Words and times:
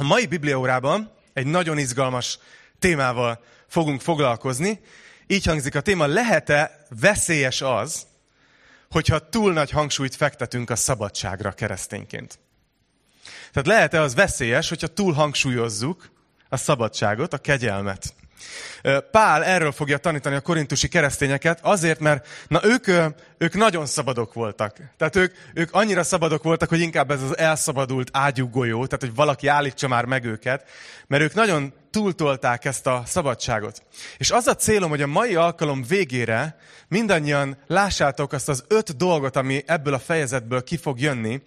A 0.00 0.02
mai 0.02 0.26
bibliaórában 0.26 1.12
egy 1.32 1.46
nagyon 1.46 1.78
izgalmas 1.78 2.38
témával 2.78 3.44
fogunk 3.66 4.00
foglalkozni. 4.00 4.80
Így 5.26 5.46
hangzik 5.46 5.74
a 5.74 5.80
téma, 5.80 6.06
lehet-e 6.06 6.86
veszélyes 7.00 7.60
az, 7.60 8.06
hogyha 8.90 9.28
túl 9.28 9.52
nagy 9.52 9.70
hangsúlyt 9.70 10.14
fektetünk 10.14 10.70
a 10.70 10.76
szabadságra 10.76 11.52
keresztényként? 11.52 12.38
Tehát 13.52 13.68
lehet-e 13.68 14.00
az 14.00 14.14
veszélyes, 14.14 14.68
hogyha 14.68 14.86
túl 14.86 15.12
hangsúlyozzuk 15.12 16.10
a 16.48 16.56
szabadságot, 16.56 17.32
a 17.32 17.38
kegyelmet? 17.38 18.14
Pál 19.10 19.44
erről 19.44 19.72
fogja 19.72 19.98
tanítani 19.98 20.34
a 20.34 20.40
korintusi 20.40 20.88
keresztényeket, 20.88 21.58
azért, 21.62 22.00
mert 22.00 22.26
na 22.48 22.60
ők, 22.64 22.86
ők 23.38 23.54
nagyon 23.54 23.86
szabadok 23.86 24.32
voltak. 24.32 24.76
Tehát 24.96 25.16
ők, 25.16 25.34
ők 25.54 25.72
annyira 25.72 26.02
szabadok 26.02 26.42
voltak, 26.42 26.68
hogy 26.68 26.80
inkább 26.80 27.10
ez 27.10 27.22
az 27.22 27.38
elszabadult 27.38 28.08
ágyúgolyó, 28.12 28.86
tehát 28.86 29.04
hogy 29.04 29.14
valaki 29.14 29.46
állítsa 29.46 29.88
már 29.88 30.04
meg 30.04 30.24
őket, 30.24 30.68
mert 31.06 31.22
ők 31.22 31.34
nagyon 31.34 31.72
túltolták 31.90 32.64
ezt 32.64 32.86
a 32.86 33.02
szabadságot. 33.06 33.82
És 34.18 34.30
az 34.30 34.46
a 34.46 34.54
célom, 34.54 34.90
hogy 34.90 35.02
a 35.02 35.06
mai 35.06 35.34
alkalom 35.34 35.84
végére 35.88 36.56
mindannyian 36.88 37.58
lássátok 37.66 38.32
azt 38.32 38.48
az 38.48 38.64
öt 38.68 38.96
dolgot, 38.96 39.36
ami 39.36 39.62
ebből 39.66 39.94
a 39.94 39.98
fejezetből 39.98 40.62
ki 40.62 40.76
fog 40.76 41.00
jönni, 41.00 41.42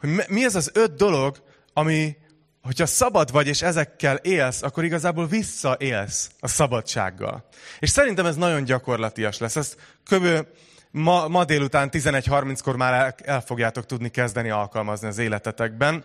hogy 0.00 0.24
mi 0.28 0.44
ez 0.44 0.54
az 0.54 0.70
öt 0.74 0.94
dolog, 0.94 1.36
ami, 1.72 2.16
hogyha 2.62 2.86
szabad 2.86 3.32
vagy, 3.32 3.46
és 3.46 3.62
ezekkel 3.62 4.16
élsz, 4.16 4.62
akkor 4.62 4.84
igazából 4.84 5.26
visszaélsz 5.26 6.30
a 6.40 6.48
szabadsággal. 6.48 7.48
És 7.78 7.90
szerintem 7.90 8.26
ez 8.26 8.36
nagyon 8.36 8.64
gyakorlatias 8.64 9.38
lesz. 9.38 9.56
Ezt 9.56 9.76
kb. 10.10 10.46
Ma, 10.90 11.28
ma 11.28 11.44
délután 11.44 11.88
11.30-kor 11.92 12.76
már 12.76 12.92
el, 12.92 13.14
el 13.24 13.40
fogjátok 13.40 13.86
tudni 13.86 14.08
kezdeni 14.08 14.50
alkalmazni 14.50 15.08
az 15.08 15.18
életetekben. 15.18 16.04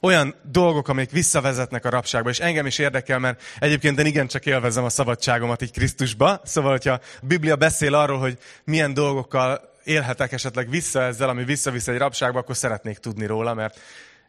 Olyan 0.00 0.34
dolgok, 0.42 0.88
amik 0.88 1.10
visszavezetnek 1.10 1.84
a 1.84 1.90
rabságba, 1.90 2.30
és 2.30 2.40
engem 2.40 2.66
is 2.66 2.78
érdekel, 2.78 3.18
mert 3.18 3.42
egyébként 3.58 3.98
én 3.98 4.06
igencsak 4.06 4.46
élvezem 4.46 4.84
a 4.84 4.88
szabadságomat 4.88 5.62
így 5.62 5.72
Krisztusba. 5.72 6.40
Szóval, 6.44 6.70
hogyha 6.70 6.92
a 6.92 7.00
Biblia 7.22 7.56
beszél 7.56 7.94
arról, 7.94 8.18
hogy 8.18 8.38
milyen 8.64 8.94
dolgokkal 8.94 9.72
élhetek 9.84 10.32
esetleg 10.32 10.70
vissza 10.70 11.02
ezzel, 11.02 11.28
ami 11.28 11.44
visszavisz 11.44 11.88
egy 11.88 11.98
rabságba, 11.98 12.38
akkor 12.38 12.56
szeretnék 12.56 12.98
tudni 12.98 13.26
róla, 13.26 13.54
mert 13.54 13.80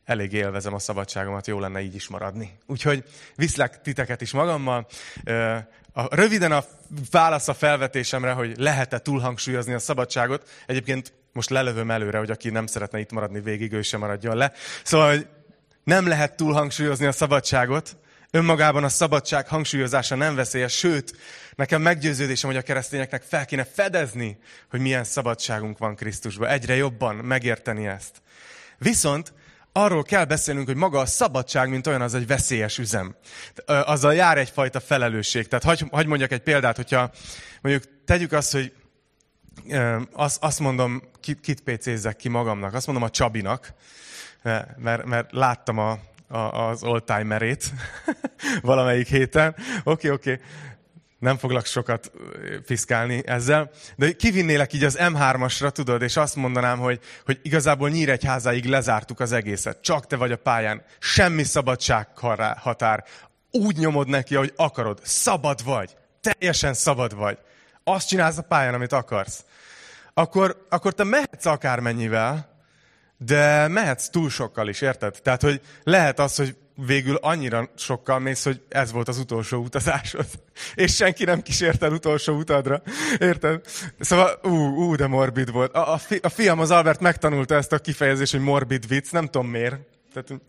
elég 0.06 0.34
élvezem 0.34 0.74
a 0.74 0.80
szabadságomat, 0.80 1.48
jó 1.48 1.60
lenne 1.60 1.82
így 1.82 1.96
is 1.96 2.08
maradni. 2.08 2.58
Úgyhogy 2.66 3.04
viszlek 3.36 3.82
titeket 3.82 4.22
is 4.22 4.32
magammal. 4.32 4.88
A, 5.94 6.16
röviden 6.16 6.52
a 6.52 6.64
válasz 7.12 7.48
a 7.48 7.54
felvetésemre, 7.54 8.32
hogy 8.32 8.58
lehet-e 8.58 9.00
túlhangsúlyozni 9.00 9.74
a 9.74 9.80
szabadságot. 9.80 10.50
Egyébként 10.66 11.14
most 11.34 11.50
lelövöm 11.50 11.92
előre, 11.92 12.18
hogy 12.18 12.32
aki 12.32 12.50
nem 12.50 12.66
szeretne 12.66 13.00
itt 13.00 13.12
maradni 13.12 13.42
végig, 13.42 13.74
ő 13.74 13.82
sem 13.82 14.00
maradjon 14.00 14.38
le. 14.38 14.52
Szóval, 14.84 15.10
hogy 15.10 15.28
nem 15.84 16.08
lehet 16.08 16.36
túlhangsúlyozni 16.36 17.06
a 17.06 17.12
szabadságot. 17.12 17.98
Önmagában 18.32 18.84
a 18.84 18.90
szabadság 18.90 19.48
hangsúlyozása 19.48 20.16
nem 20.16 20.36
veszélyes, 20.36 20.74
sőt, 20.78 21.18
nekem 21.56 21.82
meggyőződésem, 21.82 22.50
hogy 22.50 22.60
a 22.60 22.62
keresztényeknek 22.62 23.22
fel 23.22 23.46
kéne 23.46 23.64
fedezni, 23.64 24.38
hogy 24.70 24.80
milyen 24.80 25.04
szabadságunk 25.04 25.78
van 25.78 25.96
Krisztusban. 25.96 26.50
Egyre 26.50 26.76
jobban 26.76 27.16
megérteni 27.16 27.88
ezt. 27.88 28.22
Viszont 28.78 29.34
arról 29.78 30.04
kell 30.04 30.26
beszélnünk, 30.26 30.68
hogy 30.68 30.76
maga 30.76 31.00
a 31.00 31.06
szabadság, 31.06 31.70
mint 31.70 31.88
olyan, 31.88 32.02
az 32.02 32.14
egy 32.14 32.28
veszélyes 32.28 32.78
üzem. 32.78 33.16
Azzal 33.66 34.14
jár 34.14 34.38
egyfajta 34.38 34.80
felelősség. 34.80 35.48
Tehát 35.48 35.64
hagy, 35.64 35.86
hagy 35.92 36.06
mondjak 36.06 36.32
egy 36.32 36.42
példát, 36.42 36.76
hogyha 36.76 37.12
mondjuk 37.62 37.84
tegyük 38.06 38.32
azt, 38.32 38.52
hogy 38.52 38.74
azt, 40.12 40.44
azt 40.44 40.60
mondom, 40.60 41.02
kit, 41.20 41.40
kit 41.40 41.62
pécézzek 41.62 42.16
ki 42.16 42.30
magamnak, 42.30 42.74
azt 42.74 42.86
mondom 42.86 43.04
a 43.04 43.10
Csabinak, 43.10 43.74
mert, 44.78 45.06
mert 45.06 45.32
láttam 45.32 45.78
a, 45.78 46.00
a, 46.28 46.38
az 46.38 46.84
oldtimerét 46.84 47.72
valamelyik 48.62 49.08
héten. 49.08 49.56
Oké, 49.58 49.62
okay, 49.84 50.10
oké. 50.10 50.32
Okay 50.32 50.46
nem 51.26 51.38
foglak 51.38 51.66
sokat 51.66 52.12
piszkálni 52.66 53.22
ezzel, 53.26 53.72
de 53.96 54.12
kivinnélek 54.12 54.74
így 54.74 54.84
az 54.84 54.98
M3-asra, 55.00 55.72
tudod, 55.72 56.02
és 56.02 56.18
azt 56.18 56.36
mondanám, 56.36 56.80
hogy, 56.80 57.00
hogy 57.26 57.40
igazából 57.42 57.90
Nyíregyházáig 57.90 58.66
lezártuk 58.66 59.20
az 59.20 59.32
egészet. 59.32 59.82
Csak 59.82 60.08
te 60.08 60.16
vagy 60.16 60.32
a 60.32 60.38
pályán. 60.38 60.84
Semmi 61.00 61.44
szabadság 61.44 62.08
határ. 62.58 63.04
Úgy 63.52 63.78
nyomod 63.78 64.08
neki, 64.08 64.36
ahogy 64.36 64.54
akarod. 64.56 65.00
Szabad 65.04 65.64
vagy. 65.64 65.96
Teljesen 66.22 66.74
szabad 66.74 67.16
vagy. 67.16 67.38
Azt 67.84 68.08
csinálsz 68.08 68.38
a 68.38 68.42
pályán, 68.42 68.74
amit 68.74 68.94
akarsz. 68.94 69.46
Akkor, 70.14 70.66
akkor 70.70 70.94
te 70.94 71.04
mehetsz 71.04 71.46
akármennyivel, 71.46 72.50
de 73.18 73.68
mehetsz 73.68 74.10
túl 74.10 74.30
sokkal 74.30 74.68
is, 74.68 74.82
érted? 74.82 75.20
Tehát, 75.24 75.42
hogy 75.42 75.62
lehet 75.84 76.20
az, 76.20 76.36
hogy 76.36 76.56
végül 76.76 77.16
annyira 77.16 77.70
sokkal 77.76 78.20
mész, 78.20 78.44
hogy 78.44 78.62
ez 78.70 78.92
volt 78.92 79.08
az 79.08 79.18
utolsó 79.18 79.58
utazásod. 79.58 80.26
És 80.76 80.96
senki 80.96 81.24
nem 81.24 81.42
kísért 81.42 81.84
el 81.84 81.92
utolsó 81.92 82.38
utadra. 82.38 82.82
Érted? 83.20 83.62
Szóval, 84.00 84.40
ú, 84.44 84.56
ú, 84.56 84.96
de 84.96 85.08
morbid 85.08 85.52
volt. 85.52 85.74
A, 85.74 85.94
a, 85.94 85.98
fi, 85.98 86.20
a 86.22 86.30
fiam, 86.30 86.60
az 86.60 86.72
Albert 86.72 87.00
megtanulta 87.00 87.56
ezt 87.56 87.72
a 87.72 87.80
kifejezést, 87.80 88.32
hogy 88.32 88.42
morbid 88.42 88.88
vicc, 88.88 89.12
nem 89.12 89.26
tudom 89.26 89.48
miért. 89.48 89.78
Tehát, 90.14 90.42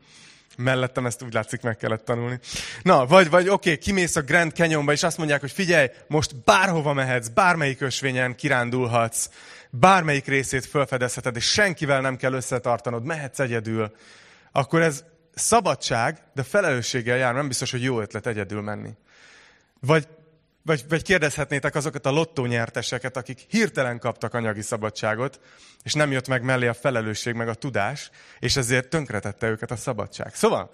mellettem 0.56 1.06
ezt 1.06 1.22
úgy 1.22 1.32
látszik 1.32 1.60
meg 1.60 1.76
kellett 1.76 2.04
tanulni. 2.04 2.38
Na, 2.82 3.06
vagy, 3.06 3.30
vagy 3.30 3.48
oké, 3.48 3.70
okay, 3.70 3.82
kimész 3.82 4.16
a 4.16 4.22
Grand 4.22 4.52
Canyonba, 4.52 4.92
és 4.92 5.02
azt 5.02 5.18
mondják, 5.18 5.40
hogy 5.40 5.52
figyelj, 5.52 5.90
most 6.06 6.42
bárhova 6.44 6.92
mehetsz, 6.92 7.28
bármelyik 7.28 7.80
ösvényen 7.80 8.34
kirándulhatsz, 8.34 9.30
bármelyik 9.70 10.26
részét 10.26 10.66
felfedezheted, 10.66 11.36
és 11.36 11.44
senkivel 11.44 12.00
nem 12.00 12.16
kell 12.16 12.32
összetartanod, 12.32 13.04
mehetsz 13.04 13.38
egyedül, 13.38 13.92
akkor 14.52 14.80
ez 14.80 15.04
szabadság, 15.38 16.22
de 16.34 16.42
felelősséggel 16.42 17.16
jár, 17.16 17.34
nem 17.34 17.48
biztos, 17.48 17.70
hogy 17.70 17.82
jó 17.82 18.00
ötlet 18.00 18.26
egyedül 18.26 18.60
menni. 18.60 18.90
Vagy, 19.80 20.08
vagy, 20.62 20.84
vagy 20.88 21.02
kérdezhetnétek 21.02 21.74
azokat 21.74 22.06
a 22.06 22.10
lottónyerteseket, 22.10 23.16
akik 23.16 23.44
hirtelen 23.48 23.98
kaptak 23.98 24.34
anyagi 24.34 24.62
szabadságot, 24.62 25.40
és 25.82 25.92
nem 25.92 26.12
jött 26.12 26.28
meg 26.28 26.42
mellé 26.42 26.66
a 26.66 26.74
felelősség, 26.74 27.34
meg 27.34 27.48
a 27.48 27.54
tudás, 27.54 28.10
és 28.38 28.56
ezért 28.56 28.88
tönkretette 28.88 29.48
őket 29.48 29.70
a 29.70 29.76
szabadság. 29.76 30.34
Szóval, 30.34 30.70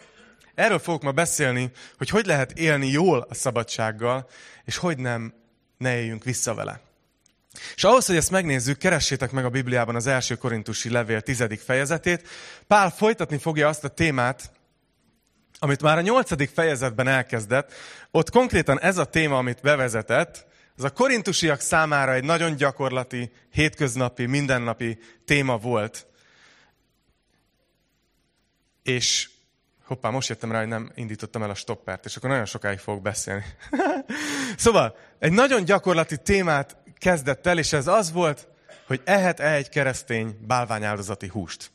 erről 0.54 0.78
fogok 0.78 1.02
ma 1.02 1.12
beszélni, 1.12 1.70
hogy 1.98 2.08
hogy 2.08 2.26
lehet 2.26 2.52
élni 2.52 2.86
jól 2.86 3.26
a 3.28 3.34
szabadsággal, 3.34 4.28
és 4.64 4.76
hogy 4.76 4.98
nem 4.98 5.34
ne 5.76 5.96
éljünk 5.96 6.24
vissza 6.24 6.54
vele. 6.54 6.80
És 7.74 7.84
ahhoz, 7.84 8.06
hogy 8.06 8.16
ezt 8.16 8.30
megnézzük, 8.30 8.78
keressétek 8.78 9.30
meg 9.30 9.44
a 9.44 9.50
Bibliában 9.50 9.94
az 9.94 10.06
első 10.06 10.34
korintusi 10.34 10.90
levél 10.90 11.20
tizedik 11.20 11.60
fejezetét. 11.60 12.28
Pál 12.66 12.90
folytatni 12.90 13.38
fogja 13.38 13.68
azt 13.68 13.84
a 13.84 13.88
témát, 13.88 14.50
amit 15.58 15.82
már 15.82 15.98
a 15.98 16.00
nyolcadik 16.00 16.50
fejezetben 16.54 17.08
elkezdett. 17.08 17.72
Ott 18.10 18.30
konkrétan 18.30 18.80
ez 18.80 18.98
a 18.98 19.04
téma, 19.04 19.38
amit 19.38 19.60
bevezetett, 19.62 20.46
ez 20.78 20.84
a 20.84 20.90
korintusiak 20.90 21.60
számára 21.60 22.14
egy 22.14 22.24
nagyon 22.24 22.56
gyakorlati, 22.56 23.32
hétköznapi, 23.50 24.26
mindennapi 24.26 24.98
téma 25.24 25.56
volt. 25.56 26.06
És 28.82 29.30
hoppá, 29.84 30.10
most 30.10 30.28
jöttem 30.28 30.52
rá, 30.52 30.58
hogy 30.58 30.68
nem 30.68 30.92
indítottam 30.94 31.42
el 31.42 31.50
a 31.50 31.54
stoppert, 31.54 32.04
és 32.04 32.16
akkor 32.16 32.30
nagyon 32.30 32.44
sokáig 32.44 32.78
fogok 32.78 33.02
beszélni. 33.02 33.44
szóval, 34.56 34.96
egy 35.18 35.32
nagyon 35.32 35.64
gyakorlati 35.64 36.16
témát 36.16 36.76
kezdett 37.02 37.46
el, 37.46 37.58
és 37.58 37.72
ez 37.72 37.86
az 37.86 38.12
volt, 38.12 38.48
hogy 38.86 39.00
ehet-e 39.04 39.52
egy 39.52 39.68
keresztény 39.68 40.36
bálványáldozati 40.46 41.28
húst. 41.28 41.70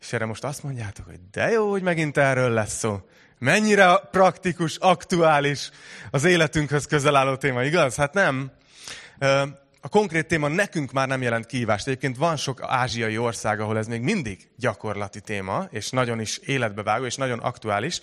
És 0.00 0.12
erre 0.12 0.24
most 0.24 0.44
azt 0.44 0.62
mondjátok, 0.62 1.06
hogy 1.06 1.20
de 1.30 1.50
jó, 1.50 1.70
hogy 1.70 1.82
megint 1.82 2.16
erről 2.16 2.50
lesz 2.50 2.78
szó. 2.78 3.00
Mennyire 3.38 3.96
praktikus, 4.10 4.76
aktuális 4.76 5.70
az 6.10 6.24
életünkhöz 6.24 6.86
közel 6.86 7.16
álló 7.16 7.36
téma, 7.36 7.62
igaz? 7.62 7.94
Hát 7.96 8.14
nem. 8.14 8.50
A 9.80 9.88
konkrét 9.88 10.26
téma 10.26 10.48
nekünk 10.48 10.92
már 10.92 11.08
nem 11.08 11.22
jelent 11.22 11.46
kihívást. 11.46 11.86
Egyébként 11.86 12.16
van 12.16 12.36
sok 12.36 12.62
ázsiai 12.62 13.18
ország, 13.18 13.60
ahol 13.60 13.78
ez 13.78 13.86
még 13.86 14.02
mindig 14.02 14.48
gyakorlati 14.56 15.20
téma, 15.20 15.66
és 15.70 15.90
nagyon 15.90 16.20
is 16.20 16.38
életbevágó, 16.38 17.04
és 17.04 17.16
nagyon 17.16 17.38
aktuális. 17.38 18.00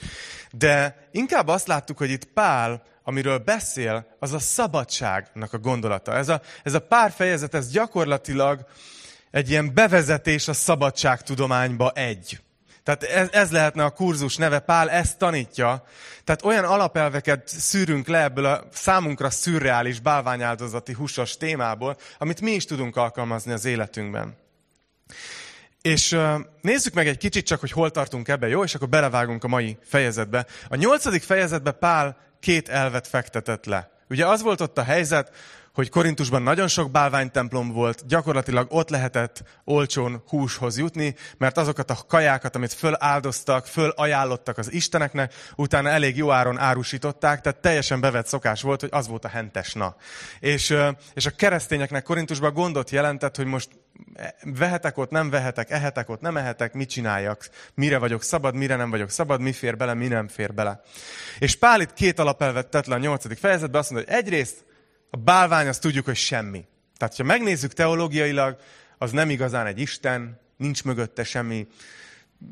De 0.51 1.07
inkább 1.12 1.48
azt 1.48 1.68
láttuk, 1.68 1.98
hogy 1.98 2.10
itt 2.10 2.25
Pál 2.25 2.84
amiről 3.07 3.38
beszél, 3.38 4.15
az 4.19 4.33
a 4.33 4.39
szabadságnak 4.39 5.54
a 5.54 5.57
gondolata. 5.57 6.15
Ez 6.15 6.30
a, 6.30 6.42
ez 6.63 6.74
a 6.74 6.80
pár 6.80 7.12
fejezet, 7.12 7.54
ez 7.54 7.71
gyakorlatilag 7.71 8.65
egy 9.31 9.50
ilyen 9.50 9.74
bevezetés 9.74 10.48
a 10.48 10.54
szabadságtudományba 10.54 11.92
egy. 11.92 12.42
Tehát 12.83 13.04
ez, 13.04 13.27
ez 13.31 13.51
lehetne 13.51 13.83
a 13.83 13.89
kurzus 13.89 14.36
neve, 14.36 14.59
Pál 14.59 14.89
ezt 14.89 15.18
tanítja. 15.18 15.83
Tehát 16.24 16.45
olyan 16.45 16.63
alapelveket 16.63 17.48
szűrünk 17.48 18.07
le 18.07 18.24
ebből 18.24 18.45
a 18.45 18.68
számunkra 18.71 19.30
szürreális 19.30 20.00
bálványáldozati 20.00 20.94
húsos 20.94 21.38
témából, 21.38 21.98
amit 22.18 22.42
mi 22.42 22.51
is 22.51 22.65
tudunk 22.65 22.95
alkalmazni 22.95 23.51
az 23.51 23.65
életünkben. 23.65 24.38
És 25.81 26.18
nézzük 26.62 26.94
meg 26.94 27.07
egy 27.07 27.18
kicsit 27.18 27.45
csak, 27.45 27.59
hogy 27.59 27.71
hol 27.71 27.91
tartunk 27.91 28.27
ebbe, 28.27 28.47
jó? 28.47 28.63
És 28.63 28.75
akkor 28.75 28.89
belevágunk 28.89 29.44
a 29.44 29.47
mai 29.47 29.77
fejezetbe. 29.83 30.45
A 30.68 30.75
nyolcadik 30.75 31.24
fejezetbe 31.24 31.71
Pál 31.71 32.18
két 32.39 32.69
elvet 32.69 33.07
fektetett 33.07 33.65
le. 33.65 33.91
Ugye 34.09 34.25
az 34.25 34.41
volt 34.41 34.62
ott 34.62 34.77
a 34.77 34.83
helyzet, 34.83 35.31
hogy 35.77 35.89
Korintusban 35.89 36.41
nagyon 36.41 36.68
sok 36.68 36.91
bálványtemplom 36.91 37.71
volt, 37.71 38.07
gyakorlatilag 38.07 38.68
ott 38.69 38.89
lehetett 38.89 39.44
olcsón 39.63 40.24
húshoz 40.27 40.77
jutni, 40.77 41.15
mert 41.38 41.57
azokat 41.57 41.89
a 41.89 41.97
kajákat, 42.07 42.56
amit 42.56 42.74
föláldoztak, 42.74 43.65
fölajánlottak 43.65 44.57
az 44.57 44.74
isteneknek, 44.74 45.33
utána 45.56 45.89
elég 45.89 46.18
jó 46.18 46.31
áron 46.31 46.59
árusították, 46.59 47.41
tehát 47.41 47.62
teljesen 47.62 48.00
bevett 48.00 48.27
szokás 48.27 48.62
volt, 48.62 48.79
hogy 48.79 48.89
az 48.91 49.07
volt 49.07 49.25
a 49.25 49.27
hentes 49.27 49.74
na. 49.74 49.95
És, 50.39 50.75
és 51.13 51.25
a 51.25 51.29
keresztényeknek 51.29 52.03
Korintusban 52.03 52.53
gondot 52.53 52.89
jelentett, 52.89 53.35
hogy 53.35 53.45
most 53.45 53.69
vehetek 54.44 54.98
ott, 54.98 55.10
nem 55.10 55.30
vehetek, 55.30 55.70
ehetek 55.70 56.10
ott, 56.10 56.22
nem 56.22 56.38
ehetek, 56.38 56.74
mit 56.74 56.90
csináljak, 56.90 57.50
mire 57.74 57.98
vagyok 57.98 58.24
szabad, 58.24 58.56
mire 58.56 58.76
nem 58.76 58.90
vagyok 58.90 59.10
szabad, 59.10 59.42
mi 59.42 59.52
fér 59.52 59.78
bele, 59.78 59.94
mi 59.94 60.08
nem 60.08 60.28
fér 60.28 60.54
bele. 60.54 60.82
És 61.40 61.56
Pál 61.56 61.82
itt 61.82 61.94
két 61.94 62.20
alapelvet 62.20 62.68
tett 62.68 62.86
le 62.86 62.96
a 62.96 63.00
nyolcadik 63.00 63.38
fejezetben, 63.38 63.82
azt 63.82 63.92
mondja, 63.92 64.14
hogy 64.14 64.24
egyrészt 64.24 64.66
a 65.10 65.18
bálvány 65.18 65.68
azt 65.68 65.82
tudjuk, 65.82 66.06
hogy 66.06 66.16
semmi. 66.16 66.66
Tehát, 66.98 67.16
ha 67.16 67.24
megnézzük 67.24 67.74
teológiailag, 67.74 68.58
az 68.98 69.12
nem 69.12 69.30
igazán 69.30 69.66
egy 69.66 69.80
Isten, 69.80 70.40
nincs 70.58 70.84
mögötte 70.84 71.24
semmi 71.24 71.68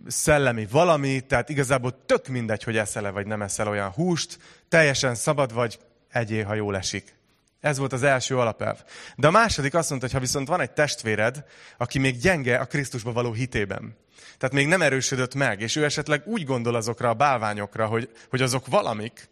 szellemi 0.07 0.67
valami, 0.71 1.21
tehát 1.21 1.49
igazából 1.49 2.05
tök 2.05 2.27
mindegy, 2.27 2.63
hogy 2.63 2.77
eszel-e 2.77 3.09
vagy 3.09 3.27
nem 3.27 3.41
eszel 3.41 3.67
olyan 3.67 3.89
húst, 3.89 4.39
teljesen 4.69 5.15
szabad 5.15 5.53
vagy, 5.53 5.79
egyél, 6.09 6.45
ha 6.45 6.53
jól 6.53 6.77
esik. 6.77 7.13
Ez 7.59 7.77
volt 7.77 7.93
az 7.93 8.03
első 8.03 8.37
alapelv. 8.37 8.83
De 9.15 9.27
a 9.27 9.31
második 9.31 9.73
azt 9.73 9.89
mondta, 9.89 10.07
hogy 10.07 10.15
ha 10.15 10.21
viszont 10.21 10.47
van 10.47 10.61
egy 10.61 10.71
testvéred, 10.71 11.45
aki 11.77 11.99
még 11.99 12.17
gyenge 12.17 12.57
a 12.57 12.65
Krisztusba 12.65 13.11
való 13.11 13.33
hitében, 13.33 13.97
tehát 14.37 14.55
még 14.55 14.67
nem 14.67 14.81
erősödött 14.81 15.35
meg, 15.35 15.61
és 15.61 15.75
ő 15.75 15.83
esetleg 15.83 16.21
úgy 16.25 16.43
gondol 16.43 16.75
azokra 16.75 17.09
a 17.09 17.13
bálványokra, 17.13 17.85
hogy, 17.85 18.09
hogy 18.29 18.41
azok 18.41 18.67
valamik, 18.67 19.29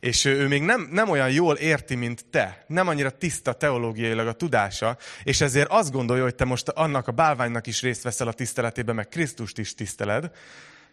és 0.00 0.24
ő 0.24 0.48
még 0.48 0.62
nem, 0.62 0.88
nem 0.90 1.10
olyan 1.10 1.30
jól 1.30 1.56
érti, 1.56 1.94
mint 1.94 2.24
te. 2.30 2.64
Nem 2.66 2.88
annyira 2.88 3.10
tiszta 3.10 3.52
teológiailag 3.52 4.26
a 4.26 4.32
tudása, 4.32 4.96
és 5.22 5.40
ezért 5.40 5.70
azt 5.70 5.92
gondolja, 5.92 6.22
hogy 6.22 6.34
te 6.34 6.44
most 6.44 6.68
annak 6.68 7.08
a 7.08 7.12
bálványnak 7.12 7.66
is 7.66 7.82
részt 7.82 8.02
veszel 8.02 8.28
a 8.28 8.32
tiszteletében, 8.32 8.94
meg 8.94 9.08
Krisztust 9.08 9.58
is 9.58 9.74
tiszteled, 9.74 10.30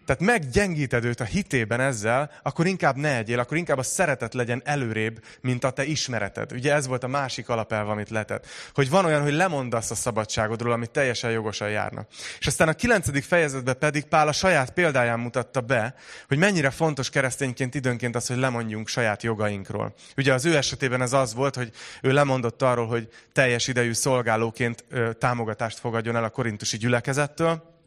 tehát 0.05 0.21
meggyengíted 0.21 1.05
őt 1.05 1.19
a 1.19 1.23
hitében 1.23 1.79
ezzel, 1.79 2.31
akkor 2.43 2.67
inkább 2.67 2.95
ne 2.95 3.17
egyél, 3.17 3.39
akkor 3.39 3.57
inkább 3.57 3.77
a 3.77 3.83
szeretet 3.83 4.33
legyen 4.33 4.61
előrébb, 4.65 5.23
mint 5.41 5.63
a 5.63 5.69
te 5.69 5.83
ismereted. 5.83 6.51
Ugye 6.51 6.73
ez 6.73 6.87
volt 6.87 7.03
a 7.03 7.07
másik 7.07 7.49
alapelv, 7.49 7.89
amit 7.89 8.09
letett. 8.09 8.47
Hogy 8.73 8.89
van 8.89 9.05
olyan, 9.05 9.21
hogy 9.21 9.33
lemondasz 9.33 9.91
a 9.91 9.95
szabadságodról, 9.95 10.71
amit 10.71 10.91
teljesen 10.91 11.31
jogosan 11.31 11.69
járna. 11.69 12.05
És 12.39 12.47
aztán 12.47 12.67
a 12.67 12.73
kilencedik 12.73 13.23
fejezetben 13.23 13.77
pedig 13.79 14.03
Pál 14.03 14.27
a 14.27 14.31
saját 14.31 14.71
példáján 14.71 15.19
mutatta 15.19 15.61
be, 15.61 15.95
hogy 16.27 16.37
mennyire 16.37 16.69
fontos 16.69 17.09
keresztényként 17.09 17.75
időnként 17.75 18.15
az, 18.15 18.27
hogy 18.27 18.37
lemondjunk 18.37 18.87
saját 18.87 19.23
jogainkról. 19.23 19.93
Ugye 20.17 20.33
az 20.33 20.45
ő 20.45 20.55
esetében 20.55 21.01
ez 21.01 21.13
az 21.13 21.33
volt, 21.33 21.55
hogy 21.55 21.71
ő 22.01 22.11
lemondott 22.11 22.61
arról, 22.61 22.87
hogy 22.87 23.07
teljes 23.33 23.67
idejű 23.67 23.93
szolgálóként 23.93 24.85
támogatást 25.17 25.79
fogadjon 25.79 26.15
el 26.15 26.23
a 26.23 26.29
korintusi 26.29 26.77
gyülekezettől, 26.77 27.79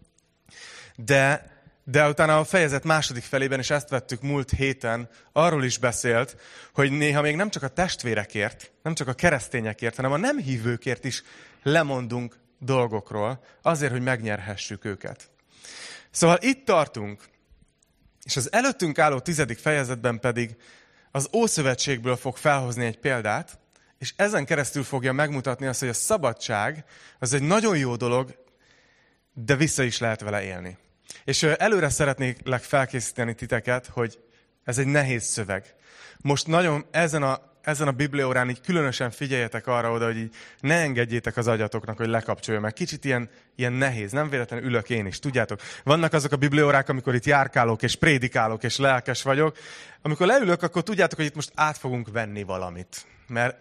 de 0.96 1.52
de 1.84 2.08
utána 2.08 2.38
a 2.38 2.44
fejezet 2.44 2.84
második 2.84 3.22
felében, 3.22 3.58
és 3.58 3.70
ezt 3.70 3.88
vettük 3.88 4.22
múlt 4.22 4.50
héten, 4.50 5.08
arról 5.32 5.64
is 5.64 5.78
beszélt, 5.78 6.36
hogy 6.74 6.92
néha 6.92 7.20
még 7.20 7.36
nem 7.36 7.50
csak 7.50 7.62
a 7.62 7.68
testvérekért, 7.68 8.72
nem 8.82 8.94
csak 8.94 9.08
a 9.08 9.12
keresztényekért, 9.12 9.96
hanem 9.96 10.12
a 10.12 10.16
nem 10.16 10.38
hívőkért 10.38 11.04
is 11.04 11.22
lemondunk 11.62 12.36
dolgokról, 12.58 13.44
azért, 13.62 13.92
hogy 13.92 14.02
megnyerhessük 14.02 14.84
őket. 14.84 15.30
Szóval 16.10 16.38
itt 16.40 16.64
tartunk, 16.64 17.22
és 18.22 18.36
az 18.36 18.52
előttünk 18.52 18.98
álló 18.98 19.18
tizedik 19.18 19.58
fejezetben 19.58 20.20
pedig 20.20 20.56
az 21.10 21.28
Ószövetségből 21.32 22.16
fog 22.16 22.36
felhozni 22.36 22.84
egy 22.84 22.98
példát, 22.98 23.58
és 23.98 24.12
ezen 24.16 24.44
keresztül 24.44 24.82
fogja 24.82 25.12
megmutatni 25.12 25.66
azt, 25.66 25.80
hogy 25.80 25.88
a 25.88 25.92
szabadság 25.92 26.84
az 27.18 27.32
egy 27.32 27.42
nagyon 27.42 27.76
jó 27.76 27.96
dolog, 27.96 28.44
de 29.32 29.56
vissza 29.56 29.82
is 29.82 29.98
lehet 29.98 30.20
vele 30.20 30.42
élni. 30.42 30.78
És 31.24 31.42
előre 31.42 31.88
szeretnék 31.88 32.38
felkészíteni 32.60 33.34
titeket, 33.34 33.86
hogy 33.86 34.18
ez 34.64 34.78
egy 34.78 34.86
nehéz 34.86 35.24
szöveg. 35.24 35.74
Most 36.18 36.46
nagyon 36.46 36.84
ezen 36.90 37.22
a, 37.22 37.40
ezen 37.62 37.88
a 37.88 37.92
bibliórán 37.92 38.48
így 38.48 38.60
különösen 38.60 39.10
figyeljetek 39.10 39.66
arra 39.66 39.90
oda, 39.90 40.04
hogy 40.04 40.16
így 40.16 40.34
ne 40.60 40.74
engedjétek 40.74 41.36
az 41.36 41.46
agyatoknak, 41.46 41.96
hogy 41.96 42.08
lekapcsolja 42.08 42.60
meg. 42.60 42.72
Kicsit 42.72 43.04
ilyen, 43.04 43.30
ilyen 43.56 43.72
nehéz, 43.72 44.12
nem 44.12 44.28
véletlenül 44.28 44.66
ülök 44.66 44.90
én 44.90 45.06
is, 45.06 45.18
tudjátok. 45.18 45.60
Vannak 45.84 46.12
azok 46.12 46.32
a 46.32 46.36
bibliórák, 46.36 46.88
amikor 46.88 47.14
itt 47.14 47.24
járkálok 47.24 47.82
és 47.82 47.96
prédikálok 47.96 48.62
és 48.62 48.76
lelkes 48.76 49.22
vagyok. 49.22 49.56
Amikor 50.02 50.26
leülök, 50.26 50.62
akkor 50.62 50.82
tudjátok, 50.82 51.18
hogy 51.18 51.26
itt 51.26 51.34
most 51.34 51.52
át 51.54 51.78
fogunk 51.78 52.08
venni 52.12 52.42
valamit. 52.42 53.06
Mert, 53.26 53.56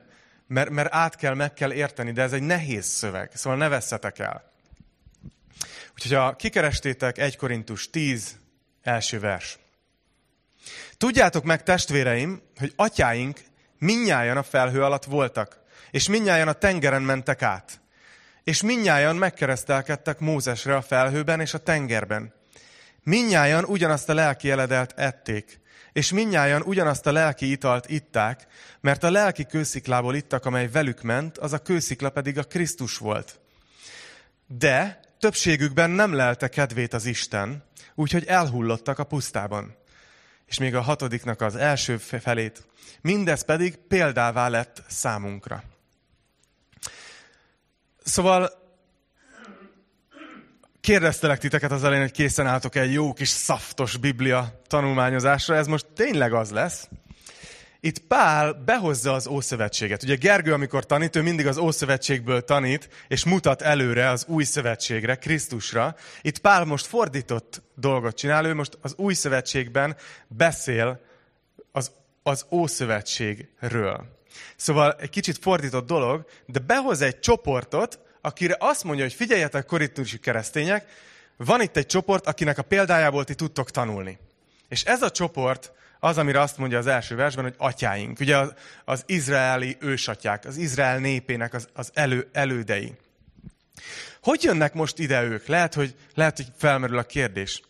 mert, 0.48 0.70
mert 0.70 0.94
át 0.94 1.16
kell, 1.16 1.34
meg 1.34 1.54
kell 1.54 1.74
érteni, 1.74 2.12
de 2.12 2.22
ez 2.22 2.34
egy 2.34 2.42
nehéz 2.42 2.86
szöveg, 2.86 3.32
szóval 3.34 3.60
ne 3.60 3.68
vesszetek 3.68 4.20
el. 4.20 4.53
Úgyhogy 5.94 6.18
ha 6.18 6.36
kikerestétek 6.36 7.18
1 7.18 7.38
Korintus 7.38 7.90
10 7.90 8.40
első 8.82 9.20
vers. 9.20 9.58
Tudjátok 10.98 11.44
meg, 11.44 11.64
testvéreim, 11.64 12.42
hogy 12.60 12.74
atyáink 12.76 13.40
minnyáján 13.78 14.38
a 14.38 14.44
felhő 14.44 14.84
alatt 14.84 15.04
voltak, 15.04 15.60
és 15.92 16.08
minnyáján 16.08 16.48
a 16.48 16.54
tengeren 16.54 17.02
mentek 17.02 17.42
át, 17.42 17.82
és 18.44 18.62
minnyáján 18.62 19.16
megkeresztelkedtek 19.16 20.20
Mózesre 20.20 20.76
a 20.76 20.82
felhőben 20.82 21.40
és 21.40 21.54
a 21.54 21.58
tengerben. 21.58 22.34
Minnyáján 23.04 23.64
ugyanazt 23.64 24.10
a 24.10 24.14
lelki 24.14 24.52
eledelt 24.52 24.94
ették, 24.96 25.62
és 25.94 26.12
minnyáján 26.12 26.62
ugyanazt 26.62 27.06
a 27.06 27.12
lelki 27.12 27.52
italt 27.52 27.90
itták, 27.90 28.48
mert 28.82 29.04
a 29.04 29.12
lelki 29.12 29.46
kősziklából 29.46 30.16
ittak, 30.16 30.46
amely 30.46 30.70
velük 30.70 31.02
ment, 31.02 31.38
az 31.38 31.54
a 31.54 31.60
kőszikla 31.60 32.10
pedig 32.10 32.38
a 32.38 32.44
Krisztus 32.44 32.98
volt. 32.98 33.40
De 34.48 35.00
többségükben 35.24 35.90
nem 35.90 36.14
lelte 36.14 36.48
kedvét 36.48 36.94
az 36.94 37.06
Isten, 37.06 37.64
úgyhogy 37.96 38.26
elhullottak 38.26 39.00
a 39.00 39.04
pusztában. 39.04 39.76
És 40.46 40.58
még 40.58 40.76
a 40.76 40.82
hatodiknak 40.82 41.42
az 41.42 41.56
első 41.56 41.98
felét. 41.98 42.68
Mindez 43.02 43.46
pedig 43.46 43.76
példává 43.76 44.48
lett 44.48 44.84
számunkra. 44.88 45.64
Szóval 48.04 48.52
kérdeztelek 50.82 51.40
titeket 51.40 51.72
az 51.72 51.84
elején, 51.84 52.04
hogy 52.04 52.12
készen 52.12 52.48
álltok 52.48 52.76
egy 52.76 52.94
jó 52.94 53.14
kis 53.14 53.30
szaftos 53.30 53.98
biblia 53.98 54.62
tanulmányozásra. 54.68 55.56
Ez 55.56 55.68
most 55.68 55.86
tényleg 55.86 56.34
az 56.34 56.52
lesz. 56.52 56.90
Itt 57.86 58.00
Pál 58.00 58.54
behozza 58.54 59.14
az 59.14 59.28
Ószövetséget. 59.28 60.04
Ugye 60.04 60.16
Gergő, 60.16 60.54
amikor 60.54 60.86
tanít, 60.86 61.16
ő 61.16 61.22
mindig 61.22 61.48
az 61.48 61.58
Ószövetségből 61.58 62.44
tanít, 62.44 62.90
és 63.08 63.26
mutat 63.26 63.62
előre 63.62 64.10
az 64.10 64.26
Új 64.28 64.44
Szövetségre, 64.44 65.16
Krisztusra. 65.16 65.96
Itt 66.22 66.40
Pál 66.40 66.66
most 66.66 66.86
fordított 66.86 67.62
dolgot 67.76 68.16
csinál, 68.16 68.46
ő 68.46 68.54
most 68.54 68.78
az 68.82 68.94
Új 68.98 69.14
Szövetségben 69.14 69.96
beszél 70.28 71.00
az, 71.72 71.92
az 72.24 72.46
Ószövetségről. 72.52 74.06
Szóval 74.56 74.96
egy 75.00 75.10
kicsit 75.10 75.38
fordított 75.38 75.88
dolog, 75.88 76.26
de 76.46 76.60
behoz 76.60 77.02
egy 77.02 77.20
csoportot, 77.20 78.00
akire 78.22 78.56
azt 78.60 78.84
mondja, 78.84 79.04
hogy 79.04 79.14
figyeljetek, 79.14 79.66
korintusi 79.66 80.20
keresztények, 80.20 80.86
van 81.38 81.62
itt 81.62 81.78
egy 81.78 81.86
csoport, 81.86 82.28
akinek 82.28 82.58
a 82.58 82.64
példájából 82.64 83.24
ti 83.24 83.36
tudtok 83.36 83.72
tanulni. 83.72 84.20
És 84.68 84.84
ez 84.84 85.02
a 85.02 85.12
csoport 85.12 85.72
az, 86.00 86.18
amire 86.18 86.40
azt 86.42 86.58
mondja 86.58 86.78
az 86.78 86.88
első 86.88 87.16
versben, 87.16 87.44
hogy 87.44 87.56
atyáink. 87.58 88.20
Ugye 88.20 88.38
az, 88.38 88.54
az 88.86 89.04
izraeli 89.06 89.78
ősatyák, 89.80 90.46
az 90.46 90.58
Izrael 90.58 91.00
népének 91.00 91.54
az, 91.54 91.68
az 91.74 91.90
elő, 91.94 92.30
elődei. 92.32 92.96
Hogy 94.22 94.44
jönnek 94.44 94.74
most 94.74 95.00
ide 95.00 95.24
ők? 95.24 95.48
Lehet 95.48 95.74
hogy, 95.74 95.96
lehet, 96.14 96.36
hogy 96.36 96.48
felmerül 96.58 96.98
a 96.98 97.04
kérdés. 97.04 97.62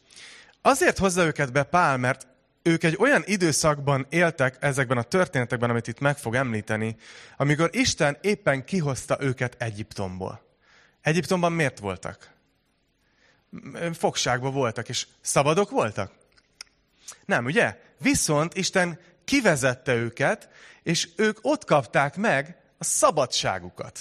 Azért 0.61 0.97
hozza 0.97 1.25
őket 1.25 1.51
be 1.51 1.63
Pál, 1.63 1.97
mert 1.97 2.27
ők 2.61 2.83
egy 2.83 2.95
olyan 2.99 3.23
időszakban 3.25 4.05
éltek 4.09 4.57
ezekben 4.59 4.97
a 4.97 5.03
történetekben, 5.03 5.69
amit 5.69 5.87
itt 5.87 5.99
meg 5.99 6.17
fog 6.17 6.35
említeni, 6.35 6.95
amikor 7.37 7.69
Isten 7.71 8.17
éppen 8.21 8.65
kihozta 8.65 9.17
őket 9.19 9.55
Egyiptomból. 9.57 10.41
Egyiptomban 11.01 11.51
miért 11.51 11.79
voltak? 11.79 12.31
Fogságban 13.93 14.53
voltak, 14.53 14.89
és 14.89 15.07
szabadok 15.21 15.69
voltak? 15.69 16.11
Nem, 17.25 17.45
ugye? 17.45 17.77
Viszont 17.99 18.53
Isten 18.53 18.99
kivezette 19.23 19.93
őket, 19.93 20.49
és 20.83 21.09
ők 21.15 21.37
ott 21.41 21.65
kapták 21.65 22.15
meg 22.15 22.57
a 22.77 22.83
szabadságukat. 22.83 23.99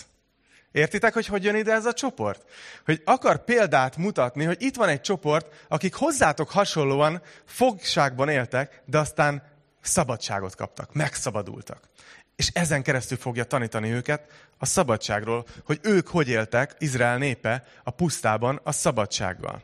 Értitek, 0.73 1.15
hogy 1.15 1.27
hogy 1.27 1.45
jön 1.45 1.55
ide 1.55 1.73
ez 1.73 1.87
a 1.87 1.93
csoport? 1.93 2.51
Hogy 2.85 3.03
akar 3.05 3.45
példát 3.45 3.97
mutatni, 3.97 4.45
hogy 4.45 4.63
itt 4.63 4.77
van 4.77 4.89
egy 4.89 5.01
csoport, 5.01 5.65
akik 5.69 5.95
hozzátok 5.95 6.51
hasonlóan 6.51 7.23
fogságban 7.45 8.29
éltek, 8.29 8.83
de 8.85 8.99
aztán 8.99 9.43
szabadságot 9.81 10.57
kaptak, 10.57 10.95
megszabadultak. 10.95 11.89
És 12.37 12.49
ezen 12.53 12.83
keresztül 12.83 13.19
fogja 13.19 13.45
tanítani 13.45 13.91
őket 13.91 14.31
a 14.59 14.67
szabadságról, 14.67 15.47
hogy 15.65 15.79
ők 15.83 16.09
hogy 16.09 16.29
éltek, 16.29 16.75
Izrael 16.79 17.19
népe, 17.19 17.65
a 17.85 17.91
pusztában 17.91 18.61
a 18.65 18.73
szabadsággal. 18.73 19.63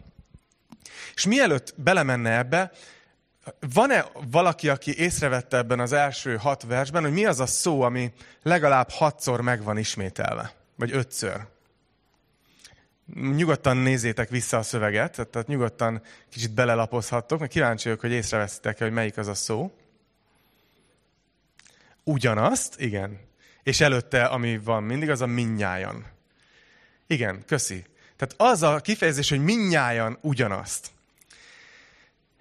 És 1.14 1.26
mielőtt 1.26 1.75
belemenne 1.76 2.37
ebbe, 2.37 2.73
van-e 3.73 4.07
valaki, 4.31 4.69
aki 4.69 4.99
észrevette 4.99 5.57
ebben 5.57 5.81
az 5.81 5.93
első 5.93 6.37
hat 6.37 6.62
versben, 6.62 7.02
hogy 7.02 7.12
mi 7.12 7.25
az 7.25 7.40
a 7.40 7.47
szó, 7.47 7.81
ami 7.83 8.12
legalább 8.43 8.90
hatszor 8.90 9.40
meg 9.40 9.62
van 9.62 9.78
ismételve? 9.78 10.52
Vagy 10.76 10.93
ötször? 10.93 11.47
Nyugodtan 13.14 13.76
nézzétek 13.76 14.28
vissza 14.28 14.57
a 14.57 14.62
szöveget, 14.62 15.28
tehát 15.31 15.49
nyugodtan 15.49 16.02
kicsit 16.31 16.52
belelapozhattok, 16.52 17.38
mert 17.38 17.50
kíváncsi 17.50 17.85
vagyok, 17.85 18.00
hogy 18.00 18.12
észrevesztek 18.12 18.78
hogy 18.78 18.93
melyik 18.93 19.17
az 19.17 19.26
a 19.26 19.35
szó. 19.35 19.73
Ugyanazt, 22.05 22.81
igen. 22.81 23.21
És 23.62 23.81
előtte, 23.81 24.25
ami 24.25 24.59
van 24.59 24.83
mindig, 24.83 25.11
az 25.11 25.21
a 25.21 25.26
minnyájan. 25.26 26.07
Igen, 27.07 27.45
köszi. 27.47 27.85
Tehát 28.17 28.52
az 28.52 28.62
a 28.62 28.81
kifejezés, 28.81 29.28
hogy 29.28 29.45
minnyájan 29.45 30.19
ugyanazt. 30.21 30.90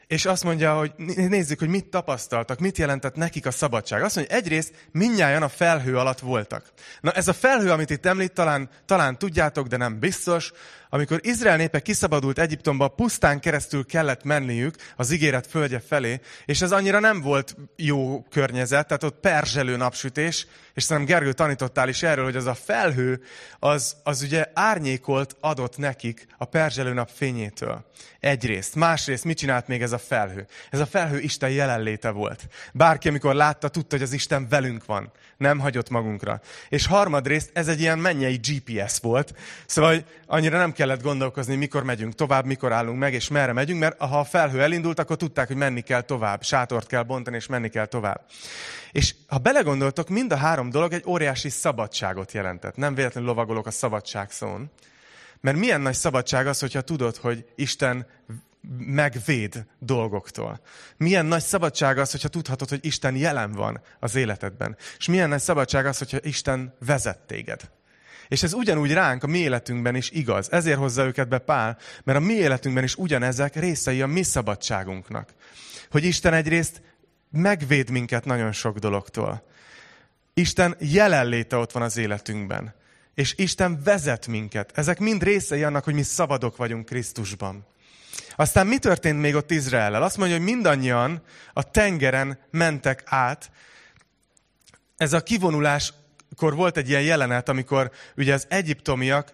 És 0.07 0.25
azt 0.25 0.43
mondja, 0.43 0.77
hogy 0.77 0.93
nézzük, 1.15 1.59
hogy 1.59 1.67
mit 1.67 1.85
tapasztaltak, 1.85 2.59
mit 2.59 2.77
jelentett 2.77 3.15
nekik 3.15 3.45
a 3.45 3.51
szabadság. 3.51 4.03
Azt 4.03 4.15
mondja, 4.15 4.35
hogy 4.35 4.43
egyrészt 4.43 4.87
minnyáján 4.91 5.43
a 5.43 5.49
felhő 5.49 5.97
alatt 5.97 6.19
voltak. 6.19 6.71
Na 7.01 7.11
ez 7.11 7.27
a 7.27 7.33
felhő, 7.33 7.71
amit 7.71 7.89
itt 7.89 8.05
említ, 8.05 8.33
talán, 8.33 8.69
talán 8.85 9.17
tudjátok, 9.17 9.67
de 9.67 9.77
nem 9.77 9.99
biztos, 9.99 10.51
amikor 10.89 11.19
Izrael 11.23 11.57
népe 11.57 11.79
kiszabadult 11.79 12.39
Egyiptomba, 12.39 12.87
pusztán 12.87 13.39
keresztül 13.39 13.85
kellett 13.85 14.23
menniük 14.23 14.75
az 14.95 15.11
ígéret 15.11 15.47
földje 15.47 15.79
felé, 15.79 16.19
és 16.45 16.61
ez 16.61 16.71
annyira 16.71 16.99
nem 16.99 17.21
volt 17.21 17.55
jó 17.75 18.21
környezet, 18.29 18.87
tehát 18.87 19.03
ott 19.03 19.19
perzselő 19.19 19.75
napsütés, 19.75 20.47
és 20.73 20.83
szerintem 20.83 21.15
Gergő 21.15 21.33
tanítottál 21.33 21.89
is 21.89 22.03
erről, 22.03 22.23
hogy 22.23 22.35
az 22.35 22.45
a 22.45 22.53
felhő, 22.53 23.21
az, 23.59 23.95
az 24.03 24.21
ugye 24.21 24.45
árnyékolt 24.53 25.35
adott 25.39 25.77
nekik 25.77 26.27
a 26.37 26.45
perzselő 26.45 26.93
nap 26.93 27.09
fényétől. 27.13 27.85
Egyrészt. 28.19 28.75
Másrészt 28.75 29.23
mit 29.23 29.37
csinált 29.37 29.67
még 29.67 29.81
ez 29.81 29.91
a 29.91 29.97
felhő? 29.97 30.47
Ez 30.69 30.79
a 30.79 30.85
felhő 30.85 31.19
Isten 31.19 31.49
jelenléte 31.49 32.09
volt. 32.09 32.47
Bárki, 32.73 33.07
amikor 33.07 33.35
látta, 33.35 33.67
tudta, 33.67 33.95
hogy 33.95 34.05
az 34.05 34.13
Isten 34.13 34.47
velünk 34.49 34.85
van. 34.85 35.11
Nem 35.37 35.59
hagyott 35.59 35.89
magunkra. 35.89 36.41
És 36.69 36.85
harmadrészt 36.85 37.49
ez 37.53 37.67
egy 37.67 37.79
ilyen 37.79 37.99
mennyei 37.99 38.35
GPS 38.35 38.99
volt. 38.99 39.33
Szóval 39.65 40.03
annyira 40.25 40.57
nem 40.57 40.71
kellett 40.77 41.01
gondolkozni, 41.01 41.55
mikor 41.55 41.83
megyünk 41.83 42.15
tovább, 42.15 42.45
mikor 42.45 42.71
állunk 42.71 42.99
meg, 42.99 43.13
és 43.13 43.27
merre 43.27 43.53
megyünk, 43.53 43.79
mert 43.79 43.99
ha 43.99 44.19
a 44.19 44.23
felhő 44.23 44.61
elindult, 44.61 44.99
akkor 44.99 45.15
tudták, 45.15 45.47
hogy 45.47 45.55
menni 45.55 45.81
kell 45.81 46.01
tovább. 46.01 46.43
Sátort 46.43 46.87
kell 46.87 47.03
bontani, 47.03 47.35
és 47.35 47.47
menni 47.47 47.69
kell 47.69 47.85
tovább. 47.85 48.25
És 48.91 49.15
ha 49.27 49.37
belegondoltok, 49.37 50.09
mind 50.09 50.31
a 50.31 50.35
három 50.35 50.69
dolog 50.69 50.93
egy 50.93 51.03
óriási 51.05 51.49
szabadságot 51.49 52.31
jelentett. 52.31 52.75
Nem 52.75 52.95
véletlenül 52.95 53.29
lovagolok 53.29 53.65
a 53.65 53.71
szabadság 53.71 54.31
szón. 54.31 54.71
Mert 55.41 55.57
milyen 55.57 55.81
nagy 55.81 55.93
szabadság 55.93 56.47
az, 56.47 56.59
hogyha 56.59 56.81
tudod, 56.81 57.15
hogy 57.15 57.45
Isten 57.55 58.07
megvéd 58.77 59.65
dolgoktól. 59.79 60.59
Milyen 60.97 61.25
nagy 61.25 61.43
szabadság 61.43 61.97
az, 61.97 62.11
hogyha 62.11 62.27
tudhatod, 62.27 62.69
hogy 62.69 62.85
Isten 62.85 63.15
jelen 63.15 63.51
van 63.51 63.81
az 63.99 64.15
életedben. 64.15 64.77
És 64.97 65.07
milyen 65.07 65.29
nagy 65.29 65.39
szabadság 65.39 65.85
az, 65.85 65.97
hogyha 65.97 66.17
Isten 66.21 66.75
vezet 66.85 67.19
téged. 67.19 67.61
És 68.27 68.43
ez 68.43 68.53
ugyanúgy 68.53 68.93
ránk 68.93 69.23
a 69.23 69.27
mi 69.27 69.37
életünkben 69.37 69.95
is 69.95 70.09
igaz. 70.09 70.51
Ezért 70.51 70.77
hozza 70.77 71.05
őket 71.05 71.27
be 71.27 71.37
Pál, 71.37 71.77
mert 72.03 72.17
a 72.17 72.21
mi 72.21 72.33
életünkben 72.33 72.83
is 72.83 72.95
ugyanezek 72.95 73.55
részei 73.55 74.01
a 74.01 74.07
mi 74.07 74.23
szabadságunknak. 74.23 75.29
Hogy 75.91 76.03
Isten 76.03 76.33
egyrészt 76.33 76.81
megvéd 77.31 77.89
minket 77.89 78.25
nagyon 78.25 78.51
sok 78.51 78.77
dologtól. 78.77 79.45
Isten 80.33 80.75
jelenléte 80.79 81.55
ott 81.55 81.71
van 81.71 81.83
az 81.83 81.97
életünkben. 81.97 82.75
És 83.13 83.33
Isten 83.37 83.81
vezet 83.83 84.27
minket. 84.27 84.71
Ezek 84.77 84.99
mind 84.99 85.23
részei 85.23 85.63
annak, 85.63 85.83
hogy 85.83 85.93
mi 85.93 86.03
szabadok 86.03 86.57
vagyunk 86.57 86.85
Krisztusban. 86.85 87.65
Aztán 88.35 88.67
mi 88.67 88.77
történt 88.77 89.19
még 89.19 89.35
ott 89.35 89.51
Izraellel? 89.51 90.03
Azt 90.03 90.17
mondja, 90.17 90.35
hogy 90.37 90.45
mindannyian 90.45 91.21
a 91.53 91.71
tengeren 91.71 92.39
mentek 92.51 93.03
át. 93.05 93.51
Ez 94.97 95.13
a 95.13 95.21
kivonuláskor 96.35 96.55
volt 96.55 96.77
egy 96.77 96.89
ilyen 96.89 97.01
jelenet, 97.01 97.49
amikor 97.49 97.91
ugye 98.15 98.33
az 98.33 98.45
egyiptomiak 98.49 99.33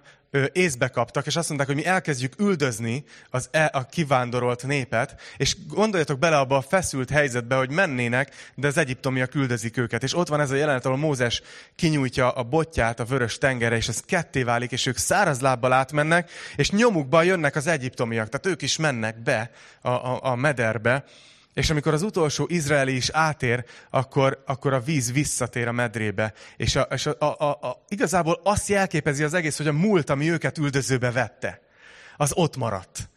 észbe 0.51 0.87
kaptak, 0.87 1.25
és 1.25 1.35
azt 1.35 1.47
mondták, 1.47 1.69
hogy 1.69 1.77
mi 1.77 1.85
elkezdjük 1.85 2.39
üldözni 2.39 3.03
az 3.29 3.47
e, 3.51 3.69
a 3.73 3.85
kivándorolt 3.85 4.63
népet, 4.63 5.21
és 5.37 5.55
gondoljatok 5.67 6.19
bele 6.19 6.37
abba 6.37 6.57
a 6.57 6.61
feszült 6.61 7.09
helyzetbe, 7.09 7.55
hogy 7.55 7.69
mennének, 7.69 8.51
de 8.55 8.67
az 8.67 8.77
egyiptomiak 8.77 9.35
üldözik 9.35 9.77
őket. 9.77 10.03
És 10.03 10.15
ott 10.15 10.27
van 10.27 10.39
ez 10.39 10.51
a 10.51 10.55
jelenet, 10.55 10.85
ahol 10.85 10.97
Mózes 10.97 11.41
kinyújtja 11.75 12.31
a 12.31 12.43
botját 12.43 12.99
a 12.99 13.05
vörös 13.05 13.37
tengerre, 13.37 13.75
és 13.75 13.87
ez 13.87 14.01
ketté 14.01 14.43
válik, 14.43 14.71
és 14.71 14.85
ők 14.85 14.97
száraz 14.97 15.39
lábbal 15.39 15.73
átmennek, 15.73 16.31
és 16.55 16.71
nyomukban 16.71 17.25
jönnek 17.25 17.55
az 17.55 17.67
egyiptomiak. 17.67 18.29
Tehát 18.29 18.45
ők 18.55 18.61
is 18.61 18.77
mennek 18.77 19.21
be 19.21 19.51
a, 19.81 19.89
a, 19.89 20.19
a 20.23 20.35
mederbe, 20.35 21.03
és 21.53 21.69
amikor 21.69 21.93
az 21.93 22.01
utolsó 22.01 22.45
izraeli 22.49 22.95
is 22.95 23.09
átér, 23.09 23.65
akkor, 23.89 24.43
akkor 24.45 24.73
a 24.73 24.79
víz 24.79 25.11
visszatér 25.11 25.67
a 25.67 25.71
medrébe. 25.71 26.33
És, 26.57 26.75
a, 26.75 26.81
és 26.81 27.05
a, 27.05 27.15
a, 27.19 27.49
a, 27.49 27.83
igazából 27.87 28.39
azt 28.43 28.67
jelképezi 28.67 29.23
az 29.23 29.33
egész, 29.33 29.57
hogy 29.57 29.67
a 29.67 29.73
múlt, 29.73 30.09
ami 30.09 30.31
őket 30.31 30.57
üldözőbe 30.57 31.11
vette, 31.11 31.61
az 32.17 32.31
ott 32.35 32.57
maradt. 32.57 33.09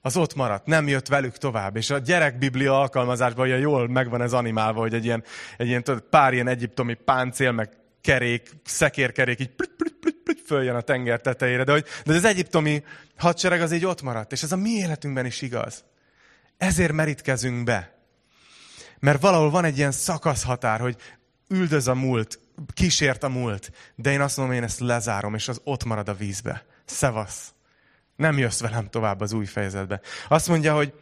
Az 0.00 0.16
ott 0.16 0.34
maradt, 0.34 0.66
nem 0.66 0.88
jött 0.88 1.08
velük 1.08 1.36
tovább. 1.36 1.76
És 1.76 1.90
a 1.90 1.98
gyerekbiblia 1.98 2.80
alkalmazásban 2.80 3.46
olyan 3.46 3.58
jól 3.58 3.88
megvan 3.88 4.22
ez 4.22 4.32
animálva, 4.32 4.80
hogy 4.80 4.94
egy 4.94 5.04
ilyen, 5.04 5.24
egy 5.56 5.66
ilyen 5.66 5.82
tudod, 5.82 6.00
pár 6.00 6.32
ilyen 6.32 6.48
egyiptomi 6.48 6.94
páncél, 6.94 7.52
meg 7.52 7.70
kerék, 8.00 8.50
szekérkerék 8.64 9.40
így 9.40 9.54
plüt, 9.54 9.74
plüt, 9.76 9.96
plüt, 10.00 10.16
plüt, 10.24 10.40
följön 10.46 10.74
a 10.74 10.80
tenger 10.80 11.20
tetejére. 11.20 11.64
De, 11.64 11.72
hogy, 11.72 11.84
de 12.04 12.14
az 12.14 12.24
egyiptomi 12.24 12.82
hadsereg 13.16 13.60
az 13.60 13.72
így 13.72 13.86
ott 13.86 14.02
maradt. 14.02 14.32
És 14.32 14.42
ez 14.42 14.52
a 14.52 14.56
mi 14.56 14.70
életünkben 14.70 15.26
is 15.26 15.42
igaz. 15.42 15.84
Ezért 16.58 16.92
merítkezünk 16.92 17.64
be. 17.64 17.96
Mert 18.98 19.20
valahol 19.20 19.50
van 19.50 19.64
egy 19.64 19.76
ilyen 19.76 19.92
szakaszhatár, 19.92 20.80
hogy 20.80 20.96
üldöz 21.48 21.88
a 21.88 21.94
múlt, 21.94 22.40
kísért 22.74 23.22
a 23.22 23.28
múlt, 23.28 23.72
de 23.94 24.12
én 24.12 24.20
azt 24.20 24.36
mondom, 24.36 24.54
én 24.54 24.62
ezt 24.62 24.80
lezárom, 24.80 25.34
és 25.34 25.48
az 25.48 25.60
ott 25.64 25.84
marad 25.84 26.08
a 26.08 26.14
vízbe. 26.14 26.64
Szevasz. 26.84 27.52
Nem 28.16 28.38
jössz 28.38 28.60
velem 28.60 28.88
tovább 28.90 29.20
az 29.20 29.32
új 29.32 29.44
fejezetbe. 29.44 30.00
Azt 30.28 30.48
mondja, 30.48 30.74
hogy 30.74 30.92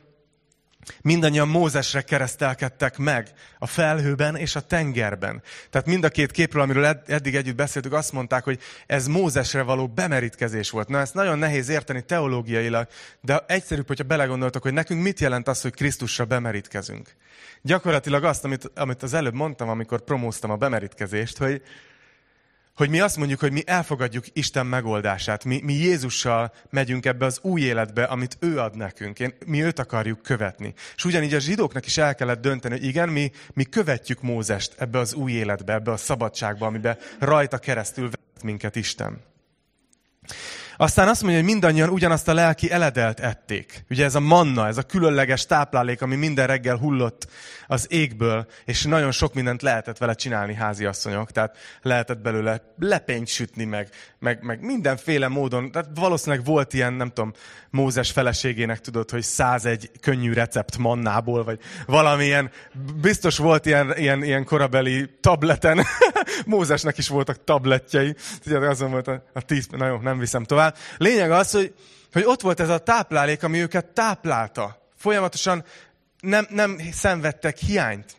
Mindannyian 1.02 1.48
Mózesre 1.48 2.00
keresztelkedtek 2.00 2.96
meg 2.96 3.28
a 3.58 3.66
felhőben 3.66 4.36
és 4.36 4.56
a 4.56 4.60
tengerben. 4.60 5.42
Tehát 5.70 5.86
mind 5.86 6.04
a 6.04 6.08
két 6.08 6.30
képről, 6.30 6.62
amiről 6.62 6.84
eddig 7.06 7.34
együtt 7.34 7.54
beszéltük, 7.56 7.92
azt 7.92 8.12
mondták, 8.12 8.44
hogy 8.44 8.60
ez 8.86 9.06
Mózesre 9.06 9.62
való 9.62 9.88
bemerítkezés 9.88 10.70
volt. 10.70 10.88
Na, 10.88 10.98
ezt 10.98 11.14
nagyon 11.14 11.38
nehéz 11.38 11.68
érteni 11.68 12.02
teológiailag, 12.02 12.86
de 13.20 13.44
egyszerűbb, 13.46 13.86
hogyha 13.86 14.04
belegondoltok, 14.04 14.62
hogy 14.62 14.72
nekünk 14.72 15.02
mit 15.02 15.20
jelent 15.20 15.48
az, 15.48 15.60
hogy 15.60 15.74
Krisztusra 15.74 16.24
bemerítkezünk. 16.24 17.14
Gyakorlatilag 17.62 18.24
azt, 18.24 18.44
amit, 18.44 18.70
amit 18.74 19.02
az 19.02 19.14
előbb 19.14 19.34
mondtam, 19.34 19.68
amikor 19.68 20.00
promóztam 20.00 20.50
a 20.50 20.56
bemerítkezést, 20.56 21.38
hogy, 21.38 21.62
hogy 22.76 22.90
mi 22.90 23.00
azt 23.00 23.16
mondjuk, 23.16 23.40
hogy 23.40 23.52
mi 23.52 23.62
elfogadjuk 23.66 24.24
Isten 24.32 24.66
megoldását. 24.66 25.44
Mi, 25.44 25.60
mi 25.62 25.72
Jézussal 25.72 26.52
megyünk 26.70 27.06
ebbe 27.06 27.24
az 27.24 27.38
új 27.42 27.60
életbe, 27.60 28.04
amit 28.04 28.36
ő 28.40 28.58
ad 28.58 28.76
nekünk. 28.76 29.20
Én, 29.20 29.34
mi 29.46 29.62
őt 29.62 29.78
akarjuk 29.78 30.22
követni. 30.22 30.74
És 30.96 31.04
ugyanígy 31.04 31.34
a 31.34 31.38
zsidóknak 31.38 31.86
is 31.86 31.96
el 31.96 32.14
kellett 32.14 32.40
dönteni, 32.40 32.74
hogy 32.74 32.84
igen, 32.84 33.08
mi, 33.08 33.30
mi 33.54 33.64
követjük 33.64 34.22
Mózest 34.22 34.74
ebbe 34.78 34.98
az 34.98 35.14
új 35.14 35.32
életbe, 35.32 35.72
ebbe 35.72 35.90
a 35.90 35.96
szabadságba, 35.96 36.66
amiben 36.66 36.98
rajta 37.18 37.58
keresztül 37.58 38.04
vezet 38.04 38.42
minket 38.42 38.76
Isten. 38.76 39.20
Aztán 40.76 41.08
azt 41.08 41.22
mondja, 41.22 41.40
hogy 41.40 41.50
mindannyian 41.50 41.88
ugyanazt 41.88 42.28
a 42.28 42.34
lelki 42.34 42.70
eledelt 42.70 43.20
ették. 43.20 43.84
Ugye 43.90 44.04
ez 44.04 44.14
a 44.14 44.20
manna, 44.20 44.66
ez 44.66 44.78
a 44.78 44.82
különleges 44.82 45.46
táplálék, 45.46 46.02
ami 46.02 46.16
minden 46.16 46.46
reggel 46.46 46.76
hullott 46.76 47.26
az 47.66 47.86
égből, 47.90 48.46
és 48.64 48.84
nagyon 48.84 49.10
sok 49.10 49.34
mindent 49.34 49.62
lehetett 49.62 49.98
vele 49.98 50.14
csinálni 50.14 50.54
háziasszonyok. 50.54 51.30
Tehát 51.30 51.56
lehetett 51.82 52.18
belőle 52.18 52.62
lepényt 52.78 53.28
sütni, 53.28 53.64
meg, 53.64 53.88
meg, 54.18 54.42
meg 54.42 54.60
mindenféle 54.60 55.28
módon. 55.28 55.70
Tehát 55.70 55.88
valószínűleg 55.94 56.44
volt 56.44 56.72
ilyen, 56.72 56.92
nem 56.92 57.08
tudom, 57.08 57.32
Mózes 57.76 58.10
feleségének 58.10 58.80
tudod, 58.80 59.10
hogy 59.10 59.22
101 59.22 59.90
könnyű 60.00 60.32
recept 60.32 60.78
mannából, 60.78 61.44
vagy 61.44 61.58
valamilyen, 61.86 62.50
biztos 63.00 63.38
volt 63.38 63.66
ilyen, 63.66 63.92
ilyen, 63.96 64.22
ilyen 64.22 64.44
korabeli 64.44 65.10
tableten. 65.20 65.80
Mózesnek 66.46 66.98
is 66.98 67.08
voltak 67.08 67.44
tabletjei. 67.44 68.14
Tudjátok, 68.42 68.68
azon 68.68 68.90
volt 68.90 69.08
a, 69.08 69.22
a 69.32 69.40
tíz, 69.40 69.66
na 69.66 69.86
jó, 69.86 69.96
nem 69.96 70.18
viszem 70.18 70.44
tovább. 70.44 70.65
Lényeg 70.96 71.30
az, 71.30 71.50
hogy, 71.50 71.74
hogy 72.12 72.24
ott 72.24 72.40
volt 72.40 72.60
ez 72.60 72.68
a 72.68 72.78
táplálék, 72.78 73.42
ami 73.42 73.60
őket 73.60 73.86
táplálta. 73.86 74.88
Folyamatosan 74.96 75.64
nem, 76.20 76.46
nem 76.50 76.78
szenvedtek 76.92 77.56
hiányt. 77.58 78.16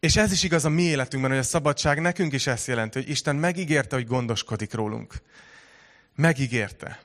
És 0.00 0.16
ez 0.16 0.32
is 0.32 0.42
igaz 0.42 0.64
a 0.64 0.68
mi 0.68 0.82
életünkben, 0.82 1.30
hogy 1.30 1.40
a 1.40 1.44
szabadság 1.44 2.00
nekünk 2.00 2.32
is 2.32 2.46
ezt 2.46 2.66
jelenti, 2.66 2.98
hogy 2.98 3.08
Isten 3.08 3.36
megígérte, 3.36 3.96
hogy 3.96 4.06
gondoskodik 4.06 4.74
rólunk. 4.74 5.14
Megígérte. 6.14 7.00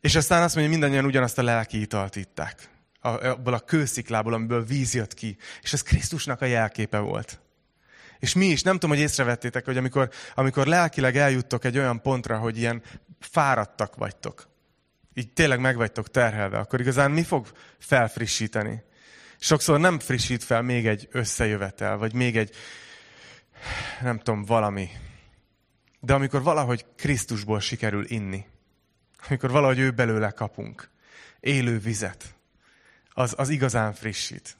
És 0.00 0.14
aztán 0.14 0.42
azt 0.42 0.54
mondja, 0.54 0.72
hogy 0.72 0.80
mindannyian 0.80 1.10
ugyanazt 1.10 1.38
a 1.38 1.42
lelki 1.42 1.80
italt 1.80 2.16
itták. 2.16 2.68
Abból 3.00 3.54
a 3.54 3.60
kősziklából, 3.60 4.32
amiből 4.32 4.64
víz 4.64 4.94
jött 4.94 5.14
ki. 5.14 5.36
És 5.62 5.72
ez 5.72 5.82
Krisztusnak 5.82 6.40
a 6.40 6.44
jelképe 6.44 6.98
volt. 6.98 7.40
És 8.24 8.34
mi 8.34 8.46
is, 8.46 8.62
nem 8.62 8.74
tudom, 8.74 8.90
hogy 8.90 9.04
észrevettétek, 9.04 9.64
hogy 9.64 9.76
amikor, 9.76 10.10
amikor 10.34 10.66
lelkileg 10.66 11.16
eljuttok 11.16 11.64
egy 11.64 11.78
olyan 11.78 12.02
pontra, 12.02 12.38
hogy 12.38 12.58
ilyen 12.58 12.82
fáradtak 13.20 13.96
vagytok, 13.96 14.48
így 15.14 15.32
tényleg 15.32 15.60
meg 15.60 15.76
vagytok 15.76 16.10
terhelve, 16.10 16.58
akkor 16.58 16.80
igazán 16.80 17.10
mi 17.10 17.22
fog 17.22 17.46
felfrissíteni? 17.78 18.82
Sokszor 19.38 19.80
nem 19.80 19.98
frissít 19.98 20.44
fel 20.44 20.62
még 20.62 20.86
egy 20.86 21.08
összejövetel, 21.10 21.96
vagy 21.96 22.14
még 22.14 22.36
egy, 22.36 22.54
nem 24.02 24.18
tudom, 24.18 24.44
valami. 24.44 24.88
De 26.00 26.14
amikor 26.14 26.42
valahogy 26.42 26.86
Krisztusból 26.96 27.60
sikerül 27.60 28.04
inni, 28.08 28.46
amikor 29.28 29.50
valahogy 29.50 29.78
ő 29.78 29.90
belőle 29.90 30.30
kapunk, 30.30 30.90
élő 31.40 31.78
vizet, 31.78 32.34
az, 33.08 33.34
az 33.36 33.48
igazán 33.48 33.92
frissít. 33.92 34.56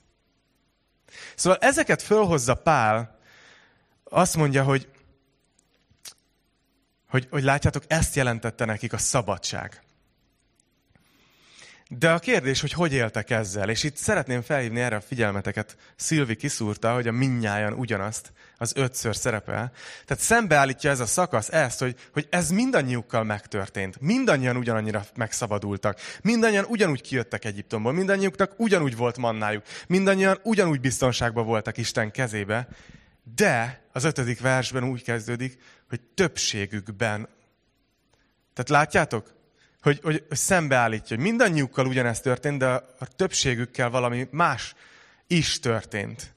Szóval 1.34 1.58
ezeket 1.60 2.02
fölhozza 2.02 2.54
Pál, 2.54 3.14
azt 4.14 4.36
mondja, 4.36 4.62
hogy, 4.62 4.88
hogy, 7.08 7.26
hogy 7.30 7.42
látjátok, 7.42 7.82
ezt 7.86 8.14
jelentette 8.14 8.64
nekik 8.64 8.92
a 8.92 8.98
szabadság. 8.98 9.82
De 11.88 12.10
a 12.10 12.18
kérdés, 12.18 12.60
hogy 12.60 12.72
hogy 12.72 12.92
éltek 12.92 13.30
ezzel, 13.30 13.68
és 13.68 13.82
itt 13.82 13.96
szeretném 13.96 14.42
felhívni 14.42 14.80
erre 14.80 14.96
a 14.96 15.00
figyelmeteket. 15.00 15.76
Szilvi 15.96 16.36
kiszúrta, 16.36 16.94
hogy 16.94 17.08
a 17.08 17.12
minnyájan 17.12 17.72
ugyanazt, 17.72 18.32
az 18.56 18.72
ötször 18.76 19.16
szerepel. 19.16 19.72
Tehát 20.04 20.22
szembeállítja 20.22 20.90
ez 20.90 21.00
a 21.00 21.06
szakasz 21.06 21.48
ezt, 21.48 21.78
hogy, 21.78 21.96
hogy 22.12 22.26
ez 22.30 22.50
mindannyiukkal 22.50 23.24
megtörtént. 23.24 24.00
Mindannyian 24.00 24.56
ugyanannyira 24.56 25.04
megszabadultak. 25.14 25.98
Mindannyian 26.22 26.64
ugyanúgy 26.68 27.00
kijöttek 27.00 27.44
Egyiptomból. 27.44 27.92
Mindannyiuknak 27.92 28.52
ugyanúgy 28.56 28.96
volt 28.96 29.16
mannájuk. 29.16 29.64
Mindannyian 29.86 30.38
ugyanúgy 30.42 30.80
biztonságban 30.80 31.46
voltak 31.46 31.76
Isten 31.76 32.10
kezébe. 32.10 32.68
De 33.34 33.82
az 33.92 34.04
ötödik 34.04 34.40
versben 34.40 34.84
úgy 34.84 35.02
kezdődik, 35.02 35.62
hogy 35.88 36.00
többségükben. 36.00 37.28
Tehát 38.52 38.68
látjátok? 38.68 39.34
hogy, 39.84 40.00
hogy 40.02 40.24
szembeállítja, 40.30 41.16
hogy 41.16 41.24
mindannyiukkal 41.24 41.86
ugyanezt 41.86 42.22
történt, 42.22 42.58
de 42.58 42.66
a 42.98 43.06
többségükkel 43.16 43.90
valami 43.90 44.28
más 44.30 44.74
is 45.26 45.60
történt. 45.60 46.34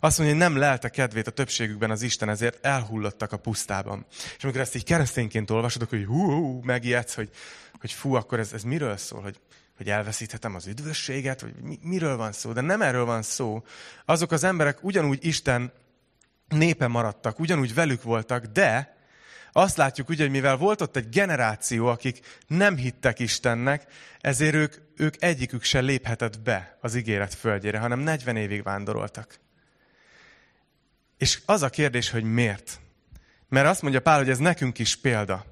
Azt 0.00 0.18
mondja, 0.18 0.36
hogy 0.36 0.46
nem 0.46 0.56
lelte 0.60 0.88
kedvét 0.88 1.26
a 1.26 1.30
többségükben 1.30 1.90
az 1.90 2.02
Isten, 2.02 2.28
ezért 2.28 2.64
elhullottak 2.64 3.32
a 3.32 3.36
pusztában. 3.36 4.06
És 4.36 4.44
amikor 4.44 4.60
ezt 4.60 4.74
így 4.74 4.84
keresztényként 4.84 5.50
olvasod, 5.50 5.88
hogy 5.88 6.04
hú, 6.04 6.30
hú 6.30 6.60
megijedsz, 6.62 7.14
hogy, 7.14 7.30
hogy 7.80 7.92
fú, 7.92 8.14
akkor 8.14 8.38
ez, 8.38 8.52
ez 8.52 8.62
miről 8.62 8.96
szól, 8.96 9.20
hogy, 9.20 9.40
hogy 9.76 9.90
elveszíthetem 9.90 10.54
az 10.54 10.66
üdvösséget, 10.66 11.40
vagy 11.40 11.54
mi, 11.62 11.78
miről 11.82 12.16
van 12.16 12.32
szó. 12.32 12.52
De 12.52 12.60
nem 12.60 12.82
erről 12.82 13.04
van 13.04 13.22
szó. 13.22 13.64
Azok 14.04 14.32
az 14.32 14.44
emberek 14.44 14.84
ugyanúgy 14.84 15.24
Isten 15.24 15.72
népe 16.48 16.86
maradtak, 16.86 17.38
ugyanúgy 17.38 17.74
velük 17.74 18.02
voltak, 18.02 18.44
de 18.44 18.96
azt 19.52 19.76
látjuk 19.76 20.08
ugye, 20.08 20.22
hogy 20.22 20.30
mivel 20.30 20.56
volt 20.56 20.80
ott 20.80 20.96
egy 20.96 21.08
generáció, 21.08 21.86
akik 21.86 22.20
nem 22.46 22.76
hittek 22.76 23.18
Istennek, 23.18 23.86
ezért 24.20 24.54
ők, 24.54 24.74
ők 24.96 25.14
egyikük 25.22 25.62
se 25.62 25.80
léphetett 25.80 26.40
be 26.40 26.78
az 26.80 26.94
ígéret 26.94 27.34
földjére, 27.34 27.78
hanem 27.78 27.98
40 27.98 28.36
évig 28.36 28.62
vándoroltak. 28.62 29.38
És 31.18 31.40
az 31.46 31.62
a 31.62 31.68
kérdés, 31.68 32.10
hogy 32.10 32.24
miért? 32.24 32.80
Mert 33.48 33.66
azt 33.66 33.82
mondja 33.82 34.00
Pál, 34.00 34.18
hogy 34.18 34.30
ez 34.30 34.38
nekünk 34.38 34.78
is 34.78 34.96
példa. 34.96 35.44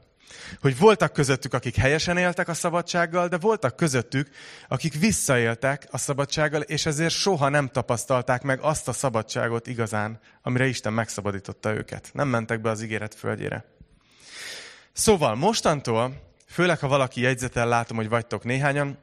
Hogy 0.60 0.78
voltak 0.78 1.12
közöttük, 1.12 1.54
akik 1.54 1.76
helyesen 1.76 2.16
éltek 2.16 2.48
a 2.48 2.54
szabadsággal, 2.54 3.28
de 3.28 3.38
voltak 3.38 3.76
közöttük, 3.76 4.28
akik 4.68 4.94
visszaéltek 4.98 5.86
a 5.90 5.98
szabadsággal, 5.98 6.60
és 6.60 6.86
ezért 6.86 7.14
soha 7.14 7.48
nem 7.48 7.68
tapasztalták 7.68 8.42
meg 8.42 8.60
azt 8.60 8.88
a 8.88 8.92
szabadságot 8.92 9.66
igazán, 9.66 10.20
amire 10.42 10.66
Isten 10.66 10.92
megszabadította 10.92 11.74
őket. 11.74 12.10
Nem 12.12 12.28
mentek 12.28 12.60
be 12.60 12.70
az 12.70 12.82
ígéret 12.82 13.14
földjére. 13.14 13.64
Szóval 14.92 15.34
mostantól, 15.34 16.34
főleg 16.48 16.78
ha 16.78 16.88
valaki 16.88 17.20
jegyzetel, 17.20 17.68
látom, 17.68 17.96
hogy 17.96 18.08
vagytok 18.08 18.44
néhányan, 18.44 18.98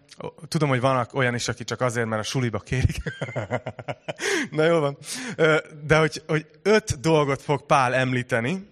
tudom, 0.48 0.70
hogy 0.70 0.80
vannak 0.80 1.14
olyan 1.14 1.36
is, 1.36 1.48
aki 1.48 1.64
csak 1.64 1.82
azért, 1.82 2.08
mert 2.08 2.22
a 2.22 2.26
suliba 2.26 2.60
kérik. 2.60 3.02
Na 4.52 4.64
jó 4.64 4.80
van. 4.80 4.98
De 5.84 5.98
hogy, 5.98 6.24
hogy 6.28 6.48
öt 6.62 7.00
dolgot 7.00 7.42
fog 7.42 7.66
Pál 7.66 7.94
említeni, 7.94 8.68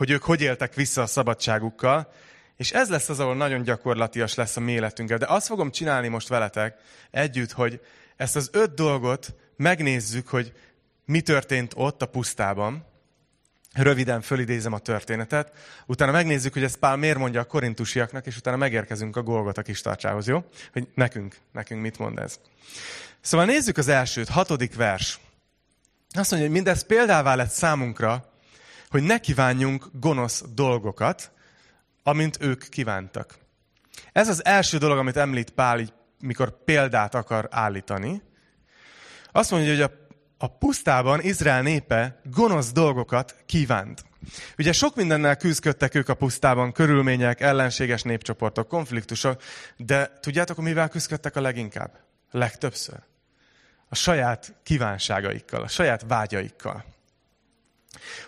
hogy 0.00 0.10
ők 0.10 0.22
hogy 0.22 0.40
éltek 0.40 0.74
vissza 0.74 1.02
a 1.02 1.06
szabadságukkal, 1.06 2.12
és 2.56 2.72
ez 2.72 2.88
lesz 2.88 3.08
az, 3.08 3.20
ahol 3.20 3.36
nagyon 3.36 3.62
gyakorlatias 3.62 4.34
lesz 4.34 4.56
a 4.56 4.60
mi 4.60 4.72
életünkkel. 4.72 5.18
De 5.18 5.26
azt 5.26 5.46
fogom 5.46 5.70
csinálni 5.70 6.08
most 6.08 6.28
veletek 6.28 6.78
együtt, 7.10 7.52
hogy 7.52 7.80
ezt 8.16 8.36
az 8.36 8.48
öt 8.52 8.74
dolgot 8.74 9.34
megnézzük, 9.56 10.28
hogy 10.28 10.52
mi 11.04 11.20
történt 11.20 11.72
ott 11.76 12.02
a 12.02 12.06
pusztában, 12.06 12.88
Röviden 13.72 14.20
fölidézem 14.20 14.72
a 14.72 14.78
történetet, 14.78 15.52
utána 15.86 16.12
megnézzük, 16.12 16.52
hogy 16.52 16.64
ezt 16.64 16.76
Pál 16.76 16.96
miért 16.96 17.18
mondja 17.18 17.40
a 17.40 17.44
korintusiaknak, 17.44 18.26
és 18.26 18.36
utána 18.36 18.56
megérkezünk 18.56 19.16
a 19.16 19.22
Golgota 19.22 19.62
kis 19.62 19.80
tartsához, 19.80 20.26
jó? 20.26 20.44
Hogy 20.72 20.88
nekünk, 20.94 21.36
nekünk 21.52 21.80
mit 21.80 21.98
mond 21.98 22.18
ez. 22.18 22.40
Szóval 23.20 23.46
nézzük 23.46 23.76
az 23.76 23.88
elsőt, 23.88 24.28
hatodik 24.28 24.74
vers. 24.74 25.20
Azt 26.12 26.30
mondja, 26.30 26.48
hogy 26.48 26.56
mindez 26.56 26.86
példává 26.86 27.34
lett 27.34 27.50
számunkra, 27.50 28.29
hogy 28.90 29.02
ne 29.02 29.18
kívánjunk 29.18 29.86
gonosz 29.92 30.44
dolgokat, 30.54 31.32
amint 32.02 32.36
ők 32.40 32.68
kívántak. 32.68 33.38
Ez 34.12 34.28
az 34.28 34.44
első 34.44 34.78
dolog, 34.78 34.98
amit 34.98 35.16
említ 35.16 35.50
Pál, 35.50 35.80
mikor 36.20 36.64
példát 36.64 37.14
akar 37.14 37.48
állítani. 37.50 38.22
Azt 39.32 39.50
mondja, 39.50 39.70
hogy 39.70 39.80
a 39.80 40.00
a 40.42 40.46
pusztában 40.46 41.20
Izrael 41.20 41.62
népe 41.62 42.20
gonosz 42.24 42.72
dolgokat 42.72 43.36
kívánt. 43.46 44.04
Ugye 44.58 44.72
sok 44.72 44.96
mindennel 44.96 45.36
küzdködtek 45.36 45.94
ők 45.94 46.08
a 46.08 46.14
pusztában, 46.14 46.72
körülmények, 46.72 47.40
ellenséges 47.40 48.02
népcsoportok, 48.02 48.68
konfliktusok, 48.68 49.42
de 49.76 50.12
tudjátok, 50.20 50.56
mivel 50.56 50.88
küzdködtek 50.88 51.36
a 51.36 51.40
leginkább? 51.40 51.98
Legtöbbször. 52.30 52.98
A 53.88 53.94
saját 53.94 54.54
kívánságaikkal, 54.62 55.62
a 55.62 55.68
saját 55.68 56.04
vágyaikkal. 56.08 56.84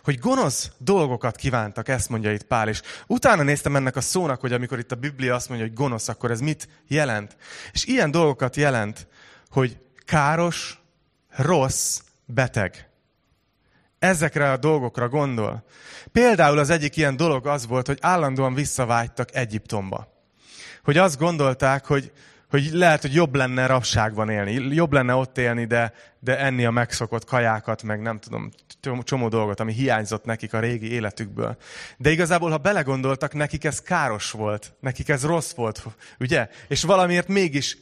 Hogy 0.05 0.18
gonosz 0.18 0.70
dolgokat 0.79 1.37
kívántak, 1.37 1.88
ezt 1.88 2.09
mondja 2.09 2.33
itt 2.33 2.42
Pál, 2.42 2.68
és 2.68 2.83
utána 3.07 3.42
néztem 3.42 3.77
ennek 3.77 3.96
a 3.96 4.01
szónak, 4.01 4.40
hogy 4.40 4.53
amikor 4.53 4.79
itt 4.79 4.92
a 4.92 4.96
Biblia 4.96 5.35
azt 5.35 5.48
mondja, 5.48 5.66
hogy 5.66 5.77
gonosz, 5.77 6.09
akkor 6.09 6.31
ez 6.31 6.40
mit 6.40 6.68
jelent. 6.88 7.37
És 7.72 7.85
ilyen 7.85 8.11
dolgokat 8.11 8.57
jelent, 8.57 9.07
hogy 9.51 9.79
káros, 10.05 10.81
rossz, 11.29 12.01
beteg. 12.25 12.88
Ezekre 13.98 14.51
a 14.51 14.57
dolgokra 14.57 15.09
gondol. 15.09 15.64
Például 16.12 16.59
az 16.59 16.70
egyik 16.70 16.96
ilyen 16.96 17.16
dolog 17.16 17.46
az 17.46 17.66
volt, 17.66 17.87
hogy 17.87 17.98
állandóan 18.01 18.55
visszavágytak 18.55 19.35
Egyiptomba. 19.35 20.12
Hogy 20.85 20.96
azt 20.96 21.18
gondolták, 21.18 21.87
hogy, 21.87 22.12
hogy 22.52 22.68
lehet, 22.72 23.00
hogy 23.00 23.14
jobb 23.14 23.34
lenne 23.34 23.66
rabságban 23.66 24.28
élni, 24.28 24.52
jobb 24.74 24.92
lenne 24.92 25.14
ott 25.14 25.38
élni, 25.38 25.64
de, 25.64 25.92
de 26.20 26.38
enni 26.38 26.64
a 26.64 26.70
megszokott 26.70 27.24
kajákat, 27.24 27.82
meg 27.82 28.00
nem 28.02 28.18
tudom, 28.18 28.50
csomó 29.02 29.28
dolgot, 29.28 29.60
ami 29.60 29.72
hiányzott 29.72 30.24
nekik 30.24 30.54
a 30.54 30.60
régi 30.60 30.92
életükből. 30.92 31.56
De 31.96 32.10
igazából, 32.10 32.50
ha 32.50 32.56
belegondoltak, 32.56 33.34
nekik 33.34 33.64
ez 33.64 33.80
káros 33.80 34.30
volt, 34.30 34.74
nekik 34.80 35.08
ez 35.08 35.24
rossz 35.24 35.52
volt, 35.52 35.82
ugye? 36.18 36.48
És 36.68 36.82
valamiért 36.82 37.28
mégis 37.28 37.78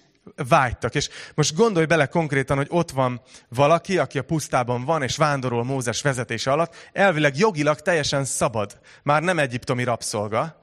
vágytak. 0.49 0.95
És 0.95 1.09
most 1.35 1.55
gondolj 1.55 1.87
bele 1.87 2.07
konkrétan, 2.07 2.57
hogy 2.57 2.69
ott 2.71 2.91
van 2.91 3.23
valaki, 3.49 3.99
aki 3.99 4.19
a 4.19 4.23
pusztában 4.25 4.85
van, 4.85 5.03
és 5.03 5.17
vándorol 5.17 5.65
Mózes 5.65 6.03
vezetése 6.03 6.53
alatt, 6.53 6.91
elvileg 6.93 7.37
jogilag 7.39 7.81
teljesen 7.81 8.25
szabad, 8.25 8.79
már 9.03 9.23
nem 9.23 9.39
egyiptomi 9.39 9.85
rabszolga, 9.85 10.60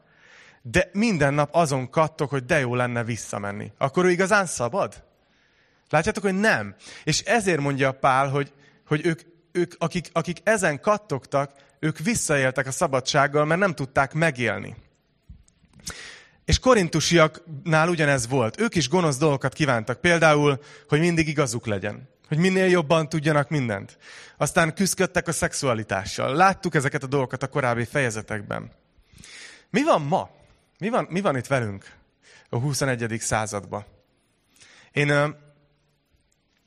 de 0.71 0.89
minden 0.93 1.33
nap 1.33 1.49
azon 1.51 1.89
kattok, 1.89 2.29
hogy 2.29 2.45
de 2.45 2.59
jó 2.59 2.75
lenne 2.75 3.03
visszamenni. 3.03 3.71
Akkor 3.77 4.05
ő 4.05 4.09
igazán 4.09 4.45
szabad? 4.45 5.03
Látjátok, 5.89 6.23
hogy 6.23 6.39
nem. 6.39 6.75
És 7.03 7.21
ezért 7.21 7.59
mondja 7.59 7.91
Pál, 7.91 8.29
hogy, 8.29 8.53
hogy 8.87 9.05
ők, 9.05 9.21
ők 9.51 9.73
akik, 9.77 10.09
akik 10.11 10.37
ezen 10.43 10.81
kattogtak, 10.81 11.51
ők 11.79 11.97
visszaéltek 11.97 12.67
a 12.67 12.71
szabadsággal, 12.71 13.45
mert 13.45 13.59
nem 13.59 13.73
tudták 13.73 14.13
megélni. 14.13 14.75
És 16.45 16.59
korintusiaknál 16.59 17.89
ugyanez 17.89 18.27
volt. 18.27 18.59
Ők 18.59 18.75
is 18.75 18.89
gonosz 18.89 19.17
dolgokat 19.17 19.53
kívántak. 19.53 20.01
Például, 20.01 20.59
hogy 20.87 20.99
mindig 20.99 21.27
igazuk 21.27 21.65
legyen. 21.65 22.09
Hogy 22.27 22.37
minél 22.37 22.67
jobban 22.67 23.09
tudjanak 23.09 23.49
mindent. 23.49 23.97
Aztán 24.37 24.73
küzdöttek 24.73 25.27
a 25.27 25.31
szexualitással. 25.31 26.35
Láttuk 26.35 26.75
ezeket 26.75 27.03
a 27.03 27.07
dolgokat 27.07 27.43
a 27.43 27.47
korábbi 27.47 27.85
fejezetekben. 27.85 28.71
Mi 29.69 29.83
van 29.83 30.01
ma? 30.01 30.36
Mi 30.79 30.89
van, 30.89 31.07
mi 31.09 31.21
van 31.21 31.37
itt 31.37 31.47
velünk 31.47 31.95
a 32.49 32.57
21. 32.57 33.19
században? 33.19 33.85
Én, 34.91 35.35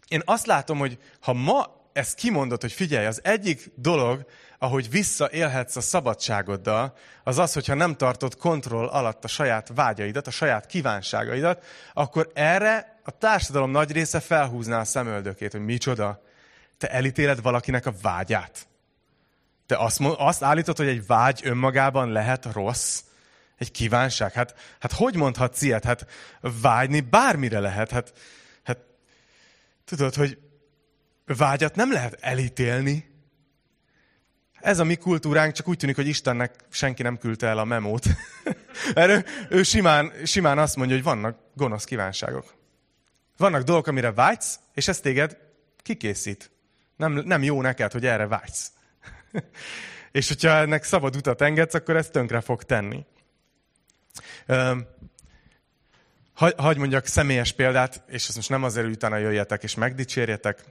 én 0.08 0.22
azt 0.24 0.46
látom, 0.46 0.78
hogy 0.78 0.98
ha 1.20 1.32
ma 1.32 1.78
ezt 1.92 2.14
kimondod, 2.14 2.60
hogy 2.60 2.72
figyelj, 2.72 3.06
az 3.06 3.20
egyik 3.24 3.70
dolog, 3.74 4.26
ahogy 4.58 4.90
visszaélhetsz 4.90 5.76
a 5.76 5.80
szabadságoddal, 5.80 6.96
az 7.24 7.38
az, 7.38 7.52
hogyha 7.52 7.74
nem 7.74 7.96
tartod 7.96 8.36
kontroll 8.36 8.86
alatt 8.86 9.24
a 9.24 9.28
saját 9.28 9.70
vágyaidat, 9.74 10.26
a 10.26 10.30
saját 10.30 10.66
kívánságaidat, 10.66 11.64
akkor 11.92 12.30
erre 12.34 13.00
a 13.04 13.10
társadalom 13.10 13.70
nagy 13.70 13.92
része 13.92 14.20
felhúzná 14.20 14.80
a 14.80 14.84
szemöldökét, 14.84 15.52
hogy 15.52 15.64
micsoda, 15.64 16.22
te 16.78 16.90
elítéled 16.90 17.42
valakinek 17.42 17.86
a 17.86 17.94
vágyát. 18.02 18.68
Te 19.66 19.76
azt, 19.76 20.00
azt 20.00 20.42
állítod, 20.42 20.76
hogy 20.76 20.88
egy 20.88 21.06
vágy 21.06 21.40
önmagában 21.44 22.12
lehet 22.12 22.52
rossz, 22.52 23.02
Egy 23.60 23.70
kívánság? 23.70 24.32
Hát, 24.32 24.54
hát 24.78 24.92
hogy 24.92 25.16
mondhatsz 25.16 25.62
ilyet? 25.62 25.84
Hát 25.84 26.06
vágyni 26.40 27.00
bármire 27.00 27.58
lehet. 27.58 27.90
Hát, 27.90 28.12
hát 28.62 28.78
tudod, 29.84 30.14
hogy 30.14 30.38
vágyat 31.26 31.74
nem 31.74 31.92
lehet 31.92 32.18
elítélni. 32.20 33.10
Ez 34.60 34.78
a 34.78 34.84
mi 34.84 34.96
kultúránk, 34.96 35.52
csak 35.52 35.68
úgy 35.68 35.76
tűnik, 35.76 35.96
hogy 35.96 36.06
Istennek 36.06 36.54
senki 36.70 37.02
nem 37.02 37.18
küldte 37.18 37.46
el 37.46 37.58
a 37.58 37.64
memót. 37.64 38.06
Mert 38.94 39.10
ő, 39.10 39.24
ő 39.48 39.62
simán, 39.62 40.12
simán 40.24 40.58
azt 40.58 40.76
mondja, 40.76 40.94
hogy 40.94 41.04
vannak 41.04 41.38
gonosz 41.54 41.84
kívánságok. 41.84 42.54
Vannak 43.36 43.62
dolgok, 43.62 43.86
amire 43.86 44.12
vágysz, 44.12 44.58
és 44.74 44.88
ez 44.88 45.00
téged 45.00 45.38
kikészít. 45.76 46.50
Nem, 46.96 47.12
nem 47.12 47.42
jó 47.42 47.62
neked, 47.62 47.92
hogy 47.92 48.06
erre 48.06 48.26
vágysz. 48.26 48.72
és 50.12 50.28
hogyha 50.28 50.48
ennek 50.48 50.84
szabad 50.84 51.16
utat 51.16 51.40
engedsz, 51.40 51.74
akkor 51.74 51.96
ezt 51.96 52.12
tönkre 52.12 52.40
fog 52.40 52.62
tenni. 52.62 53.06
Hagy 56.56 56.76
mondjak 56.76 57.06
személyes 57.06 57.52
példát, 57.52 58.02
és 58.06 58.26
ezt 58.26 58.36
most 58.36 58.48
nem 58.48 58.64
azért, 58.64 58.84
hogy 58.86 58.94
utána 58.94 59.16
jöjjetek 59.16 59.62
és 59.62 59.74
megdicsérjetek, 59.74 60.64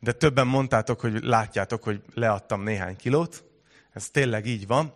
de 0.00 0.12
többen 0.12 0.46
mondtátok, 0.46 1.00
hogy 1.00 1.22
látjátok, 1.22 1.82
hogy 1.82 2.02
leadtam 2.14 2.62
néhány 2.62 2.96
kilót. 2.96 3.44
Ez 3.92 4.08
tényleg 4.10 4.46
így 4.46 4.66
van. 4.66 4.94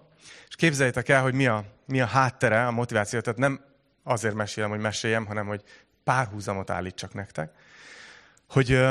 És 0.48 0.57
képzeljétek 0.57 1.09
el, 1.09 1.22
hogy 1.22 1.35
mi 1.35 1.46
a, 1.46 1.64
mi 1.87 2.00
a 2.00 2.07
háttere, 2.07 2.66
a 2.66 2.70
motiváció. 2.70 3.20
Tehát 3.20 3.38
nem 3.38 3.64
azért 4.02 4.35
mesélem, 4.35 4.70
hogy 4.70 4.81
meséljem, 4.81 5.26
hanem 5.26 5.46
hogy 5.46 5.62
párhuzamot 6.05 6.70
állítsak 6.70 7.14
nektek. 7.14 7.52
Hogy 8.48 8.85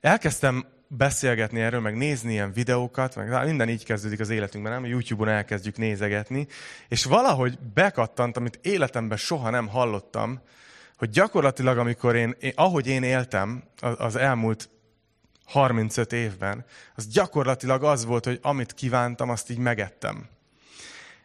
elkezdtem 0.00 0.66
beszélgetni 0.88 1.60
erről, 1.60 1.80
meg 1.80 1.96
nézni 1.96 2.32
ilyen 2.32 2.52
videókat, 2.52 3.16
meg 3.16 3.44
minden 3.44 3.68
így 3.68 3.84
kezdődik 3.84 4.20
az 4.20 4.30
életünkben, 4.30 4.72
nem? 4.72 4.84
YouTube-on 4.84 5.28
elkezdjük 5.28 5.76
nézegetni, 5.76 6.46
és 6.88 7.04
valahogy 7.04 7.58
bekattant, 7.74 8.36
amit 8.36 8.58
életemben 8.62 9.18
soha 9.18 9.50
nem 9.50 9.68
hallottam, 9.68 10.40
hogy 10.96 11.10
gyakorlatilag, 11.10 11.78
amikor 11.78 12.16
én, 12.16 12.34
én 12.40 12.52
ahogy 12.54 12.86
én 12.86 13.02
éltem 13.02 13.62
az 13.80 14.16
elmúlt 14.16 14.70
35 15.44 16.12
évben, 16.12 16.64
az 16.94 17.06
gyakorlatilag 17.06 17.84
az 17.84 18.04
volt, 18.04 18.24
hogy 18.24 18.38
amit 18.42 18.72
kívántam, 18.72 19.30
azt 19.30 19.50
így 19.50 19.58
megettem. 19.58 20.28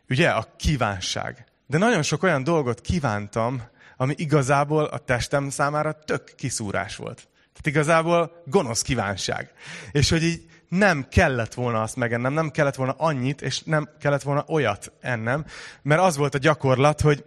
Ugye, 0.10 0.30
a 0.30 0.54
kívánság. 0.58 1.46
De 1.68 1.78
nagyon 1.78 2.02
sok 2.02 2.24
olyan 2.24 2.44
dolgot 2.44 2.82
kívántam, 2.82 3.62
ami 3.98 4.14
igazából 4.18 4.84
a 4.84 4.98
testem 4.98 5.50
számára 5.50 5.94
tök 5.94 6.34
kiszúrás 6.36 6.96
volt. 6.96 7.28
Tehát 7.54 7.68
igazából 7.68 8.44
gonosz 8.46 8.82
kívánság. 8.82 9.52
És 9.92 10.10
hogy 10.10 10.24
így 10.24 10.46
nem 10.70 11.08
kellett 11.10 11.54
volna 11.54 11.82
azt 11.82 11.96
megennem, 11.96 12.34
nem 12.34 12.52
kellett 12.52 12.76
volna 12.76 12.96
annyit, 12.98 13.42
és 13.42 13.62
nem 13.64 13.90
kellett 14.00 14.22
volna 14.22 14.46
olyat 14.48 14.92
ennem, 15.02 15.46
mert 15.82 16.02
az 16.02 16.18
volt 16.18 16.36
a 16.36 16.38
gyakorlat, 16.38 17.02
hogy 17.02 17.24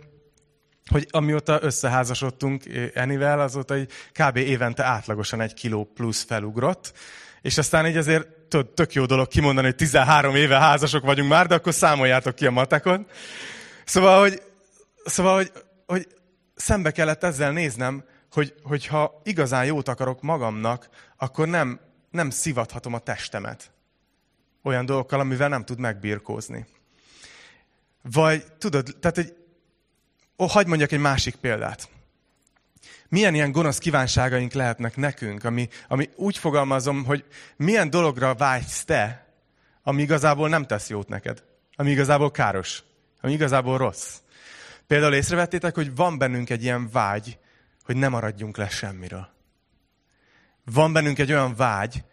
hogy 0.91 1.07
amióta 1.11 1.59
összeházasodtunk 1.63 2.63
Enivel, 2.95 3.41
azóta 3.41 3.77
így 3.77 3.91
kb. 4.13 4.37
évente 4.37 4.85
átlagosan 4.85 5.41
egy 5.41 5.55
kiló 5.55 5.85
plusz 5.95 6.25
felugrott, 6.25 6.93
és 7.43 7.59
aztán 7.59 7.87
így 7.87 7.97
azért 7.97 8.29
tök 8.75 8.93
jó 8.93 9.07
dolog 9.07 9.29
kimondani, 9.29 9.67
hogy 9.67 9.77
13 9.77 10.35
éve 10.35 10.59
házasok 10.59 11.05
vagyunk 11.05 11.31
már, 11.31 11.47
de 11.47 11.55
akkor 11.55 11.75
számoljátok 11.75 12.35
ki 12.35 12.47
a 12.47 12.51
matekon. 12.51 13.07
Szóval, 13.85 14.21
hogy, 14.21 14.43
szóval, 15.05 15.35
hogy, 15.35 15.53
hogy 15.87 16.07
szembe 16.55 16.91
kellett 16.91 17.25
ezzel 17.25 17.53
néznem, 17.53 18.05
hogy, 18.31 18.55
hogyha 18.63 19.21
igazán 19.25 19.65
jót 19.65 19.89
akarok 19.89 20.23
magamnak, 20.23 20.89
akkor 21.17 21.49
nem, 21.49 21.81
nem 22.11 22.31
szivathatom 22.31 22.95
a 22.95 22.99
testemet 22.99 23.71
olyan 24.67 24.87
dolgokkal, 24.87 25.21
amivel 25.21 25.49
nem 25.49 25.65
tud 25.65 25.79
megbirkózni. 25.79 26.67
Vagy 28.03 28.45
tudod, 28.59 28.97
tehát 29.01 29.19
egy, 29.19 29.37
ó, 30.39 30.47
hagyd 30.47 30.69
mondjak 30.69 30.93
egy 30.93 31.01
másik 31.01 31.35
példát. 31.35 31.89
Milyen 33.09 33.35
ilyen 33.35 33.53
gonosz 33.53 33.79
kívánságaink 33.79 34.53
lehetnek 34.53 34.97
nekünk, 34.97 35.45
ami, 35.45 35.69
ami 35.89 36.09
úgy 36.17 36.39
fogalmazom, 36.39 37.05
hogy 37.05 37.25
milyen 37.57 37.91
dologra 37.91 38.35
vágysz 38.35 38.85
te, 38.85 39.27
ami 39.83 40.03
igazából 40.03 40.49
nem 40.49 40.67
tesz 40.67 40.89
jót 40.89 41.09
neked, 41.09 41.43
ami 41.77 41.91
igazából 41.91 42.31
káros, 42.31 42.83
ami 43.21 43.33
igazából 43.33 43.79
rossz. 43.79 44.19
Például 44.87 45.15
észrevettétek, 45.15 45.75
hogy 45.75 45.95
van 45.95 46.19
bennünk 46.19 46.51
egy 46.51 46.63
ilyen 46.63 46.89
vágy, 46.91 47.39
hogy 47.87 47.97
ne 47.97 48.09
maradjunk 48.09 48.57
le 48.57 48.69
semmiről. 48.69 49.29
Van 50.65 50.93
bennünk 50.93 51.19
egy 51.19 51.31
olyan 51.31 51.55
vágy, 51.55 52.05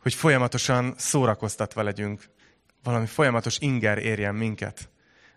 hogy 0.00 0.14
folyamatosan 0.14 0.94
szórakoztatva 0.96 1.82
legyünk. 1.82 2.30
Valami 2.82 3.06
folyamatos 3.06 3.58
inger 3.58 3.98
érjen 3.98 4.34
minket. 4.34 4.90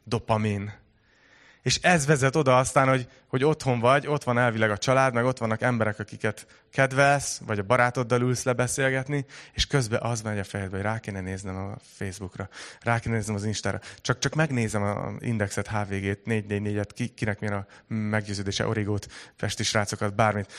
Dopamin. 0.04 0.74
És 1.68 1.80
ez 1.82 2.06
vezet 2.06 2.36
oda 2.36 2.58
aztán, 2.58 2.88
hogy, 2.88 3.08
hogy 3.28 3.44
otthon 3.44 3.80
vagy, 3.80 4.08
ott 4.08 4.24
van 4.24 4.38
elvileg 4.38 4.72
a 4.72 4.78
család, 4.78 5.14
meg 5.14 5.26
ott 5.26 5.38
vannak 5.38 5.62
emberek, 5.62 6.00
akiket 6.00 6.48
kedvelsz, 6.72 7.42
vagy 7.46 7.60
a 7.60 7.64
barátoddal 7.64 8.22
ülsz 8.22 8.44
lebeszélgetni, 8.44 9.26
és 9.54 9.68
közben 9.68 10.02
az 10.02 10.22
megy 10.22 10.40
a 10.40 10.44
fejedbe, 10.44 10.76
hogy 10.76 10.86
rá 10.86 11.00
kéne 11.00 11.22
néznem 11.22 11.56
a 11.56 11.78
Facebookra, 11.98 12.50
rá 12.82 13.00
kéne 13.00 13.16
néznem 13.16 13.36
az 13.36 13.44
Instára. 13.44 13.80
Csak, 14.02 14.20
csak 14.20 14.34
megnézem 14.34 14.84
a 14.84 15.12
indexet, 15.20 15.68
HVG-t, 15.68 16.20
444-et, 16.26 16.90
ki, 16.94 17.08
kinek 17.08 17.40
milyen 17.40 17.56
a 17.56 17.94
meggyőződése, 17.94 18.68
origót, 18.68 19.08
festi 19.36 19.64
srácokat, 19.64 20.16
bármit. 20.16 20.54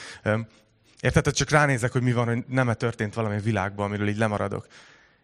Érted? 1.00 1.32
Csak 1.32 1.50
ránézek, 1.50 1.92
hogy 1.92 2.02
mi 2.02 2.12
van, 2.12 2.26
hogy 2.26 2.44
nem 2.48 2.68
-e 2.68 2.74
történt 2.74 3.14
valami 3.14 3.36
a 3.36 3.40
világban, 3.40 3.86
amiről 3.86 4.08
így 4.08 4.18
lemaradok. 4.18 4.66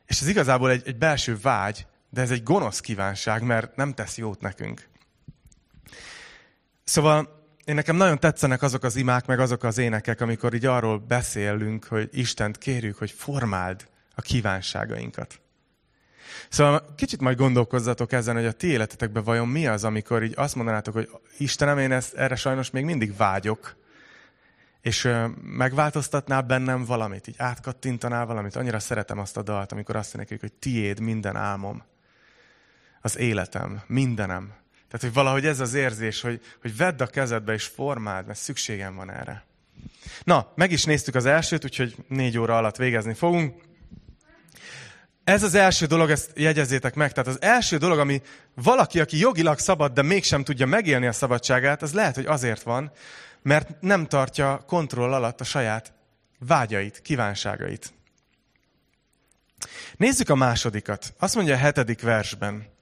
És 0.06 0.20
ez 0.20 0.28
igazából 0.28 0.70
egy, 0.70 0.82
egy 0.86 0.96
belső 0.98 1.38
vágy, 1.42 1.86
de 2.10 2.20
ez 2.20 2.30
egy 2.30 2.42
gonosz 2.42 2.80
kívánság, 2.80 3.42
mert 3.42 3.76
nem 3.76 3.94
tesz 3.94 4.16
jót 4.16 4.40
nekünk. 4.40 4.92
Szóval 6.84 7.42
én 7.64 7.74
nekem 7.74 7.96
nagyon 7.96 8.18
tetszenek 8.18 8.62
azok 8.62 8.82
az 8.82 8.96
imák, 8.96 9.26
meg 9.26 9.40
azok 9.40 9.62
az 9.62 9.78
énekek, 9.78 10.20
amikor 10.20 10.54
így 10.54 10.66
arról 10.66 10.98
beszélünk, 10.98 11.84
hogy 11.84 12.08
Istent 12.12 12.58
kérjük, 12.58 12.98
hogy 12.98 13.10
formáld 13.10 13.88
a 14.14 14.20
kívánságainkat. 14.20 15.40
Szóval 16.48 16.94
kicsit 16.96 17.20
majd 17.20 17.36
gondolkozzatok 17.36 18.12
ezen, 18.12 18.34
hogy 18.34 18.46
a 18.46 18.52
ti 18.52 18.66
életetekben 18.66 19.24
vajon 19.24 19.48
mi 19.48 19.66
az, 19.66 19.84
amikor 19.84 20.22
így 20.22 20.32
azt 20.36 20.54
mondanátok, 20.54 20.94
hogy 20.94 21.10
Istenem, 21.38 21.78
én 21.78 21.92
ezt, 21.92 22.14
erre 22.14 22.34
sajnos 22.34 22.70
még 22.70 22.84
mindig 22.84 23.16
vágyok, 23.16 23.76
és 24.80 25.08
megváltoztatnál 25.42 26.42
bennem 26.42 26.84
valamit, 26.84 27.26
így 27.26 27.34
átkattintanál 27.38 28.26
valamit. 28.26 28.56
Annyira 28.56 28.78
szeretem 28.78 29.18
azt 29.18 29.36
a 29.36 29.42
dalt, 29.42 29.72
amikor 29.72 29.96
azt 29.96 30.14
mondják, 30.14 30.40
hogy 30.40 30.52
tiéd 30.52 31.00
minden 31.00 31.36
álmom, 31.36 31.82
az 33.00 33.18
életem, 33.18 33.82
mindenem, 33.86 34.52
tehát, 34.94 35.14
hogy 35.14 35.22
valahogy 35.22 35.46
ez 35.46 35.61
az 35.61 35.74
érzés, 35.74 36.20
hogy, 36.20 36.40
hogy 36.61 36.76
vedd 36.76 37.02
a 37.02 37.07
kezedbe 37.07 37.52
és 37.52 37.64
formáld, 37.64 38.26
mert 38.26 38.38
szükségem 38.38 38.94
van 38.94 39.11
erre. 39.11 39.44
Na, 40.24 40.52
meg 40.54 40.72
is 40.72 40.85
néztük 40.85 41.14
az 41.14 41.26
elsőt, 41.26 41.64
úgyhogy 41.64 41.96
négy 42.09 42.38
óra 42.38 42.57
alatt 42.57 42.76
végezni 42.76 43.14
fogunk. 43.14 43.62
Ez 45.24 45.42
az 45.42 45.54
első 45.54 45.87
dolog, 45.87 46.11
ezt 46.11 46.30
jegyezzétek 46.35 46.94
meg. 46.94 47.12
Tehát 47.12 47.28
az 47.28 47.42
első 47.42 47.76
dolog, 47.76 47.98
ami 47.98 48.22
valaki, 48.54 49.00
aki 49.00 49.18
jogilag 49.18 49.59
szabad, 49.59 49.92
de 49.92 50.02
mégsem 50.02 50.44
tudja 50.44 50.66
megélni 50.66 51.07
a 51.07 51.12
szabadságát, 51.12 51.83
az 51.83 51.92
lehet, 51.92 52.14
hogy 52.14 52.26
azért 52.26 52.62
van, 52.62 52.92
mert 53.42 53.80
nem 53.80 54.07
tartja 54.07 54.64
kontroll 54.66 55.12
alatt 55.12 55.40
a 55.40 55.44
saját 55.44 55.92
vágyait, 56.38 57.00
kívánságait. 57.00 57.94
Nézzük 59.96 60.28
a 60.28 60.35
másodikat. 60.35 61.14
Azt 61.18 61.35
mondja 61.35 61.54
a 61.54 61.59
hetedik 61.59 62.02
versben. 62.02 62.72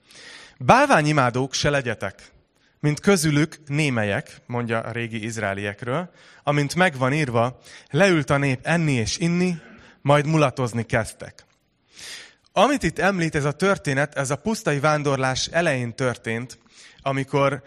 Bálványimádók 0.64 1.54
se 1.54 1.70
legyetek, 1.70 2.32
mint 2.80 3.00
közülük 3.00 3.58
némelyek, 3.66 4.40
mondja 4.46 4.80
a 4.80 4.92
régi 4.92 5.24
izraeliekről, 5.24 6.10
amint 6.42 6.74
megvan 6.74 7.12
írva, 7.12 7.58
leült 7.90 8.30
a 8.30 8.36
nép 8.36 8.58
enni 8.62 8.92
és 8.92 9.18
inni, 9.18 9.56
majd 10.00 10.26
mulatozni 10.26 10.86
kezdtek. 10.86 11.44
Amit 12.52 12.82
itt 12.82 12.98
említ 12.98 13.34
ez 13.34 13.44
a 13.44 13.52
történet, 13.52 14.14
ez 14.14 14.30
a 14.30 14.36
pusztai 14.36 14.78
vándorlás 14.78 15.46
elején 15.46 15.94
történt, 15.94 16.58
amikor 17.00 17.62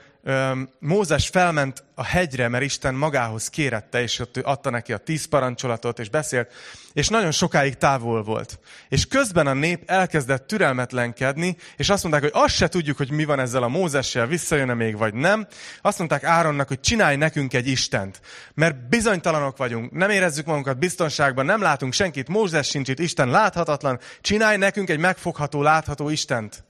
Mózes 0.79 1.27
felment 1.27 1.83
a 1.95 2.03
hegyre, 2.03 2.47
mert 2.47 2.63
Isten 2.63 2.95
magához 2.95 3.47
kérette, 3.47 4.01
és 4.01 4.19
ott 4.19 4.37
ő 4.37 4.41
adta 4.43 4.69
neki 4.69 4.93
a 4.93 4.97
tíz 4.97 5.25
parancsolatot, 5.25 5.99
és 5.99 6.09
beszélt, 6.09 6.51
és 6.93 7.07
nagyon 7.07 7.31
sokáig 7.31 7.75
távol 7.75 8.23
volt. 8.23 8.59
És 8.89 9.07
közben 9.07 9.47
a 9.47 9.53
nép 9.53 9.83
elkezdett 9.85 10.47
türelmetlenkedni, 10.47 11.57
és 11.77 11.89
azt 11.89 12.03
mondták, 12.03 12.23
hogy 12.23 12.43
azt 12.43 12.55
se 12.55 12.67
tudjuk, 12.67 12.97
hogy 12.97 13.11
mi 13.11 13.25
van 13.25 13.39
ezzel 13.39 13.63
a 13.63 13.67
Mózessel, 13.67 14.27
visszajön-e 14.27 14.73
még, 14.73 14.97
vagy 14.97 15.13
nem. 15.13 15.47
Azt 15.81 15.97
mondták 15.97 16.23
Áronnak, 16.23 16.67
hogy 16.67 16.79
csinálj 16.79 17.15
nekünk 17.15 17.53
egy 17.53 17.67
Istent, 17.67 18.21
mert 18.53 18.89
bizonytalanok 18.89 19.57
vagyunk, 19.57 19.91
nem 19.91 20.09
érezzük 20.09 20.45
magunkat 20.45 20.79
biztonságban, 20.79 21.45
nem 21.45 21.61
látunk 21.61 21.93
senkit, 21.93 22.27
Mózes 22.27 22.67
sincs 22.67 22.89
itt, 22.89 22.99
Isten 22.99 23.29
láthatatlan, 23.29 23.99
csinálj 24.21 24.57
nekünk 24.57 24.89
egy 24.89 24.99
megfogható, 24.99 25.61
látható 25.61 26.09
Istent. 26.09 26.63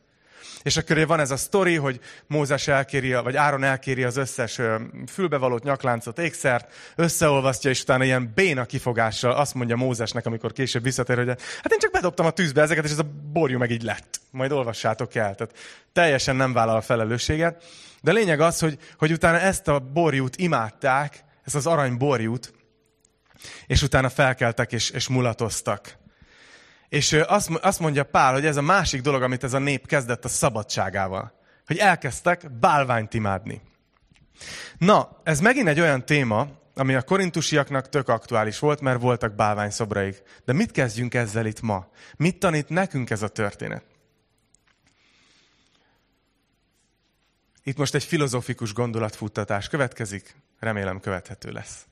És 0.65 0.77
akkor 0.77 1.07
van 1.07 1.19
ez 1.19 1.31
a 1.31 1.37
sztori, 1.37 1.75
hogy 1.75 1.99
Mózes 2.27 2.67
elkéri, 2.67 3.13
vagy 3.13 3.35
Áron 3.35 3.63
elkéri 3.63 4.03
az 4.03 4.17
összes 4.17 4.59
fülbevalót, 5.07 5.63
nyakláncot, 5.63 6.19
ékszert, 6.19 6.73
összeolvasztja, 6.95 7.69
és 7.69 7.81
utána 7.81 8.03
ilyen 8.03 8.31
béna 8.35 8.65
kifogással 8.65 9.31
azt 9.31 9.53
mondja 9.53 9.75
Mózesnek, 9.75 10.25
amikor 10.25 10.51
később 10.51 10.83
visszatér, 10.83 11.17
hogy 11.17 11.27
hát 11.27 11.71
én 11.71 11.79
csak 11.79 11.91
bedobtam 11.91 12.25
a 12.25 12.29
tűzbe 12.29 12.61
ezeket, 12.61 12.85
és 12.85 12.91
ez 12.91 12.99
a 12.99 13.11
borjú 13.31 13.57
meg 13.57 13.71
így 13.71 13.83
lett. 13.83 14.19
Majd 14.31 14.51
olvassátok 14.51 15.15
el. 15.15 15.35
Tehát 15.35 15.57
teljesen 15.93 16.35
nem 16.35 16.53
vállal 16.53 16.75
a 16.75 16.81
felelősséget. 16.81 17.63
De 18.01 18.11
lényeg 18.11 18.39
az, 18.39 18.59
hogy, 18.59 18.77
hogy 18.97 19.11
utána 19.11 19.39
ezt 19.39 19.67
a 19.67 19.79
borjút 19.79 20.35
imádták, 20.35 21.23
ezt 21.43 21.55
az 21.55 21.65
arany 21.65 21.97
borjút, 21.97 22.53
és 23.67 23.81
utána 23.81 24.09
felkeltek 24.09 24.71
és, 24.71 24.89
és 24.89 25.07
mulatoztak. 25.07 25.97
És 26.89 27.13
azt, 27.13 27.49
azt 27.49 27.79
mondja 27.79 28.03
Pál, 28.03 28.33
hogy 28.33 28.45
ez 28.45 28.57
a 28.57 28.61
másik 28.61 29.01
dolog, 29.01 29.21
amit 29.21 29.43
ez 29.43 29.53
a 29.53 29.59
nép 29.59 29.87
kezdett 29.87 30.25
a 30.25 30.27
szabadságával. 30.27 31.33
Hogy 31.65 31.77
elkezdtek 31.77 32.51
bálványt 32.59 33.13
imádni. 33.13 33.61
Na, 34.77 35.21
ez 35.23 35.39
megint 35.39 35.67
egy 35.67 35.79
olyan 35.79 36.05
téma, 36.05 36.47
ami 36.75 36.95
a 36.95 37.01
korintusiaknak 37.01 37.89
tök 37.89 38.09
aktuális 38.09 38.59
volt, 38.59 38.81
mert 38.81 39.01
voltak 39.01 39.35
bálványszobraik. 39.35 40.23
De 40.45 40.53
mit 40.53 40.71
kezdjünk 40.71 41.13
ezzel 41.13 41.45
itt 41.45 41.61
ma? 41.61 41.87
Mit 42.17 42.39
tanít 42.39 42.69
nekünk 42.69 43.09
ez 43.09 43.21
a 43.21 43.27
történet? 43.27 43.83
Itt 47.63 47.77
most 47.77 47.95
egy 47.95 48.03
filozófikus 48.03 48.73
gondolatfuttatás 48.73 49.67
következik, 49.67 50.35
remélem 50.59 50.99
követhető 50.99 51.51
lesz. 51.51 51.85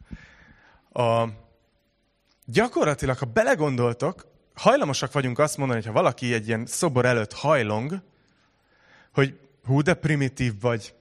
A, 0.91 1.27
gyakorlatilag, 2.45 3.17
ha 3.17 3.25
belegondoltok, 3.25 4.33
hajlamosak 4.54 5.12
vagyunk 5.12 5.39
azt 5.39 5.58
mondani, 5.58 5.80
hogy 5.80 5.88
ha 5.88 5.96
valaki 5.96 6.34
egy 6.34 6.48
ilyen 6.48 6.66
szobor 6.66 7.06
előtt 7.06 7.34
hajlong, 7.34 8.02
hogy 9.13 9.39
hú, 9.66 9.82
de 9.82 9.94
primitív 9.94 10.54
vagy. 10.62 10.94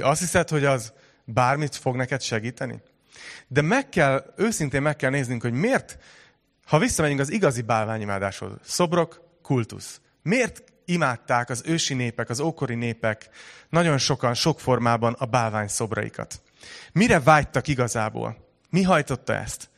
Azt 0.00 0.20
hiszed, 0.20 0.48
hogy 0.48 0.64
az 0.64 0.92
bármit 1.24 1.76
fog 1.76 1.96
neked 1.96 2.20
segíteni? 2.20 2.82
De 3.48 3.62
meg 3.62 3.88
kell, 3.88 4.32
őszintén 4.36 4.82
meg 4.82 4.96
kell 4.96 5.10
néznünk, 5.10 5.42
hogy 5.42 5.52
miért, 5.52 5.98
ha 6.66 6.78
visszamegyünk 6.78 7.20
az 7.20 7.30
igazi 7.30 7.62
bálványimádáshoz, 7.62 8.52
szobrok, 8.62 9.22
kultusz. 9.42 10.00
Miért 10.22 10.62
imádták 10.84 11.50
az 11.50 11.62
ősi 11.66 11.94
népek, 11.94 12.28
az 12.28 12.40
ókori 12.40 12.74
népek 12.74 13.28
nagyon 13.68 13.98
sokan, 13.98 14.34
sok 14.34 14.60
formában 14.60 15.12
a 15.18 15.24
bálvány 15.24 15.68
szobraikat? 15.68 16.42
Mire 16.92 17.20
vágytak 17.20 17.68
igazából? 17.68 18.48
Mi 18.70 18.82
hajtotta 18.82 19.34
ezt? 19.34 19.70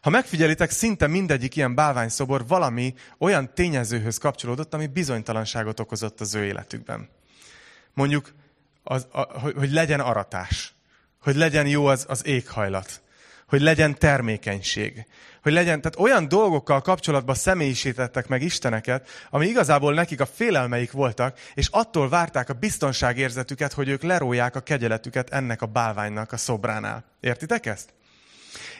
Ha 0.00 0.10
megfigyelitek, 0.10 0.70
szinte 0.70 1.06
mindegyik 1.06 1.56
ilyen 1.56 1.74
bálványszobor 1.74 2.46
valami 2.46 2.94
olyan 3.18 3.54
tényezőhöz 3.54 4.18
kapcsolódott, 4.18 4.74
ami 4.74 4.86
bizonytalanságot 4.86 5.80
okozott 5.80 6.20
az 6.20 6.34
ő 6.34 6.44
életükben. 6.44 7.08
Mondjuk, 7.94 8.32
az, 8.82 9.06
a, 9.12 9.20
hogy 9.40 9.72
legyen 9.72 10.00
aratás, 10.00 10.74
hogy 11.20 11.36
legyen 11.36 11.66
jó 11.66 11.86
az, 11.86 12.04
az 12.08 12.26
éghajlat, 12.26 13.02
hogy 13.48 13.60
legyen 13.60 13.98
termékenység, 13.98 15.06
hogy 15.42 15.52
legyen, 15.52 15.80
tehát 15.80 15.98
olyan 15.98 16.28
dolgokkal 16.28 16.80
kapcsolatban 16.80 17.34
személyisítettek 17.34 18.28
meg 18.28 18.42
Isteneket, 18.42 19.08
ami 19.30 19.46
igazából 19.46 19.94
nekik 19.94 20.20
a 20.20 20.26
félelmeik 20.26 20.92
voltak, 20.92 21.38
és 21.54 21.68
attól 21.70 22.08
várták 22.08 22.48
a 22.48 22.52
biztonságérzetüket, 22.52 23.72
hogy 23.72 23.88
ők 23.88 24.02
leróják 24.02 24.56
a 24.56 24.60
kegyeletüket 24.60 25.30
ennek 25.30 25.62
a 25.62 25.66
bálványnak 25.66 26.32
a 26.32 26.36
szobránál. 26.36 27.04
Értitek 27.20 27.66
ezt? 27.66 27.96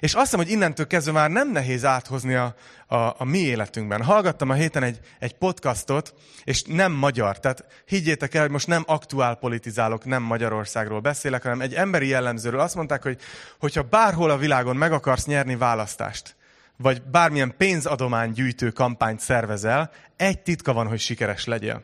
És 0.01 0.15
azt 0.15 0.25
hiszem, 0.25 0.39
hogy 0.39 0.51
innentől 0.51 0.87
kezdve 0.87 1.13
már 1.13 1.31
nem 1.31 1.51
nehéz 1.51 1.85
áthozni 1.85 2.35
a, 2.35 2.55
a, 2.87 2.97
a 2.97 3.25
mi 3.25 3.39
életünkben. 3.39 4.03
Hallgattam 4.03 4.51
a 4.51 4.55
héten 4.55 4.83
egy, 4.83 5.01
egy 5.19 5.35
podcastot, 5.35 6.15
és 6.45 6.63
nem 6.63 6.93
magyar. 6.93 7.41
Tehát 7.41 7.65
higgyétek 7.85 8.35
el, 8.35 8.43
hogy 8.43 8.51
most 8.51 8.67
nem 8.67 8.83
aktuál 8.87 9.35
politizálok, 9.35 10.05
nem 10.05 10.23
Magyarországról 10.23 11.01
beszélek, 11.01 11.43
hanem 11.43 11.61
egy 11.61 11.75
emberi 11.75 12.07
jellemzőről. 12.07 12.61
Azt 12.61 12.75
mondták, 12.75 13.03
hogy 13.03 13.19
hogyha 13.59 13.83
bárhol 13.83 14.31
a 14.31 14.37
világon 14.37 14.77
meg 14.77 14.93
akarsz 14.93 15.27
nyerni 15.27 15.57
választást, 15.57 16.37
vagy 16.77 17.03
bármilyen 17.03 17.55
pénzadománygyűjtő 17.57 18.71
kampányt 18.71 19.21
szervezel, 19.21 19.91
egy 20.17 20.43
titka 20.43 20.73
van, 20.73 20.87
hogy 20.87 21.01
sikeres 21.01 21.45
legyél. 21.45 21.83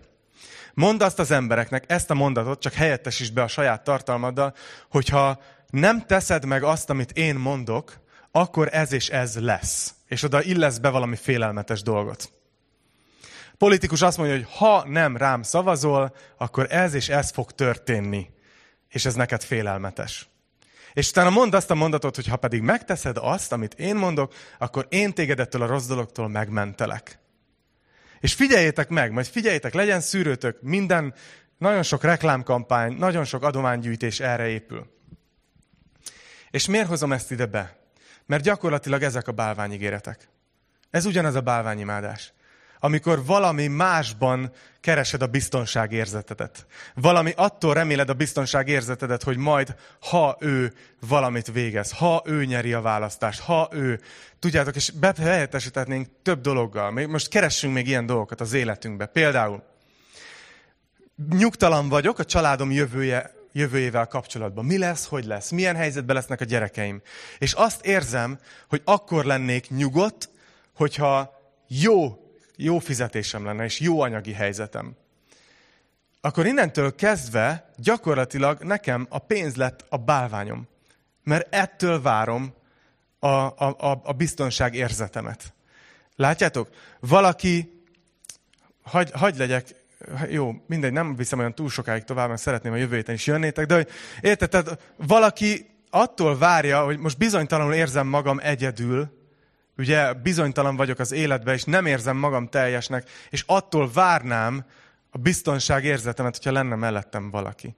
Mondd 0.75 1.03
azt 1.03 1.19
az 1.19 1.31
embereknek, 1.31 1.85
ezt 1.87 2.11
a 2.11 2.15
mondatot, 2.15 2.61
csak 2.61 2.73
helyettesítsd 2.73 3.35
be 3.35 3.43
a 3.43 3.49
saját 3.49 3.85
tartalmaddal, 3.85 4.55
hogyha 4.91 5.41
nem 5.71 6.07
teszed 6.07 6.45
meg 6.45 6.63
azt, 6.63 6.91
amit 6.91 7.13
én 7.13 7.35
mondok, 7.35 8.03
akkor 8.37 8.69
ez 8.73 8.93
és 8.93 9.09
ez 9.09 9.41
lesz. 9.41 9.95
És 10.07 10.23
oda 10.23 10.43
illesz 10.43 10.79
be 10.79 10.89
valami 10.89 11.17
félelmetes 11.17 11.83
dolgot. 11.83 12.33
Politikus 13.59 14.03
azt 14.03 14.17
mondja, 14.17 14.37
hogy 14.37 14.47
ha 14.49 14.85
nem 14.89 15.17
rám 15.17 15.43
szavazol, 15.43 16.15
akkor 16.37 16.67
ez 16.71 16.95
és 16.95 17.09
ez 17.09 17.31
fog 17.31 17.53
történni. 17.53 18.31
És 18.89 19.05
ez 19.05 19.15
neked 19.15 19.43
félelmetes. 19.43 20.29
És 20.93 21.09
utána 21.09 21.31
mondd 21.31 21.55
azt 21.55 21.71
a 21.71 21.75
mondatot, 21.75 22.15
hogy 22.15 22.27
ha 22.27 22.37
pedig 22.37 22.63
megteszed 22.63 23.17
azt, 23.21 23.53
amit 23.53 23.75
én 23.75 23.97
mondok, 23.97 24.35
akkor 24.59 24.87
én 24.89 25.13
téged 25.13 25.41
ettől 25.41 25.63
a 25.63 25.67
rossz 25.67 25.87
dologtól 25.87 26.29
megmentelek. 26.29 27.19
És 28.21 28.35
figyeljétek 28.35 28.89
meg, 28.89 29.13
majd 29.13 29.27
figyeljétek, 29.27 29.75
legyen 29.75 30.01
szűrőtök, 30.01 30.63
minden, 30.63 31.15
nagyon 31.59 31.83
sok 31.83 32.03
reklámkampány, 32.03 32.93
nagyon 32.93 33.25
sok 33.25 33.43
adománygyűjtés 33.43 34.21
erre 34.21 34.49
épül. 34.49 34.87
És 36.51 36.67
miért 36.67 36.89
hozom 36.89 37.13
ezt 37.13 37.31
ide 37.31 37.47
be? 37.47 37.83
Mert 38.27 38.43
gyakorlatilag 38.43 39.03
ezek 39.03 39.29
a 39.29 39.33
bálványigéretek. 39.33 40.29
Ez 40.91 41.05
ugyanaz 41.05 41.35
a 41.35 41.41
bálványimádás. 41.41 42.33
Amikor 42.79 43.25
valami 43.25 43.67
másban 43.67 44.53
keresed 44.81 45.23
a 45.23 45.27
biztonságérzetedet. 45.27 46.67
Valami 46.95 47.33
attól 47.37 47.75
reméled 47.75 48.09
a 48.09 48.15
biztonságérzetedet, 48.15 49.23
hogy 49.23 49.37
majd, 49.37 49.77
ha 50.01 50.37
ő 50.41 50.73
valamit 51.09 51.53
végez, 51.53 51.93
ha 51.93 52.23
ő 52.25 52.45
nyeri 52.45 52.73
a 52.73 52.81
választást, 52.81 53.41
ha 53.41 53.69
ő, 53.73 54.01
tudjátok, 54.39 54.77
és 54.77 54.91
behelyettesítetnénk 54.91 56.09
több 56.23 56.41
dologgal. 56.41 56.91
Most 56.91 57.29
keressünk 57.29 57.75
még 57.75 57.87
ilyen 57.87 58.07
dolgokat 58.07 58.41
az 58.41 58.53
életünkbe. 58.53 59.07
Például, 59.07 59.63
nyugtalan 61.31 61.89
vagyok 61.89 62.19
a 62.19 62.25
családom 62.25 62.71
jövője 62.71 63.34
jövőjével 63.55 64.07
kapcsolatban. 64.07 64.65
Mi 64.65 64.79
lesz, 64.79 65.07
hogy 65.07 65.25
lesz, 65.25 65.51
milyen 65.51 65.77
helyzetben 65.77 66.17
lesznek 66.17 66.41
a 66.41 66.45
gyerekeim. 66.45 67.03
És 67.39 67.53
azt 67.53 67.85
érzem, 67.87 68.39
hogy 68.69 68.83
akkor 68.85 69.25
lennék 69.25 69.71
nyugodt, 69.71 70.31
hogyha 70.75 71.41
jó, 71.69 72.19
jó 72.57 72.79
fizetésem 72.79 73.45
lenne, 73.45 73.65
és 73.65 73.81
jó 73.81 74.01
anyagi 74.01 74.33
helyzetem. 74.33 74.97
Akkor 76.21 76.47
innentől 76.47 76.95
kezdve 76.95 77.71
gyakorlatilag 77.77 78.63
nekem 78.63 79.07
a 79.11 79.19
pénz 79.19 79.55
lett 79.55 79.85
a 79.89 79.97
bálványom. 79.97 80.69
Mert 81.23 81.55
ettől 81.55 82.03
várom 82.03 82.55
a, 83.19 83.27
a, 83.27 83.77
a, 83.79 84.01
a 84.05 84.13
biztonság 84.13 84.75
érzetemet. 84.75 85.55
Látjátok? 86.17 86.69
Valaki, 87.01 87.83
hagy, 88.83 89.11
hagy 89.11 89.37
legyek 89.37 89.75
jó, 90.29 90.55
mindegy, 90.67 90.93
nem 90.93 91.17
viszem 91.17 91.39
olyan 91.39 91.55
túl 91.55 91.69
sokáig 91.69 92.05
tovább, 92.05 92.29
mert 92.29 92.41
szeretném, 92.41 92.73
a 92.73 92.77
jövő 92.77 92.95
héten 92.95 93.15
is 93.15 93.27
jönnétek, 93.27 93.67
de 93.67 93.75
hogy 93.75 93.89
érted, 94.21 94.49
tehát 94.51 94.79
valaki 94.97 95.67
attól 95.91 96.39
várja, 96.39 96.85
hogy 96.85 96.99
most 96.99 97.19
bizonytalanul 97.19 97.75
érzem 97.75 98.07
magam 98.07 98.41
egyedül, 98.43 99.23
ugye 99.77 100.13
bizonytalan 100.13 100.77
vagyok 100.77 100.99
az 100.99 101.13
életben, 101.13 101.55
és 101.55 101.65
nem 101.65 101.87
érzem 101.87 102.17
magam 102.17 102.49
teljesnek, 102.49 103.09
és 103.31 103.45
attól 103.47 103.91
várnám 103.93 104.65
a 105.11 105.19
biztonság 105.19 105.85
érzetemet, 105.85 106.37
hogyha 106.37 106.53
lenne 106.53 106.75
mellettem 106.75 107.31
valaki. 107.31 107.77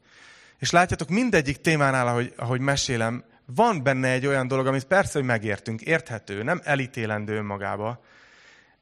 És 0.59 0.71
látjátok, 0.71 1.09
mindegyik 1.09 1.57
témánál, 1.57 2.07
ahogy, 2.07 2.33
ahogy 2.37 2.61
mesélem, 2.61 3.25
van 3.55 3.83
benne 3.83 4.09
egy 4.09 4.27
olyan 4.27 4.49
dolog, 4.49 4.67
amit 4.67 4.85
persze, 4.85 5.19
hogy 5.19 5.29
megértünk, 5.29 5.81
érthető, 5.81 6.43
nem 6.43 6.61
elítélendő 6.65 7.37
önmagába, 7.37 8.05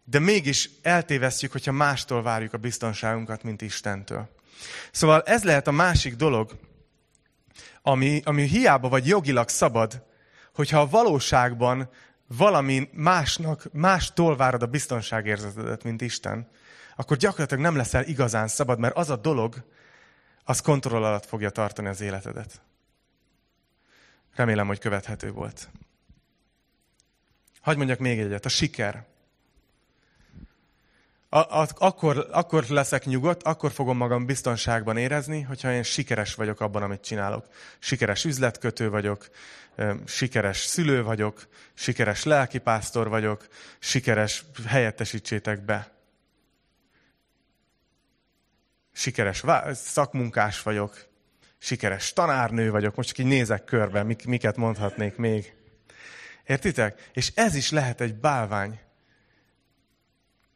de 0.05 0.19
mégis 0.19 0.71
eltévesztjük, 0.83 1.53
hogyha 1.53 1.73
mástól 1.73 2.23
várjuk 2.23 2.53
a 2.53 2.59
biztonságunkat, 2.59 3.43
mint 3.43 3.62
Istentől. 3.62 4.29
Szóval 4.90 5.23
ez 5.23 5.45
lehet 5.45 5.67
a 5.67 5.73
másik 5.73 6.14
dolog, 6.17 6.59
ami, 7.83 8.23
ami 8.25 8.43
hiába 8.43 8.88
vagy 8.88 9.07
jogilag 9.07 9.49
szabad, 9.49 10.03
hogyha 10.55 10.81
a 10.81 10.88
valóságban 10.88 11.90
valami 12.27 12.88
másnak, 12.93 13.73
mástól 13.73 14.37
várod 14.37 14.62
a 14.62 14.67
biztonságérzetedet, 14.67 15.85
mint 15.85 16.01
Isten, 16.01 16.49
akkor 16.97 17.17
gyakorlatilag 17.17 17.62
nem 17.62 17.77
leszel 17.77 18.05
igazán 18.05 18.49
szabad, 18.49 18.79
mert 18.79 18.97
az 18.97 19.11
a 19.11 19.17
dolog, 19.17 19.64
az 20.45 20.61
kontroll 20.61 21.05
alatt 21.05 21.27
fogja 21.27 21.51
tartani 21.51 21.88
az 21.88 22.01
életedet. 22.01 22.62
Remélem, 24.35 24.67
hogy 24.67 24.79
követhető 24.79 25.33
volt. 25.33 25.71
Hagy 27.61 27.77
mondjak 27.77 27.99
még 27.99 28.19
egyet. 28.19 28.45
A 28.45 28.49
siker 28.49 29.07
akkor, 31.79 32.29
akkor 32.31 32.64
leszek 32.68 33.05
nyugodt, 33.05 33.42
akkor 33.42 33.73
fogom 33.73 33.97
magam 33.97 34.27
biztonságban 34.27 34.97
érezni, 34.97 35.40
hogyha 35.40 35.73
én 35.73 35.83
sikeres 35.83 36.35
vagyok 36.35 36.61
abban, 36.61 36.83
amit 36.83 37.05
csinálok. 37.05 37.47
Sikeres 37.79 38.25
üzletkötő 38.25 38.90
vagyok, 38.90 39.29
sikeres 40.05 40.59
szülő 40.59 41.03
vagyok, 41.03 41.49
sikeres 41.75 42.25
lelkipásztor 42.25 43.09
vagyok, 43.09 43.49
sikeres 43.79 44.44
helyettesítsétek 44.66 45.64
be. 45.64 45.94
sikeres 48.94 49.44
szakmunkás 49.73 50.62
vagyok, 50.62 51.09
sikeres 51.59 52.12
tanárnő 52.12 52.70
vagyok, 52.70 52.94
most 52.94 53.09
csak 53.09 53.18
így 53.18 53.27
nézek 53.27 53.64
körbe, 53.64 54.03
mik, 54.03 54.27
miket 54.27 54.57
mondhatnék 54.57 55.16
még. 55.16 55.55
Értitek? 56.47 57.11
És 57.12 57.33
ez 57.35 57.55
is 57.55 57.70
lehet 57.70 58.01
egy 58.01 58.14
bálvány. 58.14 58.81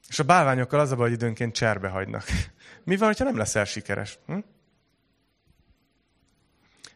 És 0.08 0.18
a 0.18 0.22
bálványokkal 0.22 0.80
az 0.80 0.92
a 0.92 0.96
baj, 0.96 1.08
hogy 1.08 1.16
időnként 1.16 1.54
cserbe 1.54 1.88
hagynak. 1.88 2.24
Mi 2.84 2.96
van, 2.96 3.14
ha 3.18 3.24
nem 3.24 3.36
leszel 3.36 3.64
sikeres? 3.64 4.18
Hm? 4.26 4.38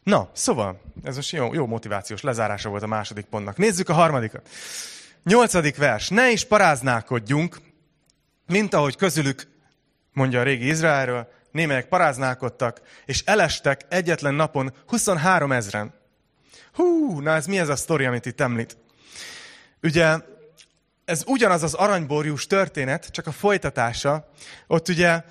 Na, 0.03 0.31
szóval, 0.33 0.81
ez 1.03 1.17
most 1.17 1.33
jó, 1.33 1.55
jó 1.55 1.67
motivációs 1.67 2.23
lezárása 2.23 2.69
volt 2.69 2.83
a 2.83 2.87
második 2.87 3.25
pontnak. 3.25 3.57
Nézzük 3.57 3.89
a 3.89 3.93
harmadikat. 3.93 4.49
Nyolcadik 5.25 5.77
vers. 5.77 6.09
Ne 6.09 6.31
is 6.31 6.45
paráználkodjunk, 6.45 7.57
mint 8.47 8.75
ahogy 8.75 8.97
közülük, 8.97 9.49
mondja 10.13 10.41
a 10.41 10.43
régi 10.43 10.67
Izraelről, 10.67 11.29
némelyek 11.51 11.89
paráználkodtak, 11.89 12.81
és 13.05 13.23
elestek 13.25 13.81
egyetlen 13.89 14.35
napon 14.35 14.75
23 14.87 15.53
ezren. 15.53 15.95
Hú, 16.73 17.21
na 17.21 17.35
ez 17.35 17.47
mi 17.47 17.59
ez 17.59 17.69
a 17.69 17.77
sztori, 17.77 18.05
amit 18.05 18.27
itt 18.27 18.41
említ? 18.41 18.77
Ugye, 19.83 20.17
ez 21.05 21.23
ugyanaz 21.27 21.63
az 21.63 21.75
aranyborjús 21.75 22.47
történet, 22.47 23.07
csak 23.11 23.27
a 23.27 23.33
folytatása. 23.33 24.31
Ott 24.67 24.89
ugye 24.89 25.23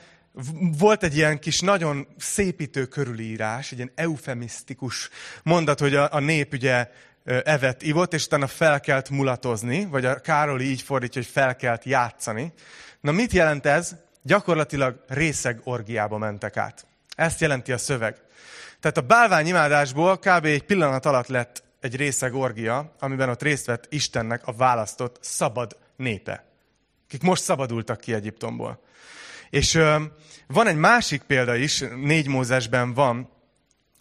volt 0.77 1.03
egy 1.03 1.15
ilyen 1.15 1.39
kis 1.39 1.59
nagyon 1.59 2.07
szépítő 2.17 2.85
körülírás, 2.85 3.71
egy 3.71 3.77
ilyen 3.77 3.91
eufemisztikus 3.95 5.09
mondat, 5.43 5.79
hogy 5.79 5.95
a, 5.95 6.13
a 6.13 6.19
nép 6.19 6.53
ugye 6.53 6.89
evet 7.23 7.81
ivott, 7.81 8.13
és 8.13 8.25
utána 8.25 8.47
felkelt 8.47 9.09
mulatozni, 9.09 9.85
vagy 9.85 10.05
a 10.05 10.19
Károli 10.19 10.69
így 10.69 10.81
fordítja, 10.81 11.21
hogy 11.21 11.31
felkelt 11.31 11.83
játszani. 11.83 12.53
Na 13.01 13.11
mit 13.11 13.31
jelent 13.31 13.65
ez? 13.65 13.95
Gyakorlatilag 14.23 15.03
részeg 15.07 15.61
orgiába 15.63 16.17
mentek 16.17 16.57
át. 16.57 16.85
Ezt 17.15 17.41
jelenti 17.41 17.71
a 17.71 17.77
szöveg. 17.77 18.15
Tehát 18.79 18.97
a 18.97 19.01
bálványimádásból 19.01 20.17
kb. 20.17 20.45
egy 20.45 20.63
pillanat 20.63 21.05
alatt 21.05 21.27
lett 21.27 21.63
egy 21.81 21.95
részeg 21.95 22.33
orgia, 22.33 22.95
amiben 22.99 23.29
ott 23.29 23.41
részt 23.41 23.65
vett 23.65 23.85
Istennek 23.89 24.47
a 24.47 24.53
választott 24.53 25.17
szabad 25.21 25.77
népe, 25.95 26.45
akik 27.05 27.21
most 27.21 27.43
szabadultak 27.43 27.99
ki 27.99 28.13
Egyiptomból. 28.13 28.79
És 29.49 29.75
ö, 29.75 29.95
van 30.47 30.67
egy 30.67 30.75
másik 30.75 31.21
példa 31.21 31.55
is, 31.55 31.83
négy 31.95 32.27
Mózesben 32.27 32.93
van, 32.93 33.29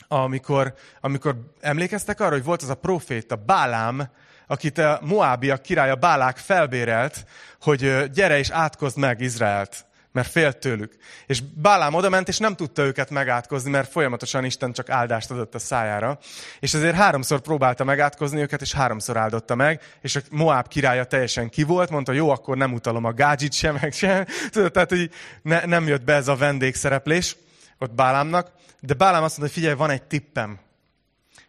amikor, 0.09 0.75
amikor 1.01 1.53
emlékeztek 1.61 2.21
arra, 2.21 2.31
hogy 2.31 2.45
volt 2.45 2.63
az 2.63 2.69
a 2.69 2.75
proféta, 2.75 3.37
Bálám, 3.37 4.11
akit 4.47 4.79
a 4.79 5.01
Moábiak 5.03 5.63
királya 5.63 5.95
Bálák 5.95 6.37
felbérelt, 6.37 7.25
hogy 7.61 8.11
gyere 8.13 8.39
és 8.39 8.51
átkozd 8.51 8.99
meg 8.99 9.21
Izraelt 9.21 9.87
mert 10.13 10.31
félt 10.31 10.57
tőlük. 10.57 10.97
És 11.27 11.41
Bálám 11.41 11.95
oda 11.95 12.09
ment, 12.09 12.29
és 12.29 12.39
nem 12.39 12.57
tudta 12.57 12.83
őket 12.83 13.11
megátkozni, 13.11 13.71
mert 13.71 13.91
folyamatosan 13.91 14.45
Isten 14.45 14.73
csak 14.73 14.91
áldást 14.91 15.31
adott 15.31 15.55
a 15.55 15.59
szájára. 15.59 16.19
És 16.61 16.75
ezért 16.75 16.95
háromszor 16.95 17.41
próbálta 17.41 17.85
megátkozni 17.85 18.41
őket, 18.41 18.61
és 18.61 18.73
háromszor 18.73 19.17
áldotta 19.17 19.55
meg, 19.55 19.83
és 20.01 20.17
a 20.17 20.21
Moab 20.31 20.69
királya 20.69 21.05
teljesen 21.05 21.49
ki 21.49 21.63
volt, 21.63 21.91
mondta, 21.91 22.13
jó, 22.13 22.31
akkor 22.31 22.57
nem 22.57 22.73
utalom 22.73 23.05
a 23.05 23.13
gádzsit 23.13 23.53
sem, 23.53 23.79
meg 23.81 23.93
sem. 23.93 24.25
Tudod, 24.51 24.73
tehát, 24.73 24.91
hogy 24.91 25.11
ne, 25.43 25.65
nem 25.65 25.87
jött 25.87 26.05
be 26.05 26.15
ez 26.15 26.29
a 26.29 26.37
vendégszereplés 26.37 27.37
ott 27.79 27.95
Bálámnak. 27.95 28.51
De 28.81 28.95
Bálám 28.95 29.23
azt 29.23 29.39
mondta, 29.39 29.55
hogy 29.55 29.63
figyelj, 29.63 29.75
van 29.75 29.91
egy 29.91 30.03
tippem. 30.03 30.59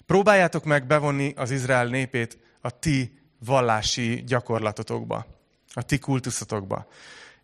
Próbáljátok 0.06 0.64
meg 0.64 0.88
bevonni 0.88 1.34
az 1.36 1.52
Izrael 1.52 1.86
népét 1.86 2.38
a 2.62 2.80
ti 2.80 3.20
vallási 3.46 4.24
gyakorlatotokba, 4.28 5.26
a 5.74 5.82
ti 5.82 6.00
kultuszotokba 6.00 6.88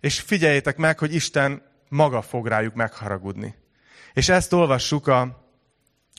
és 0.07 0.19
figyeljétek 0.19 0.77
meg, 0.77 0.99
hogy 0.99 1.13
Isten 1.13 1.61
maga 1.89 2.21
fog 2.21 2.47
rájuk 2.47 2.73
megharagudni. 2.73 3.55
És 4.13 4.29
ezt 4.29 4.53
olvassuk 4.53 5.07
a, 5.07 5.21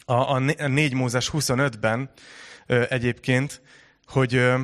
a, 0.05 0.13
a 0.13 0.39
4 0.39 0.95
Mózes 0.95 1.31
25-ben 1.33 2.11
ö, 2.67 2.85
egyébként, 2.89 3.61
hogy, 4.07 4.35
ö, 4.35 4.61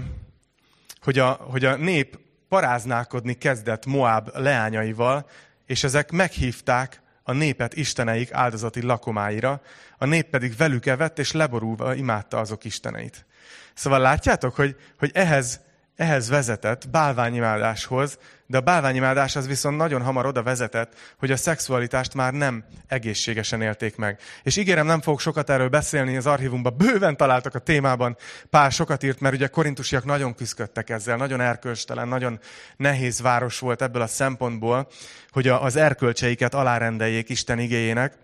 hogy, 1.00 1.18
a, 1.18 1.30
hogy 1.30 1.64
a 1.64 1.76
nép 1.76 2.18
paráználkodni 2.48 3.34
kezdett 3.34 3.86
Moab 3.86 4.30
leányaival, 4.34 5.26
és 5.66 5.84
ezek 5.84 6.10
meghívták 6.10 7.00
a 7.22 7.32
népet 7.32 7.74
isteneik 7.74 8.32
áldozati 8.32 8.82
lakomáira, 8.82 9.62
a 9.98 10.04
nép 10.04 10.26
pedig 10.26 10.56
velük 10.56 10.86
evett, 10.86 11.18
és 11.18 11.32
leborulva 11.32 11.94
imádta 11.94 12.38
azok 12.38 12.64
isteneit. 12.64 13.26
Szóval 13.74 14.00
látjátok, 14.00 14.54
hogy, 14.54 14.76
hogy 14.98 15.10
ehhez 15.14 15.60
ehhez 15.96 16.28
vezetett, 16.28 16.90
bálványimádáshoz, 16.90 18.18
de 18.46 18.56
a 18.56 18.60
bálványimádás 18.60 19.36
az 19.36 19.46
viszont 19.46 19.76
nagyon 19.76 20.02
hamar 20.02 20.26
oda 20.26 20.42
vezetett, 20.42 20.94
hogy 21.18 21.30
a 21.30 21.36
szexualitást 21.36 22.14
már 22.14 22.32
nem 22.32 22.64
egészségesen 22.86 23.62
élték 23.62 23.96
meg. 23.96 24.20
És 24.42 24.56
ígérem, 24.56 24.86
nem 24.86 25.00
fogok 25.00 25.20
sokat 25.20 25.50
erről 25.50 25.68
beszélni, 25.68 26.16
az 26.16 26.26
archívumban 26.26 26.76
bőven 26.76 27.16
találtak 27.16 27.54
a 27.54 27.58
témában, 27.58 28.16
pár 28.50 28.72
sokat 28.72 29.02
írt, 29.02 29.20
mert 29.20 29.34
ugye 29.34 29.46
a 29.46 29.48
korintusiak 29.48 30.04
nagyon 30.04 30.34
küzdöttek 30.34 30.90
ezzel, 30.90 31.16
nagyon 31.16 31.40
erkölcstelen, 31.40 32.08
nagyon 32.08 32.40
nehéz 32.76 33.20
város 33.20 33.58
volt 33.58 33.82
ebből 33.82 34.02
a 34.02 34.06
szempontból, 34.06 34.88
hogy 35.30 35.48
az 35.48 35.76
erkölcseiket 35.76 36.54
alárendeljék 36.54 37.28
Isten 37.28 37.58
igéjének. 37.58 38.14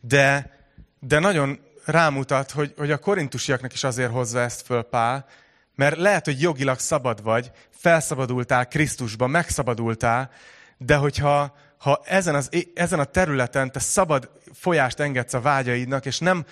De, 0.00 0.58
de 1.00 1.18
nagyon 1.18 1.58
rámutat, 1.84 2.50
hogy, 2.50 2.74
hogy 2.76 2.90
a 2.90 2.98
korintusiaknak 2.98 3.72
is 3.72 3.84
azért 3.84 4.10
hozza 4.10 4.40
ezt 4.40 4.62
föl 4.62 4.82
Pál, 4.82 5.26
mert 5.80 5.96
lehet, 5.96 6.24
hogy 6.24 6.40
jogilag 6.40 6.78
szabad 6.78 7.22
vagy, 7.22 7.50
felszabadultál 7.70 8.68
Krisztusban, 8.68 9.30
megszabadultál, 9.30 10.30
de 10.78 10.96
hogyha 10.96 11.56
ha 11.78 12.00
ezen, 12.04 12.34
az, 12.34 12.48
ezen 12.74 12.98
a 12.98 13.04
területen 13.04 13.72
te 13.72 13.78
szabad 13.78 14.30
folyást 14.52 15.00
engedsz 15.00 15.34
a 15.34 15.40
vágyaidnak, 15.40 16.06
és 16.06 16.18
nem 16.18 16.44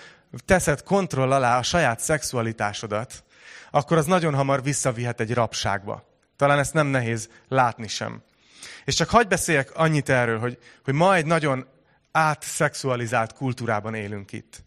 teszed 0.45 0.83
kontroll 0.83 1.31
alá 1.31 1.57
a 1.57 1.63
saját 1.63 1.99
szexualitásodat, 1.99 3.23
akkor 3.71 3.97
az 3.97 4.05
nagyon 4.05 4.35
hamar 4.35 4.63
visszavihet 4.63 5.19
egy 5.19 5.33
rabságba. 5.33 6.03
Talán 6.35 6.59
ezt 6.59 6.73
nem 6.73 6.87
nehéz 6.87 7.29
látni 7.47 7.87
sem. 7.87 8.23
És 8.85 8.95
csak 8.95 9.09
hagyj 9.09 9.27
beszéljek 9.27 9.75
annyit 9.75 10.09
erről, 10.09 10.39
hogy, 10.39 10.57
hogy 10.83 10.93
ma 10.93 11.15
egy 11.15 11.25
nagyon 11.25 11.67
átszexualizált 12.11 13.33
kultúrában 13.33 13.93
élünk 13.93 14.31
itt. 14.31 14.63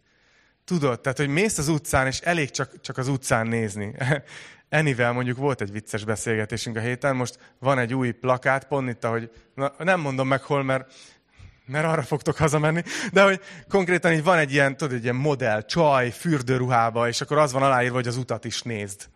Tudod, 0.64 1.00
tehát, 1.00 1.18
hogy 1.18 1.28
mész 1.28 1.58
az 1.58 1.68
utcán, 1.68 2.06
és 2.06 2.18
elég 2.20 2.50
csak, 2.50 2.80
csak 2.80 2.98
az 2.98 3.08
utcán 3.08 3.46
nézni. 3.46 3.94
Enivel 4.68 5.12
mondjuk 5.12 5.36
volt 5.36 5.60
egy 5.60 5.72
vicces 5.72 6.04
beszélgetésünk 6.04 6.76
a 6.76 6.80
héten, 6.80 7.16
most 7.16 7.38
van 7.58 7.78
egy 7.78 7.94
új 7.94 8.10
plakát, 8.10 8.64
pont 8.64 8.88
itt, 8.88 9.04
ahogy, 9.04 9.30
na, 9.54 9.72
nem 9.78 10.00
mondom 10.00 10.28
meg 10.28 10.42
hol, 10.42 10.62
mert, 10.62 10.92
mert 11.66 11.86
arra 11.86 12.02
fogtok 12.02 12.36
hazamenni, 12.36 12.82
de 13.12 13.22
hogy 13.22 13.40
konkrétan 13.68 14.12
így 14.12 14.22
van 14.22 14.38
egy 14.38 14.52
ilyen, 14.52 14.76
tudod, 14.76 14.94
egy 14.94 15.02
ilyen 15.02 15.14
modell, 15.14 15.64
csaj, 15.64 16.10
fürdőruhába, 16.10 17.08
és 17.08 17.20
akkor 17.20 17.38
az 17.38 17.52
van 17.52 17.62
aláírva, 17.62 17.94
hogy 17.94 18.06
az 18.06 18.16
utat 18.16 18.44
is 18.44 18.62
nézd. 18.62 19.08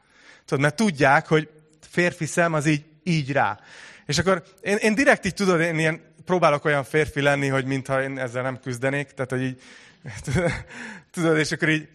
Tudod, 0.44 0.62
mert 0.62 0.76
tudják, 0.76 1.26
hogy 1.26 1.48
férfi 1.90 2.26
szem 2.26 2.52
az 2.54 2.66
így, 2.66 2.84
így 3.02 3.32
rá. 3.32 3.58
És 4.06 4.18
akkor 4.18 4.42
én, 4.60 4.76
én 4.76 4.94
direkt 4.94 5.24
így 5.26 5.34
tudod, 5.34 5.60
én 5.60 5.78
ilyen 5.78 6.00
próbálok 6.24 6.64
olyan 6.64 6.84
férfi 6.84 7.20
lenni, 7.20 7.48
hogy 7.48 7.64
mintha 7.64 8.02
én 8.02 8.18
ezzel 8.18 8.42
nem 8.42 8.60
küzdenék, 8.60 9.10
tehát 9.10 9.30
hogy 9.30 9.42
így 9.42 9.62
Tudod, 11.16 11.38
és 11.38 11.52
akkor 11.52 11.68
így 11.68 11.88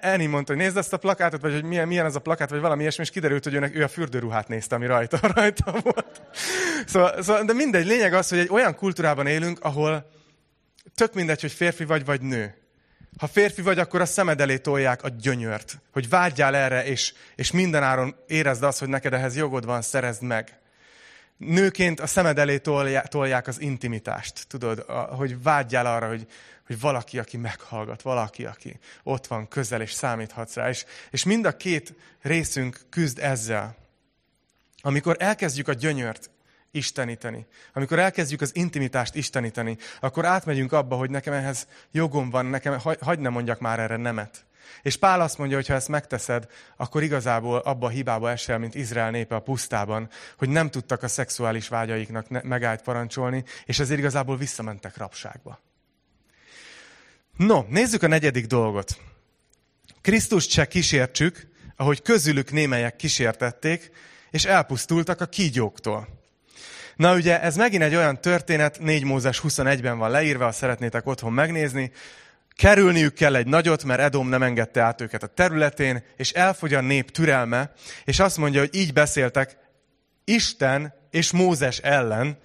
Eni 0.00 0.26
mondta, 0.26 0.52
hogy 0.52 0.62
nézd 0.62 0.76
ezt 0.76 0.92
a 0.92 0.96
plakátot, 0.96 1.40
vagy 1.40 1.52
hogy 1.52 1.64
milyen, 1.64 1.88
milyen 1.88 2.04
az 2.04 2.16
a 2.16 2.20
plakát, 2.20 2.50
vagy 2.50 2.60
valami 2.60 2.80
ilyesmi, 2.80 3.02
és 3.02 3.10
kiderült, 3.10 3.44
hogy 3.44 3.54
őnek, 3.54 3.76
ő 3.76 3.82
a 3.82 3.88
fürdőruhát 3.88 4.48
nézte, 4.48 4.74
ami 4.74 4.86
rajta, 4.86 5.18
rajta 5.34 5.80
volt. 5.82 6.22
Szóval, 6.86 7.22
szóval, 7.22 7.44
de 7.44 7.52
mindegy, 7.52 7.86
lényeg 7.86 8.12
az, 8.12 8.28
hogy 8.28 8.38
egy 8.38 8.50
olyan 8.50 8.74
kultúrában 8.74 9.26
élünk, 9.26 9.58
ahol 9.60 10.10
tök 10.94 11.14
mindegy, 11.14 11.40
hogy 11.40 11.52
férfi 11.52 11.84
vagy, 11.84 12.04
vagy 12.04 12.20
nő. 12.20 12.54
Ha 13.18 13.26
férfi 13.26 13.62
vagy, 13.62 13.78
akkor 13.78 14.00
a 14.00 14.06
szemed 14.06 14.40
elé 14.40 14.58
tolják 14.58 15.02
a 15.02 15.08
gyönyört, 15.08 15.78
hogy 15.92 16.08
vágyjál 16.08 16.56
erre, 16.56 16.84
és, 16.84 17.12
és 17.34 17.50
mindenáron 17.50 18.16
érezd 18.26 18.62
azt, 18.62 18.78
hogy 18.78 18.88
neked 18.88 19.12
ehhez 19.12 19.36
jogod 19.36 19.64
van, 19.64 19.82
szerezd 19.82 20.22
meg. 20.22 20.58
Nőként 21.36 22.00
a 22.00 22.06
szemed 22.06 22.38
elé 22.38 22.58
tolják 23.08 23.46
az 23.46 23.60
intimitást, 23.60 24.46
tudod, 24.48 24.84
hogy 24.90 25.42
vágyjál 25.42 25.86
arra, 25.86 26.08
hogy, 26.08 26.26
hogy 26.66 26.80
valaki, 26.80 27.18
aki 27.18 27.36
meghallgat, 27.36 28.02
valaki, 28.02 28.44
aki 28.44 28.78
ott 29.02 29.26
van 29.26 29.48
közel, 29.48 29.80
és 29.80 29.92
számíthatsz 29.92 30.54
rá. 30.54 30.68
És, 30.68 30.84
és 31.10 31.24
mind 31.24 31.44
a 31.44 31.56
két 31.56 31.94
részünk 32.22 32.80
küzd 32.90 33.18
ezzel. 33.18 33.76
Amikor 34.80 35.16
elkezdjük 35.18 35.68
a 35.68 35.72
gyönyört 35.72 36.30
isteníteni, 36.70 37.46
amikor 37.72 37.98
elkezdjük 37.98 38.40
az 38.40 38.56
intimitást 38.56 39.14
isteníteni, 39.14 39.76
akkor 40.00 40.24
átmegyünk 40.24 40.72
abba, 40.72 40.96
hogy 40.96 41.10
nekem 41.10 41.32
ehhez 41.32 41.66
jogom 41.90 42.30
van, 42.30 42.46
nekem, 42.46 42.78
hagyd 43.00 43.20
ne 43.20 43.28
mondjak 43.28 43.60
már 43.60 43.80
erre 43.80 43.96
nemet. 43.96 44.45
És 44.82 44.96
Pál 44.96 45.20
azt 45.20 45.38
mondja, 45.38 45.56
hogy 45.56 45.66
ha 45.66 45.74
ezt 45.74 45.88
megteszed, 45.88 46.46
akkor 46.76 47.02
igazából 47.02 47.58
abba 47.58 47.86
a 47.86 47.90
hibába 47.90 48.30
esel, 48.30 48.58
mint 48.58 48.74
Izrael 48.74 49.10
népe 49.10 49.34
a 49.34 49.40
pusztában, 49.40 50.08
hogy 50.38 50.48
nem 50.48 50.70
tudtak 50.70 51.02
a 51.02 51.08
szexuális 51.08 51.68
vágyaiknak 51.68 52.42
megállt 52.42 52.82
parancsolni, 52.82 53.44
és 53.64 53.78
ezért 53.78 53.98
igazából 53.98 54.36
visszamentek 54.36 54.96
rabságba. 54.96 55.60
No, 57.36 57.64
nézzük 57.68 58.02
a 58.02 58.06
negyedik 58.06 58.46
dolgot. 58.46 58.98
Krisztus 60.00 60.44
se 60.44 60.66
kísértsük, 60.66 61.46
ahogy 61.76 62.02
közülük 62.02 62.52
némelyek 62.52 62.96
kísértették, 62.96 63.90
és 64.30 64.44
elpusztultak 64.44 65.20
a 65.20 65.26
kígyóktól. 65.26 66.08
Na 66.96 67.14
ugye 67.14 67.40
ez 67.40 67.56
megint 67.56 67.82
egy 67.82 67.94
olyan 67.94 68.20
történet, 68.20 68.78
4 68.78 69.04
Mózes 69.04 69.40
21-ben 69.44 69.98
van 69.98 70.10
leírva, 70.10 70.44
ha 70.44 70.52
szeretnétek 70.52 71.06
otthon 71.06 71.32
megnézni. 71.32 71.92
Kerülniük 72.56 73.14
kell 73.14 73.36
egy 73.36 73.46
nagyot, 73.46 73.84
mert 73.84 74.00
Edom 74.00 74.28
nem 74.28 74.42
engedte 74.42 74.80
át 74.80 75.00
őket 75.00 75.22
a 75.22 75.26
területén, 75.26 76.04
és 76.16 76.32
elfogy 76.32 76.74
a 76.74 76.80
nép 76.80 77.10
türelme, 77.10 77.72
és 78.04 78.20
azt 78.20 78.36
mondja, 78.36 78.60
hogy 78.60 78.74
így 78.74 78.92
beszéltek 78.92 79.56
Isten 80.24 80.94
és 81.10 81.32
Mózes 81.32 81.78
ellen, 81.78 82.38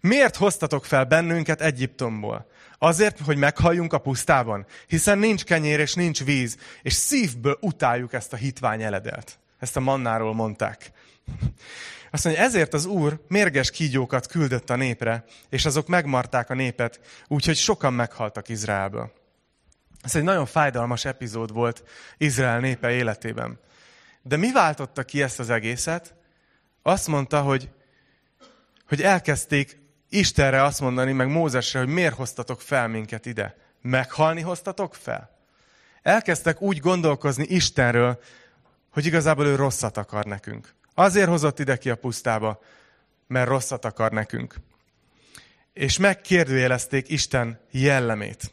miért 0.00 0.36
hoztatok 0.36 0.84
fel 0.84 1.04
bennünket 1.04 1.60
Egyiptomból? 1.60 2.46
Azért, 2.78 3.18
hogy 3.20 3.36
meghalljunk 3.36 3.92
a 3.92 3.98
pusztában? 3.98 4.66
Hiszen 4.86 5.18
nincs 5.18 5.44
kenyér 5.44 5.80
és 5.80 5.94
nincs 5.94 6.24
víz, 6.24 6.56
és 6.82 6.92
szívből 6.92 7.58
utáljuk 7.60 8.12
ezt 8.12 8.32
a 8.32 8.36
hitvány 8.36 8.82
eledelt. 8.82 9.38
Ezt 9.58 9.76
a 9.76 9.80
mannáról 9.80 10.34
mondták. 10.34 10.90
Azt 12.10 12.24
mondja, 12.24 12.42
ezért 12.42 12.74
az 12.74 12.84
Úr 12.84 13.20
mérges 13.28 13.70
kígyókat 13.70 14.26
küldött 14.26 14.70
a 14.70 14.76
népre, 14.76 15.24
és 15.48 15.64
azok 15.64 15.86
megmarták 15.86 16.50
a 16.50 16.54
népet, 16.54 17.00
úgyhogy 17.28 17.56
sokan 17.56 17.92
meghaltak 17.92 18.48
Izraelből. 18.48 19.12
Ez 20.02 20.16
egy 20.16 20.22
nagyon 20.22 20.46
fájdalmas 20.46 21.04
epizód 21.04 21.52
volt 21.52 21.84
Izrael 22.16 22.60
népe 22.60 22.90
életében. 22.90 23.58
De 24.22 24.36
mi 24.36 24.52
váltotta 24.52 25.02
ki 25.02 25.22
ezt 25.22 25.38
az 25.38 25.50
egészet? 25.50 26.14
Azt 26.82 27.06
mondta, 27.06 27.40
hogy, 27.42 27.70
hogy 28.88 29.02
elkezdték 29.02 29.80
Istenre 30.08 30.62
azt 30.62 30.80
mondani, 30.80 31.12
meg 31.12 31.28
Mózesre, 31.28 31.78
hogy 31.78 31.88
miért 31.88 32.14
hoztatok 32.14 32.60
fel 32.60 32.88
minket 32.88 33.26
ide? 33.26 33.56
Meghalni 33.80 34.40
hoztatok 34.40 34.94
fel? 34.94 35.36
Elkezdtek 36.02 36.60
úgy 36.60 36.78
gondolkozni 36.78 37.44
Istenről, 37.44 38.20
hogy 38.90 39.06
igazából 39.06 39.46
ő 39.46 39.54
rosszat 39.54 39.96
akar 39.96 40.24
nekünk. 40.24 40.74
Azért 40.94 41.28
hozott 41.28 41.58
ide 41.58 41.76
ki 41.76 41.90
a 41.90 41.96
pusztába, 41.96 42.62
mert 43.26 43.48
rosszat 43.48 43.84
akar 43.84 44.12
nekünk. 44.12 44.54
És 45.72 45.98
megkérdőjelezték 45.98 47.08
Isten 47.08 47.60
jellemét. 47.70 48.52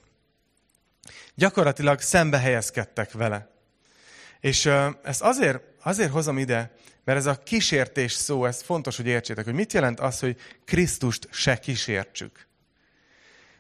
Gyakorlatilag 1.40 2.00
szembe 2.00 2.38
helyezkedtek 2.38 3.12
vele. 3.12 3.50
És 4.40 4.70
ezt 5.04 5.22
azért, 5.22 5.64
azért 5.84 6.12
hozom 6.12 6.38
ide, 6.38 6.72
mert 7.04 7.18
ez 7.18 7.26
a 7.26 7.36
kísértés 7.36 8.12
szó, 8.12 8.46
ez 8.46 8.62
fontos, 8.62 8.96
hogy 8.96 9.08
értsétek, 9.08 9.46
hogy 9.46 9.54
mit 9.54 9.74
jelent 9.74 10.00
az, 10.00 10.20
hogy 10.20 10.38
Krisztust 10.66 11.28
se 11.32 11.60
kísértsük. 11.60 12.48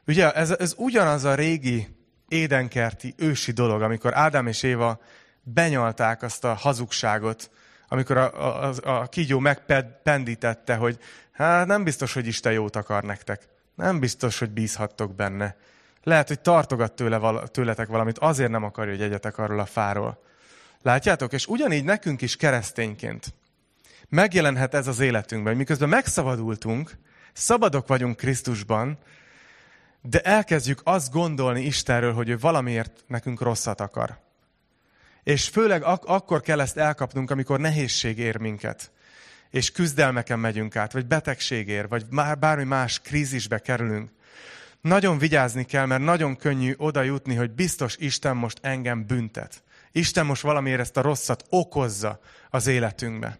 Ugye 0.07 0.32
ez, 0.32 0.49
ez 0.49 0.73
ugyanaz 0.77 1.23
a 1.23 1.36
régi 1.36 1.88
édenkerti 2.27 3.13
ősi 3.17 3.51
dolog, 3.51 3.82
amikor 3.82 4.17
Ádám 4.17 4.47
és 4.47 4.63
Éva 4.63 5.01
benyalták 5.41 6.21
azt 6.21 6.43
a 6.43 6.53
hazugságot, 6.53 7.51
amikor 7.88 8.17
a, 8.17 8.67
a, 8.67 8.73
a 8.84 9.07
kígyó 9.07 9.39
megpendítette, 9.39 10.75
hogy 10.75 10.99
hát 11.32 11.67
nem 11.67 11.84
biztos, 11.84 12.13
hogy 12.13 12.27
Isten 12.27 12.51
jót 12.51 12.75
akar 12.75 13.03
nektek. 13.03 13.47
Nem 13.75 13.99
biztos, 13.99 14.39
hogy 14.39 14.49
bízhattok 14.49 15.15
benne. 15.15 15.55
Lehet, 16.04 16.28
hogy 16.28 16.39
tartogat 16.39 16.93
tőle, 16.93 17.47
tőletek 17.47 17.88
valamit, 17.88 18.18
azért 18.18 18.52
nem 18.52 18.64
akarja, 18.64 18.91
hogy 18.91 19.02
egyetek 19.02 19.38
arról 19.38 19.60
a 19.60 19.66
fáról. 19.66 20.24
Látjátok? 20.82 21.34
És 21.34 21.47
ugyanígy 21.47 21.84
nekünk 21.84 22.22
is 22.22 22.36
keresztényként 22.36 23.34
megjelenhet 24.10 24.74
ez 24.74 24.88
az 24.88 25.00
életünkben, 25.00 25.56
miközben 25.56 25.89
megszabadultunk, 25.89 26.91
szabadok 27.34 27.88
vagyunk 27.88 28.18
Krisztusban, 28.18 28.97
de 30.02 30.20
elkezdjük 30.20 30.82
azt 30.84 31.12
gondolni 31.12 31.62
Istenről, 31.62 32.14
hogy 32.14 32.30
ő 32.30 32.38
valamiért 32.38 33.04
nekünk 33.08 33.41
rosszat 33.41 33.82
akar. 33.82 34.18
És 35.24 35.47
főleg 35.47 35.84
ak- 35.84 36.06
akkor 36.06 36.41
kell 36.41 36.60
ezt 36.60 36.78
elkapnunk, 36.78 37.32
amikor 37.32 37.60
nehézség 37.60 38.18
ér 38.18 38.38
minket, 38.38 38.91
és 39.50 39.72
küzdelmeken 39.72 40.39
megyünk 40.39 40.76
át, 40.76 40.91
vagy 40.91 41.06
betegség 41.06 41.68
ér, 41.68 41.88
vagy 41.88 42.06
bármi 42.39 42.64
más 42.64 43.00
krízisbe 43.00 43.60
kerülünk. 43.60 44.10
Nagyon 44.82 45.17
vigyázni 45.17 45.63
kell, 45.63 45.86
mert 45.86 46.03
nagyon 46.03 46.36
könnyű 46.36 46.73
oda 46.77 47.01
jutni, 47.01 47.36
hogy 47.36 47.51
biztos 47.51 47.95
Isten 47.97 48.38
most 48.38 48.57
engem 48.61 49.05
büntet. 49.05 49.63
Isten 49.91 50.25
most 50.25 50.41
valamiért 50.41 50.80
ezt 50.80 50.97
a 50.97 51.01
rosszat 51.01 51.45
okozza 51.49 52.19
az 52.49 52.67
életünkbe. 52.67 53.38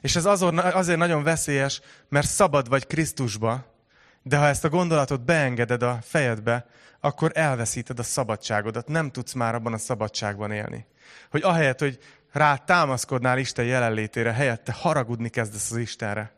És 0.00 0.16
ez 0.16 0.24
azért 0.24 0.96
nagyon 0.96 1.22
veszélyes, 1.22 1.80
mert 2.08 2.26
szabad 2.26 2.68
vagy 2.68 2.86
Krisztusba, 2.86 3.76
de 4.22 4.36
ha 4.36 4.46
ezt 4.46 4.64
a 4.64 4.68
gondolatot 4.68 5.24
beengeded 5.24 5.82
a 5.82 5.98
fejedbe, 6.02 6.66
akkor 7.00 7.30
elveszíted 7.34 7.98
a 7.98 8.02
szabadságodat. 8.02 8.88
Nem 8.88 9.10
tudsz 9.10 9.32
már 9.32 9.54
abban 9.54 9.72
a 9.72 9.78
szabadságban 9.78 10.52
élni. 10.52 10.86
Hogy 11.30 11.42
ahelyett, 11.42 11.78
hogy 11.78 11.98
rá 12.32 12.56
támaszkodnál 12.56 13.38
Isten 13.38 13.64
jelenlétére, 13.64 14.32
helyette 14.32 14.72
haragudni 14.72 15.28
kezdesz 15.28 15.70
az 15.70 15.76
Istenre. 15.76 16.32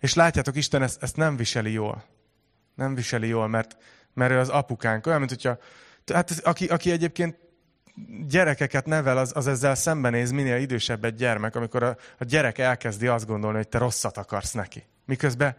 És 0.00 0.14
látjátok, 0.14 0.56
Isten 0.56 0.82
ezt, 0.82 1.02
ezt 1.02 1.16
nem 1.16 1.36
viseli 1.36 1.72
jól. 1.72 2.04
Nem 2.76 2.94
viseli 2.94 3.28
jól, 3.28 3.48
mert, 3.48 3.76
mert 4.14 4.32
ő 4.32 4.38
az 4.38 4.48
apukánk. 4.48 5.06
Olyan, 5.06 5.18
mint 5.18 5.30
hogyha, 5.30 5.58
hát 6.12 6.30
aki, 6.42 6.66
aki 6.66 6.90
egyébként 6.90 7.36
gyerekeket 8.28 8.86
nevel, 8.86 9.18
az, 9.18 9.32
az 9.34 9.46
ezzel 9.46 9.74
szembenéz 9.74 10.30
minél 10.30 10.56
idősebb 10.56 11.04
egy 11.04 11.14
gyermek, 11.14 11.56
amikor 11.56 11.82
a, 11.82 11.96
a 12.18 12.24
gyerek 12.24 12.58
elkezdi 12.58 13.06
azt 13.06 13.26
gondolni, 13.26 13.56
hogy 13.56 13.68
te 13.68 13.78
rosszat 13.78 14.16
akarsz 14.16 14.52
neki. 14.52 14.84
Miközben 15.04 15.56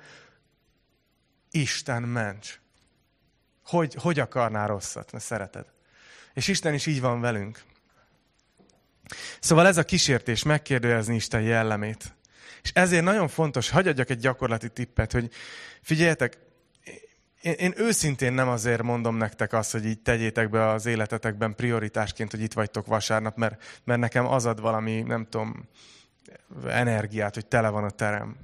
Isten 1.51 2.03
ments. 2.03 2.59
Hogy, 3.63 3.95
hogy 4.01 4.20
akarná 4.20 4.65
rosszat, 4.65 5.11
mert 5.11 5.24
szereted. 5.24 5.65
És 6.34 6.47
Isten 6.47 6.74
is 6.74 6.86
így 6.86 7.01
van 7.01 7.22
velünk. 7.22 7.61
Szóval 9.39 9.68
ez 9.68 9.78
a 9.78 9.84
kísértés 9.84 10.43
megkérdőjezni 10.43 11.15
Isten 11.15 11.41
jellemét. 11.41 12.15
És 12.61 12.72
ezért 12.74 13.03
nagyon 13.03 13.28
fontos, 13.28 13.70
hagyjadjak 13.70 14.09
egy 14.09 14.20
gyakorlati 14.20 14.70
tippet, 14.70 15.11
hogy 15.11 15.32
figyeljetek, 15.82 16.38
én, 17.41 17.53
én 17.53 17.73
őszintén 17.75 18.33
nem 18.33 18.47
azért 18.47 18.81
mondom 18.81 19.15
nektek 19.15 19.53
azt, 19.53 19.71
hogy 19.71 19.85
így 19.85 19.99
tegyétek 19.99 20.49
be 20.49 20.67
az 20.67 20.85
életetekben 20.85 21.55
prioritásként, 21.55 22.31
hogy 22.31 22.41
itt 22.41 22.53
vagytok 22.53 22.85
vasárnap, 22.85 23.38
mert, 23.38 23.81
mert 23.83 23.99
nekem 23.99 24.25
az 24.25 24.45
ad 24.45 24.61
valami, 24.61 25.01
nem 25.01 25.27
tudom, 25.29 25.67
energiát, 26.67 27.33
hogy 27.33 27.45
tele 27.45 27.69
van 27.69 27.83
a 27.83 27.89
terem. 27.89 28.38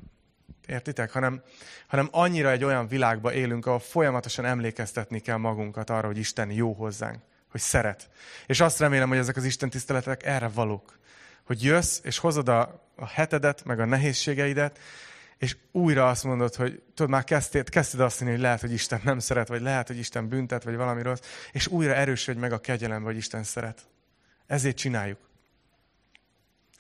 Értitek? 0.68 1.12
Hanem, 1.12 1.42
hanem 1.88 2.08
annyira 2.12 2.52
egy 2.52 2.64
olyan 2.64 2.88
világba 2.88 3.34
élünk, 3.34 3.66
ahol 3.66 3.80
folyamatosan 3.80 4.46
emlékeztetni 4.46 5.20
kell 5.20 5.38
magunkat 5.38 5.90
arra, 5.90 6.08
hogy 6.08 6.18
Isten 6.18 6.52
jó 6.52 6.74
hozzánk, 6.74 7.20
hogy 7.52 7.62
szeret. 7.62 8.10
És 8.46 8.60
azt 8.60 8.80
remélem, 8.80 9.10
hogy 9.10 9.18
ezek 9.18 9.36
az 9.36 9.44
Isten 9.44 9.70
tiszteletek 9.70 10.26
erre 10.26 10.48
valók. 10.48 11.00
Hogy 11.44 11.64
jössz, 11.64 12.00
és 12.04 12.18
hozod 12.18 12.50
a, 12.50 12.88
a 12.96 13.08
hetedet, 13.08 13.64
meg 13.64 13.80
a 13.80 13.86
nehézségeidet, 13.86 14.80
és 15.44 15.58
újra 15.72 16.10
azt 16.10 16.24
mondod, 16.24 16.56
hogy 16.56 16.82
tudod, 16.94 17.12
már 17.12 17.24
kezdted, 17.24 17.70
kezdted 17.70 18.00
azt 18.00 18.20
mondani, 18.20 18.40
hogy 18.40 18.48
lehet, 18.48 18.62
hogy 18.62 18.74
Isten 18.74 19.02
nem 19.04 19.20
szeret, 19.20 19.48
vagy 19.48 19.62
lehet, 19.62 19.88
hogy 19.88 19.98
Isten 19.98 20.28
büntet, 20.28 20.64
vagy 20.64 20.76
valami 20.76 21.02
rossz, 21.02 21.20
és 21.52 21.68
újra 21.68 21.94
erősödj 21.94 22.40
meg 22.40 22.52
a 22.52 22.60
kegyelem, 22.60 23.04
vagy 23.04 23.16
Isten 23.16 23.44
szeret. 23.44 23.88
Ezért 24.48 24.78
csináljuk. 24.78 25.20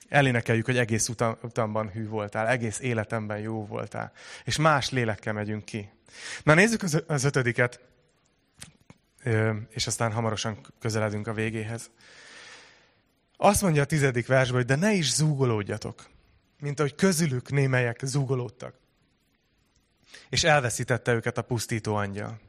Elénekeljük, 0.09 0.65
hogy 0.65 0.77
egész 0.77 1.09
utam, 1.09 1.37
utamban 1.41 1.89
hű 1.89 2.07
voltál, 2.07 2.47
egész 2.47 2.79
életemben 2.79 3.39
jó 3.39 3.65
voltál. 3.65 4.11
És 4.43 4.57
más 4.57 4.89
lélekkel 4.89 5.33
megyünk 5.33 5.65
ki. 5.65 5.89
Na 6.43 6.53
nézzük 6.53 6.83
az, 6.83 7.03
az 7.07 7.23
ötödiket, 7.23 7.79
és 9.69 9.87
aztán 9.87 10.11
hamarosan 10.11 10.65
közeledünk 10.79 11.27
a 11.27 11.33
végéhez. 11.33 11.89
Azt 13.37 13.61
mondja 13.61 13.81
a 13.81 13.85
tizedik 13.85 14.27
versben, 14.27 14.57
hogy 14.57 14.65
de 14.65 14.75
ne 14.75 14.91
is 14.93 15.13
zúgolódjatok 15.13 16.11
mint 16.63 16.79
ahogy 16.79 16.95
közülük 16.95 17.51
némelyek 17.51 17.99
zúgolódtak. 18.03 18.75
És 20.29 20.43
elveszítette 20.43 21.13
őket 21.13 21.37
a 21.37 21.41
pusztító 21.41 21.95
angyal. 21.95 22.39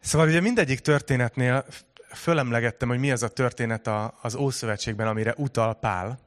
Szóval 0.00 0.28
ugye 0.28 0.40
mindegyik 0.40 0.80
történetnél 0.80 1.66
fölemlegettem, 2.12 2.88
hogy 2.88 2.98
mi 2.98 3.10
az 3.10 3.22
a 3.22 3.28
történet 3.28 3.90
az 4.22 4.34
Ószövetségben, 4.34 5.06
amire 5.06 5.34
utal 5.36 5.74
Pál. 5.74 6.18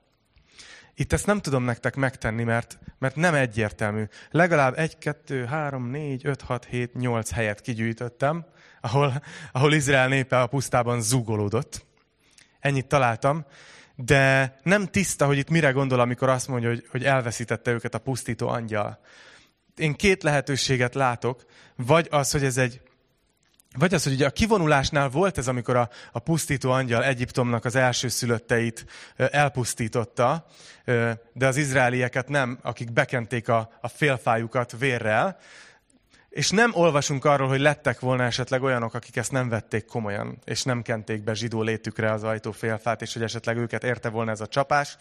Itt 0.96 1.14
ezt 1.14 1.26
nem 1.26 1.42
tudom 1.42 1.64
nektek 1.64 1.96
megtenni, 1.96 2.44
mert, 2.44 2.80
mert 2.98 3.16
nem 3.16 3.34
egyértelmű. 3.34 4.04
Legalább 4.32 4.78
egy, 4.78 4.98
kettő, 4.98 5.46
három, 5.46 5.90
négy, 5.90 6.26
öt, 6.26 6.42
hat, 6.42 6.66
hét, 6.66 6.94
nyolc 6.94 7.32
helyet 7.32 7.62
kigyűjtöttem, 7.62 8.46
ahol, 8.82 9.24
ahol 9.52 9.74
Izrael 9.74 10.08
népe 10.08 10.42
a 10.42 10.48
pusztában 10.48 11.02
zúgolódott. 11.02 11.86
Ennyit 12.60 12.88
találtam 12.88 13.46
de 14.00 14.56
nem 14.64 14.86
tiszta, 14.86 15.26
hogy 15.26 15.38
itt 15.38 15.50
mire 15.50 15.72
gondol, 15.72 16.00
amikor 16.00 16.30
azt 16.30 16.48
mondja, 16.48 16.70
hogy, 16.70 16.88
hogy 16.92 17.04
elveszítette 17.04 17.72
őket 17.72 17.94
a 17.94 18.00
pusztító 18.00 18.48
angyal. 18.48 19.00
Én 19.76 19.94
két 19.94 20.24
lehetőséget 20.24 20.96
látok, 20.96 21.46
vagy 21.76 22.08
az, 22.12 22.32
hogy 22.32 22.44
ez 22.44 22.58
egy 22.58 22.82
vagy 23.78 23.94
az, 23.94 24.04
hogy 24.04 24.14
ugye 24.14 24.26
a 24.26 24.30
kivonulásnál 24.30 25.10
volt 25.10 25.38
ez, 25.38 25.48
amikor 25.48 25.76
a, 25.76 25.90
a 26.12 26.20
pusztító 26.20 26.72
angyal 26.72 27.04
Egyiptomnak 27.04 27.66
az 27.66 27.76
első 27.76 28.08
szülötteit 28.08 28.86
elpusztította, 29.16 30.46
de 31.34 31.48
az 31.48 31.58
izraelieket 31.58 32.30
nem, 32.30 32.60
akik 32.62 32.92
bekenték 32.92 33.50
a, 33.50 33.70
a 33.82 33.88
félfájukat 33.88 34.78
vérrel, 34.78 35.38
és 36.38 36.50
nem 36.50 36.72
olvasunk 36.74 37.26
arról, 37.26 37.48
hogy 37.48 37.60
lettek 37.60 38.00
volna 38.00 38.24
esetleg 38.24 38.64
olyanok, 38.64 38.94
akik 38.94 39.16
ezt 39.16 39.32
nem 39.32 39.50
vették 39.50 39.86
komolyan, 39.86 40.38
és 40.46 40.64
nem 40.64 40.82
kenték 40.82 41.24
be 41.24 41.34
zsidó 41.34 41.62
létükre 41.62 42.12
az 42.12 42.24
ajtófélfát, 42.24 43.02
és 43.02 43.14
hogy 43.14 43.24
esetleg 43.24 43.58
őket 43.58 43.84
érte 43.84 44.10
volna 44.10 44.32
ez 44.32 44.42
a 44.42 44.48
csapás. 44.48 44.98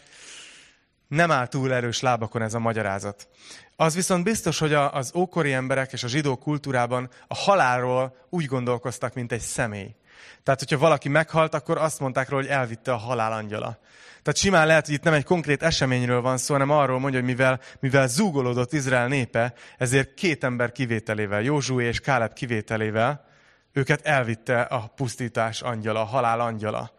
nem 1.07 1.31
áll 1.31 1.47
túl 1.47 1.73
erős 1.73 2.01
lábakon 2.01 2.41
ez 2.41 2.53
a 2.53 2.59
magyarázat. 2.59 3.27
Az 3.75 3.95
viszont 3.95 4.23
biztos, 4.23 4.59
hogy 4.59 4.73
az 4.73 5.11
ókori 5.15 5.53
emberek 5.53 5.93
és 5.93 6.03
a 6.03 6.07
zsidó 6.07 6.35
kultúrában 6.35 7.09
a 7.27 7.35
halálról 7.35 8.15
úgy 8.29 8.45
gondolkoztak, 8.45 9.13
mint 9.13 9.31
egy 9.31 9.41
személy. 9.41 9.95
Tehát, 10.43 10.59
hogyha 10.59 10.77
valaki 10.77 11.09
meghalt, 11.09 11.53
akkor 11.53 11.77
azt 11.77 11.99
mondták 11.99 12.29
róla, 12.29 12.41
hogy 12.41 12.51
elvitte 12.51 12.91
a 12.91 12.97
halál 12.97 13.31
angyala. 13.31 13.79
Tehát 14.27 14.41
simán 14.41 14.67
lehet, 14.67 14.85
hogy 14.85 14.95
itt 14.95 15.03
nem 15.03 15.13
egy 15.13 15.23
konkrét 15.23 15.63
eseményről 15.63 16.21
van 16.21 16.37
szó, 16.37 16.53
hanem 16.53 16.69
arról 16.69 16.99
mondja, 16.99 17.19
hogy 17.19 17.29
mivel, 17.29 17.59
mivel 17.79 18.07
zúgolódott 18.07 18.73
Izrael 18.73 19.07
népe, 19.07 19.53
ezért 19.77 20.13
két 20.13 20.43
ember 20.43 20.71
kivételével, 20.71 21.41
Józsué 21.41 21.85
és 21.85 21.99
Káleb 21.99 22.33
kivételével, 22.33 23.25
őket 23.73 24.05
elvitte 24.05 24.61
a 24.61 24.91
pusztítás 24.95 25.61
angyala, 25.61 26.01
a 26.01 26.05
halál 26.05 26.39
angyala. 26.39 26.91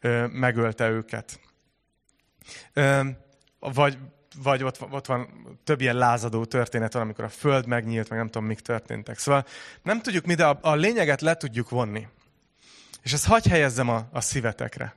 Ö, 0.00 0.26
megölte 0.26 0.88
őket. 0.88 1.40
Ö, 2.72 3.00
vagy, 3.58 3.98
vagy 4.42 4.62
ott, 4.62 4.78
ott 4.90 5.06
van 5.06 5.28
több 5.64 5.80
ilyen 5.80 5.96
lázadó 5.96 6.44
történet, 6.44 6.94
amikor 6.94 7.24
a 7.24 7.28
föld 7.28 7.66
megnyílt, 7.66 8.08
meg 8.08 8.18
nem 8.18 8.28
tudom, 8.28 8.46
mik 8.46 8.60
történtek. 8.60 9.18
Szóval 9.18 9.44
nem 9.82 10.00
tudjuk 10.00 10.24
mi, 10.24 10.34
de 10.34 10.46
a, 10.46 10.58
a 10.60 10.74
lényeget 10.74 11.20
le 11.20 11.34
tudjuk 11.34 11.70
vonni. 11.70 12.06
És 13.02 13.12
ezt 13.12 13.26
hagy 13.26 13.46
helyezzem 13.46 13.88
a, 13.88 14.08
a 14.12 14.20
szívetekre. 14.20 14.94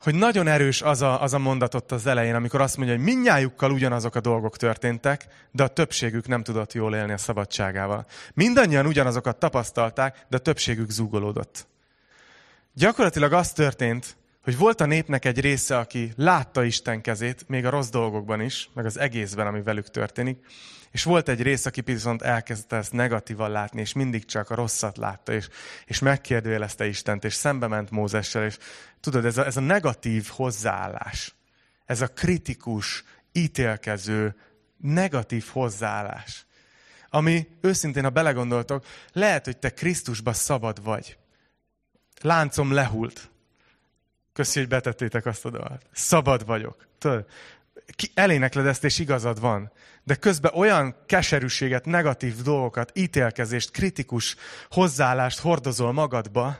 Hogy 0.00 0.14
nagyon 0.14 0.46
erős 0.46 0.82
az 0.82 1.02
a, 1.02 1.22
az 1.22 1.34
a 1.34 1.38
mondat 1.38 1.74
ott 1.74 1.92
az 1.92 2.06
elején, 2.06 2.34
amikor 2.34 2.60
azt 2.60 2.76
mondja, 2.76 2.96
hogy 2.96 3.04
minnyájukkal 3.04 3.70
ugyanazok 3.70 4.14
a 4.14 4.20
dolgok 4.20 4.56
történtek, 4.56 5.26
de 5.50 5.62
a 5.62 5.68
többségük 5.68 6.26
nem 6.26 6.42
tudott 6.42 6.72
jól 6.72 6.94
élni 6.94 7.12
a 7.12 7.18
szabadságával. 7.18 8.06
Mindannyian 8.34 8.86
ugyanazokat 8.86 9.38
tapasztalták, 9.38 10.26
de 10.28 10.36
a 10.36 10.40
többségük 10.40 10.90
zúgolódott. 10.90 11.66
Gyakorlatilag 12.72 13.32
az 13.32 13.52
történt, 13.52 14.16
hogy 14.42 14.56
volt 14.56 14.80
a 14.80 14.86
népnek 14.86 15.24
egy 15.24 15.40
része, 15.40 15.78
aki 15.78 16.12
látta 16.16 16.64
Isten 16.64 17.00
kezét, 17.00 17.48
még 17.48 17.66
a 17.66 17.70
rossz 17.70 17.88
dolgokban 17.88 18.40
is, 18.40 18.70
meg 18.74 18.84
az 18.84 18.98
egészben, 18.98 19.46
ami 19.46 19.62
velük 19.62 19.90
történik, 19.90 20.44
és 20.94 21.02
volt 21.02 21.28
egy 21.28 21.42
rész, 21.42 21.66
aki 21.66 21.80
viszont 21.80 22.22
elkezdte 22.22 22.76
ezt 22.76 22.92
negatívan 22.92 23.50
látni, 23.50 23.80
és 23.80 23.92
mindig 23.92 24.24
csak 24.24 24.50
a 24.50 24.54
rosszat 24.54 24.96
látta, 24.96 25.32
és, 25.32 25.48
és 25.86 25.98
megkérdőjelezte 25.98 26.86
Istent, 26.86 27.24
és 27.24 27.34
szembe 27.34 27.66
ment 27.66 27.90
Mózessel, 27.90 28.44
és 28.44 28.58
tudod, 29.00 29.24
ez 29.24 29.36
a, 29.36 29.44
ez 29.46 29.56
a 29.56 29.60
negatív 29.60 30.26
hozzáállás, 30.26 31.34
ez 31.86 32.00
a 32.00 32.06
kritikus, 32.06 33.04
ítélkező, 33.32 34.36
negatív 34.76 35.46
hozzáállás, 35.52 36.46
ami 37.10 37.48
őszintén, 37.60 38.02
ha 38.02 38.10
belegondoltok, 38.10 38.84
lehet, 39.12 39.44
hogy 39.44 39.56
te 39.58 39.70
Krisztusba 39.70 40.32
szabad 40.32 40.82
vagy. 40.82 41.18
Láncom 42.20 42.72
lehult. 42.72 43.30
Köszi, 44.32 44.58
hogy 44.58 44.68
betettétek 44.68 45.26
azt 45.26 45.44
a 45.44 45.50
dolgot. 45.50 45.86
Szabad 45.92 46.46
vagyok. 46.46 46.86
Tudod, 46.98 47.26
elénekled 48.14 48.66
ezt, 48.66 48.84
és 48.84 48.98
igazad 48.98 49.40
van. 49.40 49.72
De 50.02 50.14
közben 50.14 50.54
olyan 50.54 50.96
keserűséget, 51.06 51.84
negatív 51.84 52.42
dolgokat, 52.42 52.90
ítélkezést, 52.94 53.70
kritikus 53.70 54.36
hozzáállást 54.70 55.38
hordozol 55.38 55.92
magadba, 55.92 56.56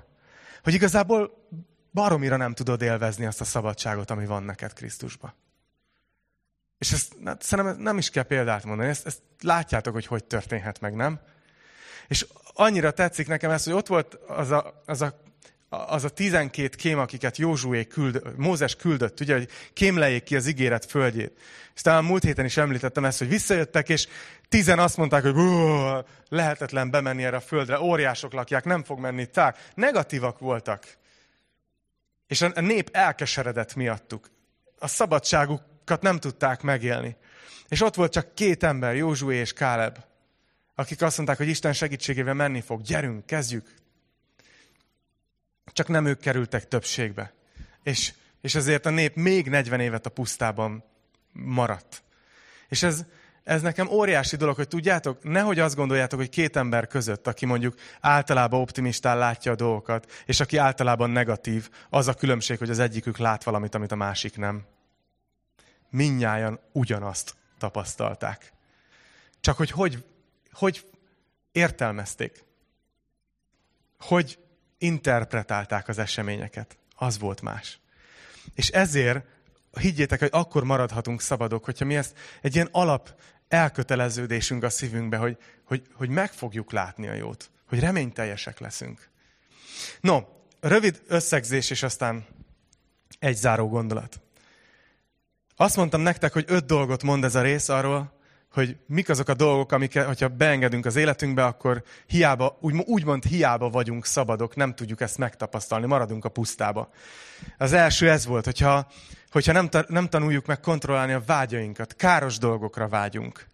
hogy 0.62 0.74
igazából 0.74 1.48
baromira 1.92 2.36
nem 2.36 2.54
tudod 2.54 2.82
élvezni 2.82 3.26
azt 3.26 3.40
a 3.40 3.44
szabadságot, 3.44 4.10
ami 4.10 4.26
van 4.26 4.42
neked 4.42 4.72
Krisztusba. 4.72 5.34
És 6.78 6.92
ezt 6.92 7.12
hát, 7.24 7.42
szerintem 7.42 7.76
nem 7.78 7.98
is 7.98 8.10
kell 8.10 8.22
példát 8.22 8.64
mondani, 8.64 8.88
ezt, 8.88 9.06
ezt 9.06 9.22
látjátok, 9.40 9.92
hogy 9.92 10.06
hogy 10.06 10.24
történhet 10.24 10.80
meg, 10.80 10.94
nem? 10.94 11.20
És 12.08 12.26
annyira 12.54 12.90
tetszik 12.90 13.26
nekem 13.26 13.50
ez, 13.50 13.64
hogy 13.64 13.72
ott 13.72 13.86
volt 13.86 14.14
az 14.14 14.50
a, 14.50 14.82
az 14.86 15.02
a 15.02 15.22
az 15.74 16.04
a 16.04 16.08
tizenkét 16.08 16.74
kém, 16.74 16.98
akiket 16.98 17.36
Józsué 17.36 17.84
küld, 17.84 18.22
Mózes 18.36 18.76
küldött, 18.76 19.20
ugye, 19.20 19.34
hogy 19.34 19.48
kémlejék 19.72 20.22
ki 20.22 20.36
az 20.36 20.46
ígéret 20.46 20.84
földjét. 20.84 21.38
És 21.74 21.80
talán 21.80 22.04
múlt 22.04 22.22
héten 22.22 22.44
is 22.44 22.56
említettem 22.56 23.04
ezt, 23.04 23.18
hogy 23.18 23.28
visszajöttek, 23.28 23.88
és 23.88 24.06
tizen 24.48 24.78
azt 24.78 24.96
mondták, 24.96 25.22
hogy 25.22 25.34
lehetetlen 26.28 26.90
bemenni 26.90 27.24
erre 27.24 27.36
a 27.36 27.40
földre, 27.40 27.80
óriások 27.80 28.32
lakják, 28.32 28.64
nem 28.64 28.82
fog 28.82 28.98
menni, 28.98 29.26
tak. 29.26 29.58
Negatívak 29.74 30.38
voltak. 30.38 30.84
És 32.26 32.42
a 32.42 32.60
nép 32.60 32.88
elkeseredett 32.92 33.74
miattuk. 33.74 34.30
A 34.78 34.86
szabadságukat 34.86 36.02
nem 36.02 36.18
tudták 36.18 36.62
megélni. 36.62 37.16
És 37.68 37.82
ott 37.82 37.94
volt 37.94 38.12
csak 38.12 38.34
két 38.34 38.62
ember, 38.62 38.96
Józsué 38.96 39.36
és 39.36 39.52
Káleb, 39.52 39.98
akik 40.74 41.02
azt 41.02 41.16
mondták, 41.16 41.38
hogy 41.38 41.48
Isten 41.48 41.72
segítségével 41.72 42.34
menni 42.34 42.60
fog. 42.60 42.82
Gyerünk, 42.82 43.26
kezdjük, 43.26 43.74
csak 45.74 45.88
nem 45.88 46.06
ők 46.06 46.20
kerültek 46.20 46.68
többségbe. 46.68 47.32
És, 47.82 48.12
és 48.40 48.54
ezért 48.54 48.86
a 48.86 48.90
nép 48.90 49.14
még 49.14 49.48
40 49.48 49.80
évet 49.80 50.06
a 50.06 50.10
pusztában 50.10 50.84
maradt. 51.32 52.02
És 52.68 52.82
ez, 52.82 53.04
ez 53.44 53.62
nekem 53.62 53.88
óriási 53.88 54.36
dolog, 54.36 54.56
hogy 54.56 54.68
tudjátok, 54.68 55.22
nehogy 55.22 55.58
azt 55.58 55.76
gondoljátok, 55.76 56.18
hogy 56.18 56.28
két 56.28 56.56
ember 56.56 56.86
között, 56.86 57.26
aki 57.26 57.46
mondjuk 57.46 57.74
általában 58.00 58.60
optimistán 58.60 59.18
látja 59.18 59.52
a 59.52 59.56
dolgokat, 59.56 60.12
és 60.26 60.40
aki 60.40 60.56
általában 60.56 61.10
negatív, 61.10 61.70
az 61.90 62.08
a 62.08 62.14
különbség, 62.14 62.58
hogy 62.58 62.70
az 62.70 62.78
egyikük 62.78 63.18
lát 63.18 63.44
valamit, 63.44 63.74
amit 63.74 63.92
a 63.92 63.96
másik 63.96 64.36
nem. 64.36 64.64
Minnyáján 65.90 66.60
ugyanazt 66.72 67.34
tapasztalták. 67.58 68.52
Csak 69.40 69.56
hogy 69.56 69.70
hogy, 69.70 70.04
hogy 70.52 70.86
értelmezték. 71.52 72.44
Hogy 73.98 74.38
interpretálták 74.84 75.88
az 75.88 75.98
eseményeket. 75.98 76.76
Az 76.96 77.18
volt 77.18 77.40
más. 77.40 77.80
És 78.54 78.68
ezért 78.68 79.24
higgyétek, 79.80 80.18
hogy 80.18 80.28
akkor 80.32 80.64
maradhatunk 80.64 81.20
szabadok, 81.20 81.64
hogyha 81.64 81.84
mi 81.84 81.96
ezt 81.96 82.18
egy 82.40 82.54
ilyen 82.54 82.68
alap 82.72 83.14
elköteleződésünk 83.48 84.62
a 84.62 84.70
szívünkbe, 84.70 85.16
hogy, 85.16 85.38
hogy, 85.64 85.82
hogy 85.92 86.08
meg 86.08 86.32
fogjuk 86.32 86.72
látni 86.72 87.08
a 87.08 87.12
jót, 87.12 87.50
hogy 87.68 87.80
reményteljesek 87.80 88.58
leszünk. 88.58 89.10
No, 90.00 90.20
rövid 90.60 91.02
összegzés, 91.06 91.70
és 91.70 91.82
aztán 91.82 92.26
egy 93.18 93.36
záró 93.36 93.68
gondolat. 93.68 94.20
Azt 95.56 95.76
mondtam 95.76 96.00
nektek, 96.00 96.32
hogy 96.32 96.44
öt 96.46 96.66
dolgot 96.66 97.02
mond 97.02 97.24
ez 97.24 97.34
a 97.34 97.42
rész 97.42 97.68
arról, 97.68 98.13
hogy 98.54 98.76
mik 98.86 99.08
azok 99.08 99.28
a 99.28 99.34
dolgok, 99.34 99.72
amiket, 99.72 100.06
hogyha 100.06 100.28
beengedünk 100.28 100.86
az 100.86 100.96
életünkbe, 100.96 101.44
akkor 101.44 101.82
hiába, 102.06 102.58
úgy, 102.60 102.74
úgymond 102.74 103.24
hiába 103.24 103.70
vagyunk 103.70 104.06
szabadok, 104.06 104.56
nem 104.56 104.74
tudjuk 104.74 105.00
ezt 105.00 105.18
megtapasztalni, 105.18 105.86
maradunk 105.86 106.24
a 106.24 106.28
pusztába. 106.28 106.90
Az 107.58 107.72
első 107.72 108.10
ez 108.10 108.26
volt, 108.26 108.44
hogyha, 108.44 108.86
hogyha 109.30 109.52
nem, 109.52 109.68
nem 109.88 110.08
tanuljuk 110.08 110.46
meg 110.46 110.60
kontrollálni 110.60 111.12
a 111.12 111.22
vágyainkat, 111.26 111.94
káros 111.96 112.38
dolgokra 112.38 112.88
vágyunk. 112.88 113.46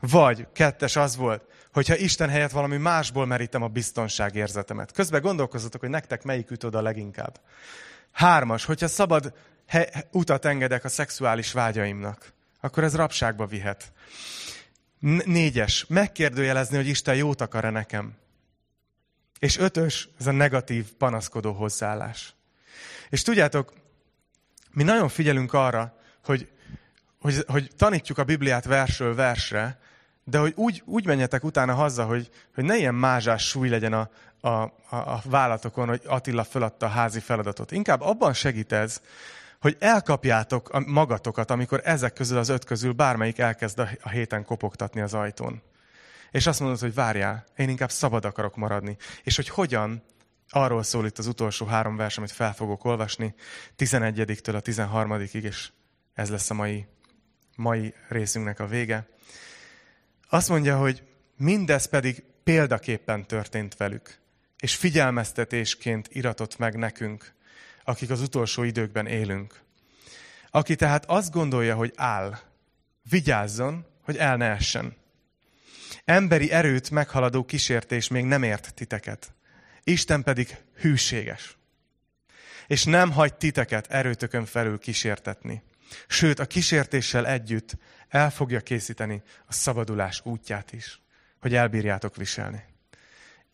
Vagy 0.00 0.46
kettes 0.52 0.96
az 0.96 1.16
volt, 1.16 1.42
hogyha 1.72 1.96
Isten 1.96 2.28
helyett 2.28 2.50
valami 2.50 2.76
másból 2.76 3.26
merítem 3.26 3.62
a 3.62 3.68
biztonságérzetemet. 3.68 4.92
Közben 4.92 5.20
gondolkozzatok, 5.20 5.80
hogy 5.80 5.90
nektek 5.90 6.22
melyik 6.22 6.50
üt 6.50 6.64
oda 6.64 6.82
leginkább. 6.82 7.40
Hármas, 8.12 8.64
hogyha 8.64 8.88
szabad 8.88 9.32
he- 9.66 10.06
utat 10.12 10.44
engedek 10.44 10.84
a 10.84 10.88
szexuális 10.88 11.52
vágyaimnak, 11.52 12.32
akkor 12.60 12.84
ez 12.84 12.96
rabságba 12.96 13.46
vihet. 13.46 13.92
Négyes, 15.24 15.84
megkérdőjelezni, 15.88 16.76
hogy 16.76 16.86
Isten 16.86 17.14
jót 17.14 17.40
akar-e 17.40 17.70
nekem. 17.70 18.14
És 19.38 19.58
ötös, 19.58 20.08
ez 20.18 20.26
a 20.26 20.32
negatív, 20.32 20.92
panaszkodó 20.92 21.52
hozzáállás. 21.52 22.34
És 23.08 23.22
tudjátok, 23.22 23.72
mi 24.70 24.82
nagyon 24.82 25.08
figyelünk 25.08 25.52
arra, 25.52 25.98
hogy, 26.24 26.48
hogy, 27.20 27.44
hogy 27.46 27.70
tanítjuk 27.76 28.18
a 28.18 28.24
Bibliát 28.24 28.64
versről 28.64 29.14
versre, 29.14 29.80
de 30.24 30.38
hogy 30.38 30.52
úgy, 30.56 30.82
úgy 30.84 31.06
menjetek 31.06 31.44
utána 31.44 31.74
haza, 31.74 32.04
hogy, 32.04 32.30
hogy 32.54 32.64
ne 32.64 32.76
ilyen 32.76 32.94
mázsás 32.94 33.48
súly 33.48 33.68
legyen 33.68 33.92
a, 33.92 34.10
a, 34.40 34.48
a, 34.48 34.72
a 34.88 35.22
vállatokon, 35.24 35.88
hogy 35.88 36.02
Attila 36.06 36.44
föladta 36.44 36.86
a 36.86 36.88
házi 36.88 37.20
feladatot. 37.20 37.72
Inkább 37.72 38.00
abban 38.00 38.32
segít 38.32 38.72
ez, 38.72 39.00
hogy 39.64 39.76
elkapjátok 39.78 40.86
magatokat, 40.86 41.50
amikor 41.50 41.80
ezek 41.84 42.12
közül 42.12 42.38
az 42.38 42.48
öt 42.48 42.64
közül 42.64 42.92
bármelyik 42.92 43.38
elkezd 43.38 43.78
a 43.78 44.08
héten 44.08 44.44
kopogtatni 44.44 45.00
az 45.00 45.14
ajtón. 45.14 45.62
És 46.30 46.46
azt 46.46 46.60
mondod, 46.60 46.78
hogy 46.78 46.94
várjál, 46.94 47.44
én 47.56 47.68
inkább 47.68 47.90
szabad 47.90 48.24
akarok 48.24 48.56
maradni. 48.56 48.96
És 49.22 49.36
hogy 49.36 49.48
hogyan, 49.48 50.02
arról 50.48 50.82
szól 50.82 51.06
itt 51.06 51.18
az 51.18 51.26
utolsó 51.26 51.66
három 51.66 51.96
vers, 51.96 52.18
amit 52.18 52.30
fel 52.30 52.54
fogok 52.54 52.84
olvasni, 52.84 53.34
11-től 53.78 54.54
a 54.54 54.60
13-ig, 54.60 55.42
és 55.42 55.70
ez 56.14 56.30
lesz 56.30 56.50
a 56.50 56.54
mai, 56.54 56.86
mai 57.56 57.94
részünknek 58.08 58.60
a 58.60 58.66
vége. 58.66 59.06
Azt 60.28 60.48
mondja, 60.48 60.76
hogy 60.76 61.02
mindez 61.36 61.86
pedig 61.86 62.24
példaképpen 62.42 63.26
történt 63.26 63.76
velük, 63.76 64.18
és 64.58 64.76
figyelmeztetésként 64.76 66.08
iratott 66.12 66.58
meg 66.58 66.76
nekünk, 66.76 67.34
akik 67.84 68.10
az 68.10 68.20
utolsó 68.20 68.62
időkben 68.62 69.06
élünk. 69.06 69.60
Aki 70.50 70.76
tehát 70.76 71.04
azt 71.06 71.32
gondolja, 71.32 71.74
hogy 71.74 71.92
áll, 71.96 72.38
vigyázzon, 73.10 73.86
hogy 74.02 74.16
el 74.16 74.36
ne 74.36 74.46
essen. 74.46 74.96
Emberi 76.04 76.50
erőt 76.50 76.90
meghaladó 76.90 77.44
kísértés 77.44 78.08
még 78.08 78.24
nem 78.24 78.42
ért 78.42 78.74
titeket. 78.74 79.34
Isten 79.84 80.22
pedig 80.22 80.56
hűséges. 80.76 81.56
És 82.66 82.84
nem 82.84 83.12
hagy 83.12 83.34
titeket 83.34 83.86
erőtökön 83.86 84.44
felül 84.44 84.78
kísértetni. 84.78 85.62
Sőt, 86.06 86.38
a 86.38 86.46
kísértéssel 86.46 87.26
együtt 87.26 87.76
el 88.08 88.30
fogja 88.30 88.60
készíteni 88.60 89.22
a 89.46 89.52
szabadulás 89.52 90.20
útját 90.24 90.72
is, 90.72 91.00
hogy 91.40 91.54
elbírjátok 91.54 92.16
viselni. 92.16 92.64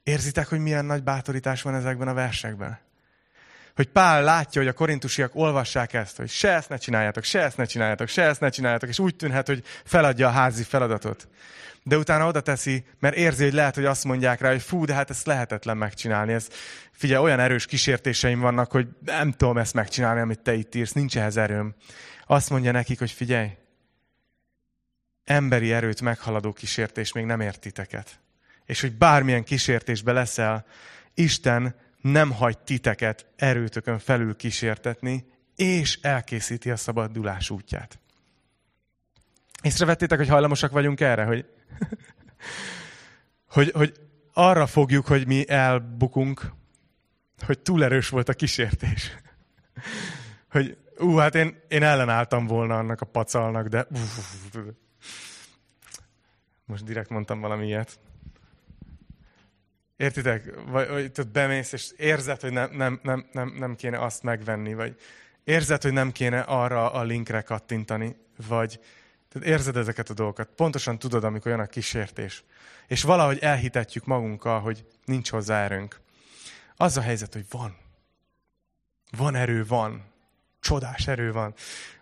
Érzitek, 0.03 0.47
hogy 0.47 0.59
milyen 0.59 0.85
nagy 0.85 1.03
bátorítás 1.03 1.63
van 1.63 1.75
ezekben 1.75 2.09
a 2.09 2.15
versekben? 2.15 2.79
Hogy 3.81 3.89
Pál 3.89 4.23
látja, 4.23 4.61
hogy 4.61 4.71
a 4.71 4.75
korintusiak 4.75 5.35
olvassák 5.35 5.93
ezt, 5.93 6.17
hogy 6.17 6.29
se 6.29 6.53
ezt 6.53 6.69
ne 6.69 6.77
csináljátok, 6.77 7.25
se 7.25 7.41
ezt 7.43 7.57
ne 7.57 7.65
csináljátok, 7.65 8.09
se 8.09 8.23
ezt 8.23 8.41
ne 8.41 8.49
csináljátok, 8.49 8.89
és 8.89 8.99
úgy 8.99 9.17
tűnhet, 9.17 9.47
hogy 9.47 9.63
feladja 9.85 10.29
a 10.29 10.31
házi 10.31 10.63
feladatot. 10.63 11.29
De 11.83 11.97
utána 11.97 12.27
oda 12.27 12.41
teszi, 12.41 12.85
mert 12.99 13.17
érzi, 13.17 13.45
hogy 13.45 13.53
lehet, 13.53 13.75
hogy 13.75 13.85
azt 13.85 14.05
mondják 14.05 14.41
rá, 14.41 14.51
hogy 14.51 14.63
fú, 14.63 14.85
de 14.85 14.95
hát 14.95 15.11
ezt 15.11 15.27
lehetetlen 15.27 15.77
megcsinálni. 15.77 16.33
Ez, 16.33 16.49
figyelj, 16.93 17.23
olyan 17.23 17.41
erős 17.41 17.67
kísértéseim 17.67 18.41
vannak, 18.41 18.71
hogy 18.71 18.89
nem 19.05 19.33
tudom 19.33 19.59
ezt 19.59 19.75
megcsinálni, 19.75 20.21
amit 20.21 20.41
te 20.41 20.55
itt 20.55 20.75
írsz, 20.75 20.93
nincs 20.93 21.17
ehhez 21.19 21.37
erőm. 21.37 21.75
Azt 22.27 22.51
mondja 22.51 22.73
nekik, 22.73 22.99
hogy 22.99 23.11
figyelj, 23.11 23.51
emberi 25.25 25.73
erőt 25.73 26.01
meghaladó 26.01 26.53
kísértés 26.53 27.13
még 27.13 27.25
nem 27.25 27.41
értiteket. 27.41 28.21
És 28.65 28.81
hogy 28.81 28.93
bármilyen 28.93 29.45
kísértésbe 29.45 30.13
leszel, 30.13 30.67
Isten 31.15 31.75
nem 32.01 32.33
hagy 32.33 32.59
titeket 32.59 33.27
erőtökön 33.37 33.99
felül 33.99 34.37
kísértetni, 34.37 35.25
és 35.57 35.99
elkészíti 36.03 36.71
a 36.71 36.77
szabadulás 36.77 37.51
útját. 37.51 37.99
Észrevettétek, 39.63 40.19
hogy 40.19 40.29
hajlamosak 40.29 40.71
vagyunk 40.71 41.01
erre, 41.01 41.25
hogy, 41.25 41.47
hogy, 43.55 43.71
hogy 43.71 44.01
arra 44.33 44.67
fogjuk, 44.67 45.07
hogy 45.07 45.27
mi 45.27 45.49
elbukunk, 45.49 46.53
hogy 47.47 47.59
túl 47.59 47.85
erős 47.85 48.09
volt 48.09 48.29
a 48.29 48.35
kísértés. 48.35 49.13
Hogy, 50.51 50.77
ú, 50.99 51.17
hát 51.17 51.35
én, 51.35 51.61
én 51.69 51.83
ellenálltam 51.83 52.47
volna 52.47 52.79
annak 52.79 53.01
a 53.01 53.07
pacalnak, 53.07 53.67
de 53.67 53.87
most 56.65 56.85
direkt 56.85 57.09
mondtam 57.09 57.41
valami 57.41 57.67
ilyet. 57.67 57.99
Értitek? 60.01 60.55
Vagy, 60.67 60.89
vagy 60.89 61.13
tudod, 61.13 61.33
bemész, 61.33 61.73
és 61.73 61.93
érzed, 61.97 62.41
hogy 62.41 62.53
nem, 62.53 62.71
nem, 62.73 63.01
nem, 63.03 63.27
nem, 63.33 63.55
nem 63.59 63.75
kéne 63.75 63.99
azt 63.99 64.23
megvenni, 64.23 64.75
vagy 64.75 65.01
érzed, 65.45 65.83
hogy 65.83 65.93
nem 65.93 66.13
kéne 66.13 66.41
arra 66.41 66.93
a 66.93 67.03
linkre 67.03 67.41
kattintani, 67.41 68.17
vagy 68.49 68.81
tehát 69.29 69.49
érzed 69.49 69.77
ezeket 69.77 70.11
a 70.11 70.15
dolgokat. 70.15 70.49
Pontosan 70.57 70.99
tudod, 70.99 71.25
amikor 71.25 71.51
jön 71.51 71.61
a 71.61 71.67
kísértés. 71.67 72.45
És 72.87 73.03
valahogy 73.03 73.39
elhitetjük 73.39 74.05
magunkkal, 74.05 74.61
hogy 74.61 74.85
nincs 75.05 75.31
hozzá 75.31 75.65
erőnk. 75.65 76.01
Az 76.77 76.97
a 76.97 77.01
helyzet, 77.01 77.33
hogy 77.33 77.47
van. 77.51 77.77
Van 79.17 79.35
erő, 79.35 79.65
van. 79.67 80.05
Csodás 80.61 81.07
erő 81.07 81.33
van. 81.33 81.55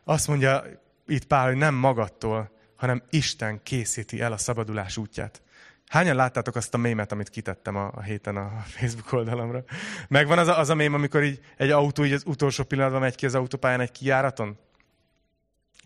Azt 0.04 0.28
mondja 0.28 0.64
itt 1.06 1.24
Pál, 1.26 1.46
hogy 1.46 1.56
nem 1.56 1.74
magadtól, 1.74 2.50
hanem 2.76 3.02
Isten 3.10 3.62
készíti 3.62 4.20
el 4.20 4.32
a 4.32 4.38
szabadulás 4.38 4.96
útját. 4.96 5.42
Hányan 5.88 6.16
láttátok 6.16 6.56
azt 6.56 6.74
a 6.74 6.76
mémet, 6.76 7.12
amit 7.12 7.28
kitettem 7.28 7.76
a, 7.76 7.90
a 7.94 8.02
héten 8.02 8.36
a 8.36 8.62
Facebook 8.66 9.12
oldalamra? 9.12 9.64
Megvan 10.08 10.38
az 10.38 10.48
a, 10.48 10.58
az 10.58 10.68
a 10.68 10.74
mém, 10.74 10.94
amikor 10.94 11.22
így 11.22 11.40
egy 11.56 11.70
autó 11.70 12.04
így 12.04 12.12
az 12.12 12.22
utolsó 12.26 12.64
pillanatban 12.64 13.00
megy 13.00 13.14
ki 13.14 13.26
az 13.26 13.34
autópályán 13.34 13.80
egy 13.80 13.90
kijáraton? 13.90 14.58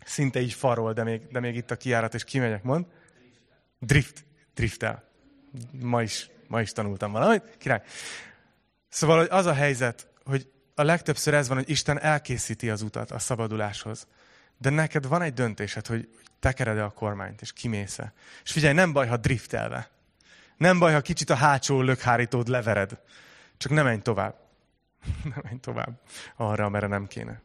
Szinte 0.05 0.41
így 0.41 0.53
farol, 0.53 0.93
de 0.93 1.03
még, 1.03 1.27
de 1.27 1.39
még 1.39 1.55
itt 1.55 1.71
a 1.71 1.75
kijárat, 1.75 2.13
és 2.13 2.23
kimegyek, 2.23 2.63
mond? 2.63 2.85
Drift. 3.79 4.25
Driftel. 4.53 5.03
Ma 5.81 6.01
is, 6.01 6.29
ma 6.47 6.61
is 6.61 6.71
tanultam 6.71 7.11
valamit. 7.11 7.43
Király. 7.57 7.81
Szóval 8.89 9.17
hogy 9.17 9.27
az 9.29 9.45
a 9.45 9.53
helyzet, 9.53 10.07
hogy 10.23 10.51
a 10.75 10.83
legtöbbször 10.83 11.33
ez 11.33 11.47
van, 11.47 11.57
hogy 11.57 11.69
Isten 11.69 11.99
elkészíti 11.99 12.69
az 12.69 12.81
utat 12.81 13.11
a 13.11 13.19
szabaduláshoz. 13.19 14.07
De 14.57 14.69
neked 14.69 15.07
van 15.07 15.21
egy 15.21 15.33
döntésed, 15.33 15.87
hogy 15.87 16.09
tekered 16.43 16.77
a 16.77 16.89
kormányt, 16.89 17.41
és 17.41 17.53
kimész 17.53 17.99
-e. 17.99 18.13
És 18.43 18.51
figyelj, 18.51 18.73
nem 18.73 18.93
baj, 18.93 19.07
ha 19.07 19.17
driftelve. 19.17 19.89
Nem 20.57 20.79
baj, 20.79 20.93
ha 20.93 21.01
kicsit 21.01 21.29
a 21.29 21.35
hátsó 21.35 21.81
lökhárítód 21.81 22.47
levered. 22.47 22.99
Csak 23.57 23.71
nem 23.71 23.85
menj 23.85 24.01
tovább. 24.01 24.35
nem 25.33 25.41
menj 25.43 25.59
tovább 25.59 25.99
arra, 26.35 26.65
amerre 26.65 26.87
nem 26.87 27.07
kéne. 27.07 27.41